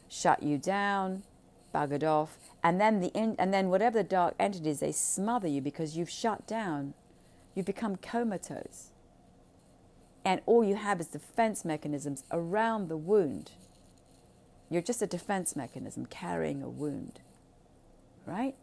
shut 0.08 0.42
you 0.42 0.58
down, 0.58 1.22
buggered 1.74 2.02
off, 2.02 2.36
and 2.62 2.80
then 2.80 3.00
the 3.00 3.08
in, 3.08 3.36
and 3.38 3.54
then 3.54 3.68
whatever 3.68 3.98
the 3.98 4.08
dark 4.08 4.34
entities 4.38 4.80
they 4.80 4.92
smother 4.92 5.46
you 5.46 5.60
because 5.60 5.96
you've 5.96 6.10
shut 6.10 6.46
down, 6.46 6.94
you 7.54 7.62
become 7.62 7.96
comatose, 7.96 8.90
and 10.24 10.40
all 10.46 10.62
you 10.62 10.76
have 10.76 11.00
is 11.00 11.08
defense 11.08 11.64
mechanisms 11.64 12.24
around 12.30 12.88
the 12.88 12.96
wound. 12.96 13.52
You're 14.68 14.82
just 14.82 15.02
a 15.02 15.06
defense 15.06 15.56
mechanism 15.56 16.06
carrying 16.06 16.62
a 16.62 16.68
wound, 16.68 17.20
right? 18.26 18.54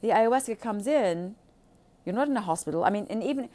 The 0.00 0.10
ayahuasca 0.10 0.60
comes 0.60 0.86
in. 0.86 1.34
You're 2.04 2.14
not 2.14 2.28
in 2.28 2.36
a 2.36 2.42
hospital. 2.42 2.84
I 2.84 2.90
mean, 2.90 3.06
and 3.08 3.22
even 3.22 3.48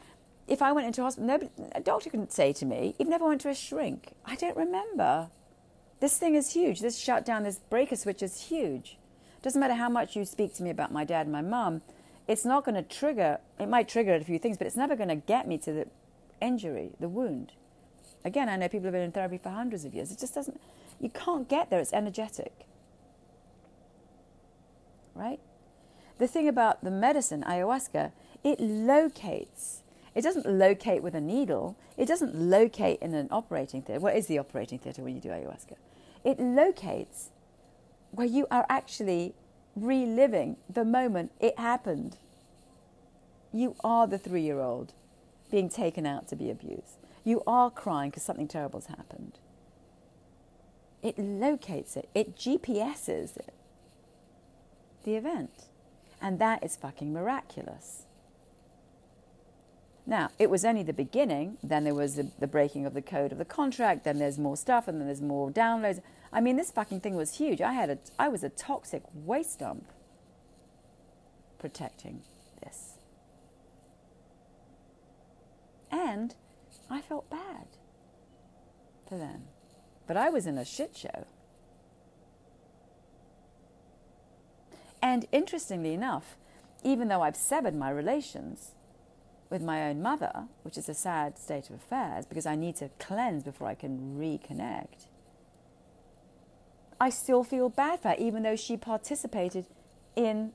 if 0.48 0.60
I 0.60 0.72
went 0.72 0.88
into 0.88 1.00
a 1.00 1.04
hospital, 1.04 1.28
nobody, 1.28 1.50
a 1.72 1.80
doctor 1.80 2.10
couldn't 2.10 2.32
say 2.32 2.52
to 2.54 2.66
me, 2.66 2.96
even 2.98 3.12
if 3.12 3.22
I 3.22 3.26
went 3.26 3.40
to 3.42 3.48
a 3.48 3.54
shrink, 3.54 4.12
I 4.26 4.34
don't 4.34 4.56
remember. 4.56 5.30
This 6.00 6.18
thing 6.18 6.34
is 6.34 6.52
huge. 6.52 6.80
This 6.80 6.98
shutdown, 6.98 7.44
this 7.44 7.60
breaker 7.70 7.94
switch 7.94 8.22
is 8.22 8.42
huge. 8.42 8.98
Doesn't 9.42 9.60
matter 9.60 9.74
how 9.74 9.88
much 9.88 10.16
you 10.16 10.24
speak 10.24 10.54
to 10.56 10.62
me 10.62 10.70
about 10.70 10.92
my 10.92 11.04
dad 11.04 11.26
and 11.26 11.32
my 11.32 11.40
mum, 11.40 11.82
it's 12.26 12.44
not 12.44 12.64
going 12.64 12.74
to 12.76 12.82
trigger, 12.82 13.38
it 13.58 13.68
might 13.68 13.88
trigger 13.88 14.14
a 14.14 14.22
few 14.22 14.38
things, 14.38 14.56
but 14.56 14.66
it's 14.66 14.76
never 14.76 14.96
going 14.96 15.08
to 15.08 15.16
get 15.16 15.48
me 15.48 15.58
to 15.58 15.72
the 15.72 15.86
injury, 16.40 16.92
the 17.00 17.08
wound. 17.08 17.52
Again, 18.24 18.48
I 18.48 18.56
know 18.56 18.68
people 18.68 18.86
have 18.86 18.92
been 18.92 19.02
in 19.02 19.12
therapy 19.12 19.38
for 19.38 19.50
hundreds 19.50 19.84
of 19.84 19.94
years. 19.94 20.10
It 20.10 20.18
just 20.18 20.34
doesn't, 20.34 20.60
you 21.00 21.08
can't 21.08 21.48
get 21.48 21.70
there. 21.70 21.80
It's 21.80 21.92
energetic. 21.92 22.66
Right? 25.14 25.40
The 26.18 26.28
thing 26.28 26.46
about 26.48 26.84
the 26.84 26.90
medicine, 26.90 27.42
ayahuasca, 27.46 28.12
it 28.44 28.60
locates. 28.60 29.82
It 30.14 30.22
doesn't 30.22 30.46
locate 30.46 31.02
with 31.02 31.14
a 31.14 31.20
needle. 31.20 31.76
It 31.96 32.06
doesn't 32.06 32.34
locate 32.34 33.00
in 33.00 33.14
an 33.14 33.28
operating 33.30 33.82
theatre. 33.82 34.00
What 34.00 34.16
is 34.16 34.26
the 34.26 34.38
operating 34.38 34.78
theatre 34.78 35.02
when 35.02 35.14
you 35.14 35.20
do 35.20 35.30
ayahuasca? 35.30 35.76
It 36.24 36.38
locates 36.38 37.30
where 38.10 38.26
you 38.26 38.46
are 38.50 38.66
actually 38.68 39.34
reliving 39.76 40.56
the 40.68 40.84
moment 40.84 41.32
it 41.40 41.58
happened. 41.58 42.16
You 43.52 43.76
are 43.82 44.06
the 44.06 44.18
three 44.18 44.42
year 44.42 44.60
old 44.60 44.92
being 45.50 45.68
taken 45.68 46.06
out 46.06 46.28
to 46.28 46.36
be 46.36 46.50
abused. 46.50 46.98
You 47.24 47.42
are 47.46 47.70
crying 47.70 48.10
because 48.10 48.22
something 48.22 48.48
terrible 48.48 48.80
has 48.80 48.86
happened. 48.86 49.38
It 51.02 51.18
locates 51.18 51.96
it, 51.96 52.08
it 52.14 52.36
GPSs 52.36 53.36
it, 53.36 53.54
the 55.04 55.16
event. 55.16 55.66
And 56.20 56.38
that 56.38 56.62
is 56.62 56.76
fucking 56.76 57.12
miraculous. 57.12 58.04
Now, 60.10 60.30
it 60.40 60.50
was 60.50 60.64
only 60.64 60.82
the 60.82 60.92
beginning. 60.92 61.56
Then 61.62 61.84
there 61.84 61.94
was 61.94 62.16
the, 62.16 62.28
the, 62.40 62.48
breaking 62.48 62.84
of 62.84 62.94
the 62.94 63.00
code 63.00 63.30
of 63.30 63.38
the 63.38 63.44
contract. 63.44 64.02
Then 64.02 64.18
there's 64.18 64.40
more 64.40 64.56
stuff, 64.56 64.88
and 64.88 65.00
then 65.00 65.06
there's 65.06 65.22
more 65.22 65.52
downloads. 65.52 66.02
I 66.32 66.40
mean, 66.40 66.56
this 66.56 66.72
fucking 66.72 66.98
thing 66.98 67.14
was 67.14 67.36
huge. 67.36 67.60
I 67.60 67.74
had 67.74 67.90
a, 67.90 67.98
I 68.18 68.26
was 68.26 68.42
a 68.42 68.48
toxic 68.48 69.04
waste 69.14 69.60
dump 69.60 69.86
protecting 71.60 72.22
this, 72.60 72.94
and 75.92 76.34
I 76.90 77.02
felt 77.02 77.30
bad 77.30 77.68
for 79.08 79.16
them, 79.16 79.42
but 80.08 80.16
I 80.16 80.28
was 80.28 80.44
in 80.44 80.58
a 80.58 80.64
shit 80.64 80.96
show. 80.96 81.24
And 85.00 85.26
interestingly 85.30 85.94
enough, 85.94 86.36
even 86.82 87.06
though 87.06 87.22
I've 87.22 87.36
severed 87.36 87.76
my 87.76 87.90
relations 87.90 88.72
with 89.50 89.62
my 89.62 89.88
own 89.88 90.00
mother, 90.00 90.44
which 90.62 90.78
is 90.78 90.88
a 90.88 90.94
sad 90.94 91.38
state 91.38 91.68
of 91.68 91.76
affairs 91.76 92.24
because 92.24 92.46
I 92.46 92.54
need 92.54 92.76
to 92.76 92.88
cleanse 92.98 93.42
before 93.42 93.66
I 93.66 93.74
can 93.74 94.16
reconnect, 94.18 95.06
I 97.00 97.10
still 97.10 97.42
feel 97.42 97.68
bad 97.68 98.00
for 98.00 98.08
her, 98.08 98.16
even 98.18 98.44
though 98.44 98.56
she 98.56 98.76
participated 98.76 99.66
in 100.14 100.52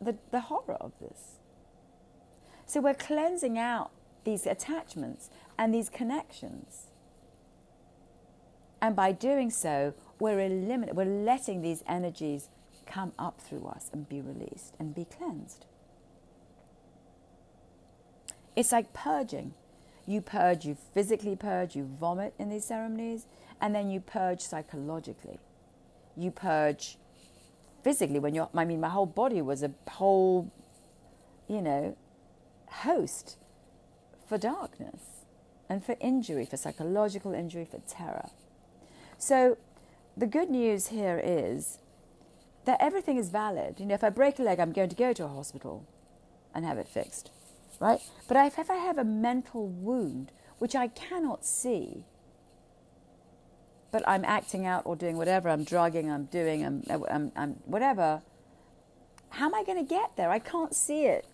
the, 0.00 0.16
the 0.30 0.40
horror 0.40 0.76
of 0.80 0.92
this. 1.00 1.36
So 2.66 2.80
we're 2.80 2.94
cleansing 2.94 3.58
out 3.58 3.90
these 4.24 4.44
attachments 4.44 5.30
and 5.56 5.72
these 5.72 5.88
connections. 5.88 6.88
And 8.82 8.94
by 8.94 9.12
doing 9.12 9.50
so, 9.50 9.94
we're 10.18 10.40
eliminating, 10.40 10.96
we're 10.96 11.04
letting 11.04 11.62
these 11.62 11.82
energies 11.88 12.48
come 12.84 13.12
up 13.18 13.40
through 13.40 13.66
us 13.66 13.88
and 13.92 14.08
be 14.08 14.20
released 14.20 14.74
and 14.78 14.94
be 14.94 15.04
cleansed. 15.04 15.64
It's 18.56 18.72
like 18.72 18.94
purging. 18.94 19.52
You 20.06 20.22
purge, 20.22 20.64
you 20.64 20.76
physically 20.94 21.36
purge, 21.36 21.76
you 21.76 21.84
vomit 22.00 22.32
in 22.38 22.48
these 22.48 22.64
ceremonies, 22.64 23.26
and 23.60 23.74
then 23.74 23.90
you 23.90 24.00
purge 24.00 24.40
psychologically. 24.40 25.38
You 26.16 26.30
purge 26.30 26.96
physically 27.84 28.18
when 28.18 28.34
you're, 28.34 28.48
I 28.54 28.64
mean, 28.64 28.80
my 28.80 28.88
whole 28.88 29.06
body 29.06 29.42
was 29.42 29.62
a 29.62 29.72
whole, 29.88 30.50
you 31.48 31.60
know, 31.60 31.96
host 32.68 33.36
for 34.26 34.38
darkness 34.38 35.24
and 35.68 35.84
for 35.84 35.96
injury, 36.00 36.46
for 36.46 36.56
psychological 36.56 37.34
injury, 37.34 37.64
for 37.64 37.80
terror. 37.86 38.30
So 39.18 39.58
the 40.16 40.26
good 40.26 40.50
news 40.50 40.88
here 40.88 41.20
is 41.22 41.78
that 42.64 42.78
everything 42.80 43.18
is 43.18 43.28
valid. 43.28 43.80
You 43.80 43.86
know, 43.86 43.94
if 43.94 44.04
I 44.04 44.08
break 44.08 44.38
a 44.38 44.42
leg, 44.42 44.60
I'm 44.60 44.72
going 44.72 44.88
to 44.88 44.96
go 44.96 45.12
to 45.12 45.24
a 45.24 45.28
hospital 45.28 45.84
and 46.54 46.64
have 46.64 46.78
it 46.78 46.88
fixed 46.88 47.30
right? 47.80 48.00
But 48.28 48.36
if 48.58 48.70
I 48.70 48.76
have 48.76 48.98
a 48.98 49.04
mental 49.04 49.68
wound, 49.68 50.32
which 50.58 50.74
I 50.74 50.88
cannot 50.88 51.44
see, 51.44 52.04
but 53.90 54.02
I'm 54.06 54.24
acting 54.24 54.66
out 54.66 54.82
or 54.84 54.96
doing 54.96 55.16
whatever, 55.16 55.48
I'm 55.48 55.64
drugging, 55.64 56.10
I'm 56.10 56.24
doing, 56.24 56.64
I'm, 56.64 56.82
I'm, 56.88 57.32
I'm 57.36 57.50
whatever, 57.64 58.22
how 59.30 59.46
am 59.46 59.54
I 59.54 59.64
going 59.64 59.78
to 59.78 59.88
get 59.88 60.16
there? 60.16 60.30
I 60.30 60.38
can't 60.38 60.74
see 60.74 61.04
it. 61.04 61.26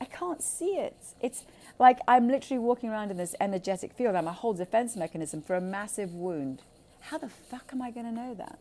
I 0.00 0.06
can't 0.06 0.42
see 0.42 0.76
it. 0.76 0.96
It's 1.20 1.44
like 1.78 1.98
I'm 2.08 2.28
literally 2.28 2.58
walking 2.58 2.90
around 2.90 3.10
in 3.10 3.16
this 3.16 3.34
energetic 3.40 3.92
field. 3.92 4.16
I'm 4.16 4.26
a 4.26 4.32
whole 4.32 4.54
defense 4.54 4.96
mechanism 4.96 5.42
for 5.42 5.56
a 5.56 5.60
massive 5.60 6.14
wound. 6.14 6.62
How 7.00 7.18
the 7.18 7.28
fuck 7.28 7.70
am 7.72 7.82
I 7.82 7.90
going 7.90 8.06
to 8.06 8.12
know 8.12 8.34
that? 8.34 8.58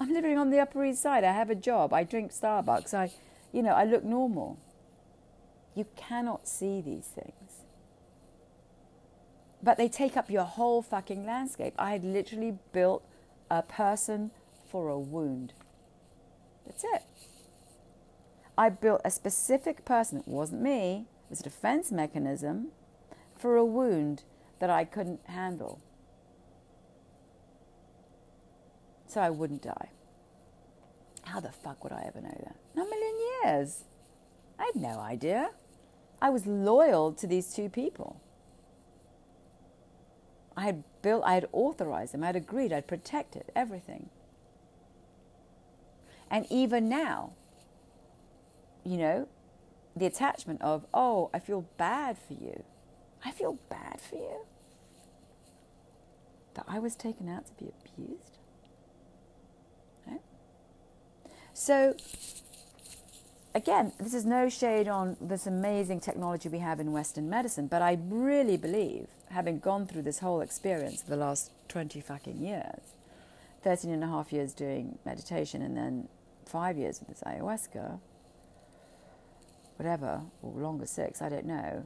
I'm 0.00 0.12
living 0.12 0.36
on 0.36 0.50
the 0.50 0.58
Upper 0.58 0.84
East 0.84 1.02
Side. 1.02 1.24
I 1.24 1.32
have 1.32 1.50
a 1.50 1.54
job. 1.54 1.92
I 1.92 2.04
drink 2.04 2.32
Starbucks. 2.32 2.92
I, 2.92 3.10
you 3.52 3.62
know, 3.62 3.72
I 3.72 3.84
look 3.84 4.04
normal. 4.04 4.58
You 5.74 5.86
cannot 5.96 6.46
see 6.46 6.80
these 6.80 7.06
things. 7.06 7.62
But 9.62 9.78
they 9.78 9.88
take 9.88 10.16
up 10.16 10.30
your 10.30 10.44
whole 10.44 10.82
fucking 10.82 11.24
landscape. 11.24 11.74
I 11.78 11.92
had 11.92 12.04
literally 12.04 12.58
built 12.72 13.02
a 13.50 13.62
person 13.62 14.30
for 14.70 14.88
a 14.88 14.98
wound. 14.98 15.54
That's 16.66 16.84
it. 16.84 17.02
I 18.56 18.68
built 18.68 19.00
a 19.04 19.10
specific 19.10 19.84
person, 19.84 20.18
it 20.18 20.28
wasn't 20.28 20.62
me, 20.62 21.06
it 21.26 21.30
was 21.30 21.40
a 21.40 21.44
defense 21.44 21.90
mechanism 21.90 22.68
for 23.36 23.56
a 23.56 23.64
wound 23.64 24.22
that 24.60 24.70
I 24.70 24.84
couldn't 24.84 25.20
handle. 25.26 25.80
So 29.06 29.20
I 29.20 29.30
wouldn't 29.30 29.62
die. 29.62 29.90
How 31.22 31.40
the 31.40 31.50
fuck 31.50 31.82
would 31.82 31.92
I 31.92 32.04
ever 32.06 32.20
know 32.20 32.36
that? 32.44 32.56
Not 32.74 32.86
a 32.86 32.90
million 32.90 33.14
years. 33.42 33.84
I 34.58 34.64
had 34.66 34.76
no 34.76 35.00
idea. 35.00 35.50
I 36.24 36.30
was 36.30 36.46
loyal 36.46 37.12
to 37.12 37.26
these 37.26 37.52
two 37.52 37.68
people. 37.68 38.18
I 40.56 40.64
had 40.64 40.82
built, 41.02 41.22
I 41.22 41.34
had 41.34 41.46
authorized 41.52 42.14
them, 42.14 42.22
I 42.22 42.28
had 42.28 42.36
agreed, 42.36 42.72
I'd 42.72 42.86
protected 42.86 43.52
everything. 43.54 44.08
And 46.30 46.46
even 46.48 46.88
now, 46.88 47.34
you 48.84 48.96
know, 48.96 49.28
the 49.94 50.06
attachment 50.06 50.62
of, 50.62 50.86
oh, 50.94 51.28
I 51.34 51.40
feel 51.40 51.66
bad 51.76 52.16
for 52.16 52.32
you. 52.32 52.64
I 53.22 53.30
feel 53.30 53.58
bad 53.68 54.00
for 54.00 54.16
you. 54.16 54.46
That 56.54 56.64
I 56.66 56.78
was 56.78 56.96
taken 56.96 57.28
out 57.28 57.48
to 57.48 57.52
be 57.62 57.70
abused. 57.84 58.38
Right? 60.06 60.22
So, 61.52 61.96
again, 63.54 63.92
this 64.00 64.14
is 64.14 64.24
no 64.24 64.48
shade 64.48 64.88
on 64.88 65.16
this 65.20 65.46
amazing 65.46 66.00
technology 66.00 66.48
we 66.48 66.58
have 66.58 66.80
in 66.80 66.92
Western 66.92 67.30
medicine, 67.30 67.66
but 67.68 67.82
I 67.82 67.98
really 68.08 68.56
believe, 68.56 69.06
having 69.30 69.58
gone 69.58 69.86
through 69.86 70.02
this 70.02 70.18
whole 70.18 70.40
experience 70.40 71.02
for 71.02 71.10
the 71.10 71.16
last 71.16 71.52
20 71.68 72.00
fucking 72.00 72.38
years, 72.38 72.80
13 73.62 73.90
and 73.92 74.02
a 74.02 74.08
half 74.08 74.32
years 74.32 74.52
doing 74.52 74.98
meditation 75.04 75.62
and 75.62 75.76
then 75.76 76.08
five 76.44 76.76
years 76.76 77.00
with 77.00 77.08
this 77.08 77.22
ayahuasca, 77.26 78.00
whatever, 79.76 80.22
or 80.42 80.52
longer, 80.52 80.86
six, 80.86 81.22
I 81.22 81.28
don't 81.28 81.46
know, 81.46 81.84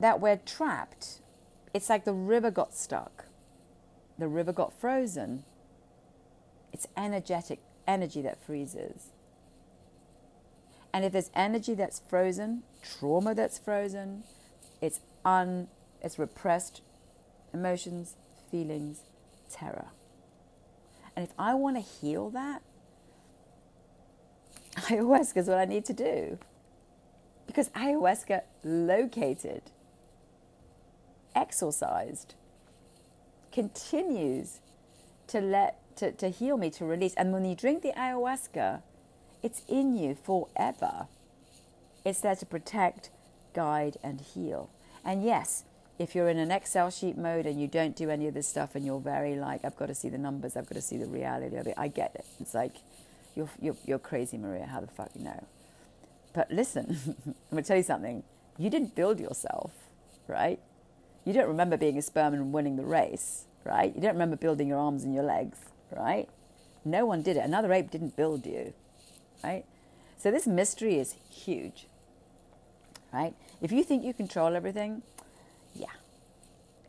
that 0.00 0.20
we're 0.20 0.36
trapped. 0.36 1.20
It's 1.72 1.88
like 1.88 2.04
the 2.04 2.12
river 2.12 2.50
got 2.50 2.74
stuck, 2.74 3.26
the 4.18 4.28
river 4.28 4.52
got 4.52 4.72
frozen. 4.78 5.44
It's 6.72 6.86
energetic 6.94 7.60
energy 7.86 8.20
that 8.22 8.42
freezes. 8.44 9.12
And 10.96 11.04
if 11.04 11.12
there's 11.12 11.30
energy 11.34 11.74
that's 11.74 12.00
frozen, 12.08 12.62
trauma 12.82 13.34
that's 13.34 13.58
frozen, 13.58 14.22
it's 14.80 15.00
un 15.26 15.68
it's 16.00 16.18
repressed 16.18 16.80
emotions, 17.52 18.16
feelings, 18.50 19.00
terror. 19.50 19.88
And 21.14 21.22
if 21.22 21.34
I 21.38 21.52
want 21.52 21.76
to 21.76 21.82
heal 21.82 22.30
that, 22.30 22.62
ayahuasca 24.76 25.36
is 25.36 25.48
what 25.48 25.58
I 25.58 25.66
need 25.66 25.84
to 25.84 25.92
do. 25.92 26.38
Because 27.46 27.68
ayahuasca 27.70 28.40
located, 28.64 29.64
exorcised, 31.34 32.36
continues 33.52 34.60
to 35.26 35.42
let 35.42 35.78
to, 35.96 36.12
to 36.12 36.30
heal 36.30 36.56
me, 36.56 36.70
to 36.70 36.86
release. 36.86 37.12
And 37.18 37.34
when 37.34 37.44
you 37.44 37.54
drink 37.54 37.82
the 37.82 37.92
ayahuasca, 37.92 38.80
it's 39.42 39.62
in 39.68 39.96
you 39.96 40.14
forever. 40.14 41.06
It's 42.04 42.20
there 42.20 42.36
to 42.36 42.46
protect, 42.46 43.10
guide, 43.54 43.96
and 44.02 44.20
heal. 44.20 44.70
And 45.04 45.24
yes, 45.24 45.64
if 45.98 46.14
you're 46.14 46.28
in 46.28 46.38
an 46.38 46.50
Excel 46.50 46.90
sheet 46.90 47.16
mode 47.16 47.46
and 47.46 47.60
you 47.60 47.66
don't 47.66 47.96
do 47.96 48.10
any 48.10 48.28
of 48.28 48.34
this 48.34 48.48
stuff 48.48 48.74
and 48.74 48.84
you're 48.84 49.00
very 49.00 49.36
like, 49.36 49.64
I've 49.64 49.76
got 49.76 49.86
to 49.86 49.94
see 49.94 50.08
the 50.08 50.18
numbers, 50.18 50.56
I've 50.56 50.68
got 50.68 50.74
to 50.74 50.82
see 50.82 50.98
the 50.98 51.06
reality 51.06 51.56
of 51.56 51.66
it, 51.66 51.74
I 51.76 51.88
get 51.88 52.14
it. 52.14 52.26
It's 52.38 52.54
like, 52.54 52.76
you're, 53.34 53.50
you're, 53.60 53.76
you're 53.84 53.98
crazy, 53.98 54.36
Maria. 54.38 54.66
How 54.66 54.80
the 54.80 54.86
fuck 54.86 55.10
you 55.14 55.24
know? 55.24 55.46
But 56.32 56.50
listen, 56.50 56.98
I'm 57.26 57.34
going 57.50 57.62
to 57.62 57.68
tell 57.68 57.76
you 57.76 57.82
something. 57.82 58.22
You 58.58 58.70
didn't 58.70 58.94
build 58.94 59.20
yourself, 59.20 59.72
right? 60.28 60.58
You 61.24 61.32
don't 61.32 61.48
remember 61.48 61.76
being 61.76 61.98
a 61.98 62.02
sperm 62.02 62.34
and 62.34 62.52
winning 62.52 62.76
the 62.76 62.84
race, 62.84 63.44
right? 63.64 63.94
You 63.94 64.00
don't 64.00 64.12
remember 64.12 64.36
building 64.36 64.68
your 64.68 64.78
arms 64.78 65.02
and 65.02 65.14
your 65.14 65.24
legs, 65.24 65.58
right? 65.90 66.28
No 66.84 67.04
one 67.04 67.22
did 67.22 67.36
it. 67.36 67.40
Another 67.40 67.72
ape 67.72 67.90
didn't 67.90 68.16
build 68.16 68.46
you, 68.46 68.72
right? 69.42 69.64
So 70.18 70.30
this 70.30 70.46
mystery 70.46 70.98
is 70.98 71.14
huge, 71.30 71.86
right? 73.12 73.34
If 73.60 73.72
you 73.72 73.84
think 73.84 74.04
you 74.04 74.14
control 74.14 74.56
everything, 74.56 75.02
yeah, 75.74 75.86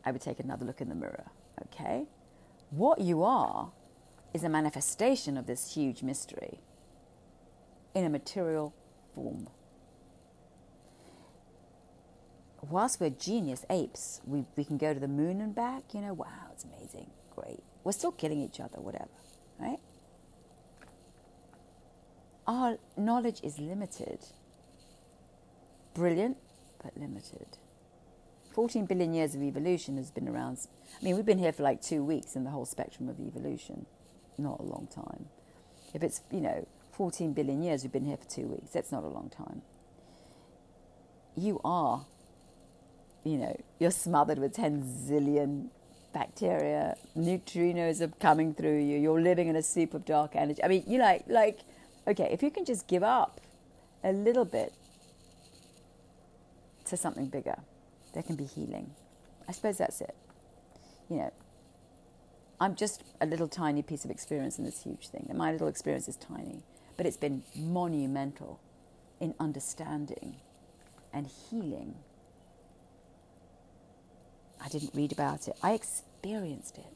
I 0.06 0.12
would 0.12 0.22
take 0.22 0.40
another 0.40 0.66
look 0.66 0.82
in 0.82 0.90
the 0.90 0.96
mirror, 0.96 1.26
okay? 1.66 2.06
What 2.70 3.00
you 3.00 3.24
are 3.24 3.72
is 4.34 4.44
a 4.44 4.50
manifestation 4.50 5.38
of 5.38 5.48
this 5.48 5.74
huge 5.74 6.04
mystery 6.04 6.60
in 7.94 8.06
a 8.06 8.10
material 8.10 8.74
form. 9.14 9.48
Whilst 12.70 13.00
we're 13.00 13.10
genius 13.10 13.66
apes, 13.70 14.22
we, 14.26 14.46
we 14.56 14.64
can 14.64 14.78
go 14.78 14.94
to 14.94 15.00
the 15.00 15.08
moon 15.08 15.42
and 15.42 15.56
back, 15.56 15.84
you 15.94 16.02
know, 16.02 16.14
wow, 16.14 16.28
it's 16.52 16.66
amazing, 16.66 17.10
great. 17.36 17.64
We're 17.84 17.94
still 17.94 18.12
killing 18.12 18.42
each 18.42 18.60
other, 18.60 18.80
whatever, 18.80 19.08
right? 19.60 19.80
Our 22.48 22.78
knowledge 22.96 23.42
is 23.44 23.60
limited. 23.60 24.20
Brilliant, 25.94 26.38
but 26.82 26.96
limited. 26.98 27.58
14 28.54 28.86
billion 28.86 29.14
years 29.14 29.36
of 29.36 29.44
evolution 29.44 29.98
has 29.98 30.10
been 30.10 30.28
around. 30.28 30.58
I 31.00 31.04
mean, 31.04 31.16
we've 31.16 31.26
been 31.26 31.38
here 31.38 31.52
for 31.52 31.64
like 31.64 31.82
two 31.82 32.04
weeks 32.04 32.36
in 32.36 32.44
the 32.44 32.50
whole 32.50 32.66
spectrum 32.66 33.10
of 33.10 33.20
evolution. 33.20 33.86
Not 34.38 34.60
a 34.60 34.64
long 34.64 34.88
time. 34.94 35.26
If 35.94 36.04
it's, 36.04 36.22
you 36.32 36.42
know, 36.42 36.68
14 36.94 37.34
billion 37.34 37.62
years, 37.62 37.84
we've 37.84 37.92
been 37.92 38.06
here 38.06 38.18
for 38.18 38.30
two 38.30 38.48
weeks. 38.48 38.72
That's 38.72 38.92
not 38.92 39.04
a 39.04 39.08
long 39.08 39.30
time. 39.30 39.62
You 41.36 41.60
are, 41.64 42.06
you 43.24 43.38
know, 43.38 43.62
you're 43.80 43.92
smothered 43.92 44.40
with 44.40 44.54
10 44.54 44.84
zillion 44.84 45.68
bacteria. 46.14 46.96
Neutrinos 47.16 48.02
are 48.02 48.08
coming 48.20 48.54
through 48.54 48.80
you. 48.80 48.98
You're 48.98 49.22
living 49.22 49.48
in 49.50 49.56
a 49.56 49.62
soup 49.62 49.94
of 49.94 50.06
dark 50.06 50.36
energy. 50.36 50.64
I 50.64 50.68
mean, 50.68 50.84
you 50.88 50.98
like, 50.98 51.26
like, 51.28 51.60
okay, 52.08 52.30
if 52.32 52.42
you 52.42 52.50
can 52.50 52.66
just 52.66 52.88
give 52.88 53.04
up 53.04 53.42
a 54.04 54.12
little 54.12 54.46
bit 54.46 54.74
to 56.86 56.96
something 56.96 57.28
bigger 57.28 57.58
there 58.18 58.24
can 58.24 58.36
be 58.36 58.46
healing. 58.46 58.90
I 59.48 59.52
suppose 59.52 59.78
that's 59.78 60.02
it. 60.02 60.16
You 61.08 61.18
know, 61.18 61.34
I'm 62.60 62.76
just 62.76 63.04
a 63.22 63.28
little 63.28 63.48
tiny 63.48 63.84
piece 63.84 64.06
of 64.06 64.10
experience 64.10 64.58
in 64.58 64.66
this 64.66 64.82
huge 64.82 65.10
thing, 65.10 65.28
and 65.30 65.38
my 65.38 65.52
little 65.52 65.68
experience 65.68 66.08
is 66.08 66.16
tiny, 66.16 66.64
but 66.98 67.06
it's 67.06 67.16
been 67.16 67.44
monumental 67.56 68.60
in 69.20 69.36
understanding 69.40 70.38
and 71.14 71.28
healing. 71.28 71.94
I 74.60 74.68
didn't 74.70 74.96
read 74.96 75.12
about 75.12 75.48
it, 75.48 75.56
I 75.62 75.74
experienced 75.74 76.80
it. 76.80 76.92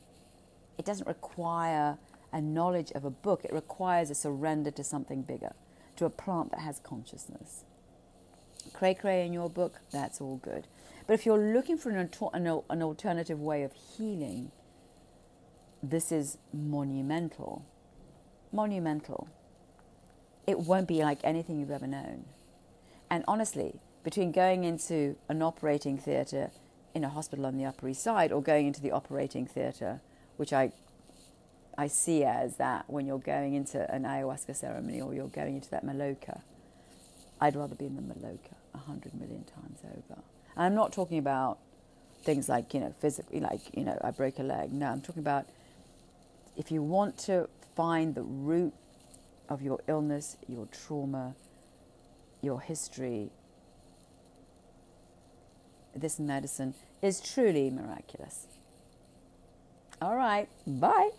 It 0.80 0.86
doesn't 0.86 1.08
require 1.08 2.00
a 2.32 2.42
knowledge 2.42 2.92
of 2.92 3.06
a 3.06 3.10
book, 3.10 3.44
it 3.44 3.54
requires 3.54 4.10
a 4.10 4.16
surrender 4.16 4.72
to 4.72 4.84
something 4.84 5.22
bigger, 5.22 5.54
to 5.96 6.06
a 6.06 6.10
plant 6.10 6.52
that 6.52 6.62
has 6.62 6.80
consciousness. 6.80 7.64
Cray 8.74 8.94
cray 8.94 9.26
in 9.26 9.34
your 9.34 9.50
book, 9.50 9.82
that's 9.92 10.22
all 10.22 10.38
good. 10.38 10.68
But 11.08 11.14
if 11.14 11.26
you're 11.26 11.54
looking 11.54 11.78
for 11.78 11.90
an, 11.90 12.10
an 12.70 12.82
alternative 12.82 13.40
way 13.40 13.64
of 13.64 13.74
healing, 13.74 14.52
this 15.82 16.12
is 16.12 16.38
monumental. 16.54 17.66
Monumental. 18.52 19.28
It 20.46 20.60
won't 20.60 20.88
be 20.88 21.02
like 21.02 21.20
anything 21.24 21.60
you've 21.60 21.72
ever 21.72 21.88
known. 21.88 22.26
And 23.10 23.24
honestly, 23.28 23.80
between 24.04 24.32
going 24.32 24.64
into 24.64 25.16
an 25.28 25.42
operating 25.42 25.98
theatre 25.98 26.52
in 26.94 27.04
a 27.04 27.10
hospital 27.10 27.46
on 27.46 27.58
the 27.58 27.66
Upper 27.66 27.88
East 27.88 28.04
Side 28.04 28.32
or 28.32 28.42
going 28.42 28.68
into 28.68 28.82
the 28.82 28.92
operating 28.92 29.46
theatre, 29.46 30.02
which 30.38 30.54
I 30.54 30.72
I 31.82 31.88
see 31.88 32.24
as 32.24 32.58
that 32.58 32.88
when 32.88 33.08
you're 33.08 33.18
going 33.18 33.56
into 33.56 33.92
an 33.92 34.04
ayahuasca 34.04 34.56
ceremony 34.56 35.02
or 35.02 35.16
you're 35.16 35.30
going 35.30 35.56
into 35.56 35.72
that 35.72 35.84
maloka, 35.84 36.42
I'd 37.40 37.56
rather 37.56 37.74
be 37.74 37.88
in 37.88 37.96
the 37.96 38.04
maloka 38.04 38.54
a 38.76 38.78
hundred 38.78 39.16
million 39.16 39.44
times 39.46 39.80
over. 39.84 40.22
And 40.56 40.66
I'm 40.66 40.76
not 40.76 40.94
talking 40.94 41.18
about 41.18 41.58
things 42.22 42.48
like, 42.48 42.76
you 42.76 42.82
know, 42.82 42.94
physically, 43.00 43.40
like, 43.40 43.62
you 43.76 43.84
know, 43.84 43.98
I 44.04 44.12
break 44.12 44.38
a 44.38 44.44
leg. 44.44 44.72
No, 44.72 44.90
I'm 44.90 45.02
talking 45.02 45.24
about 45.24 45.48
if 46.56 46.72
you 46.72 46.84
want 46.84 47.18
to 47.26 47.50
find 47.76 48.14
the 48.14 48.22
root 48.22 48.74
of 49.50 49.64
your 49.64 49.80
illness, 49.88 50.38
your 50.48 50.68
trauma, 50.68 51.34
your 52.44 52.62
history, 52.62 53.32
this 55.96 56.20
medicine 56.20 56.76
is 57.02 57.20
truly 57.20 57.72
miraculous. 57.72 58.46
All 60.00 60.16
right, 60.16 60.48
bye. 60.68 61.10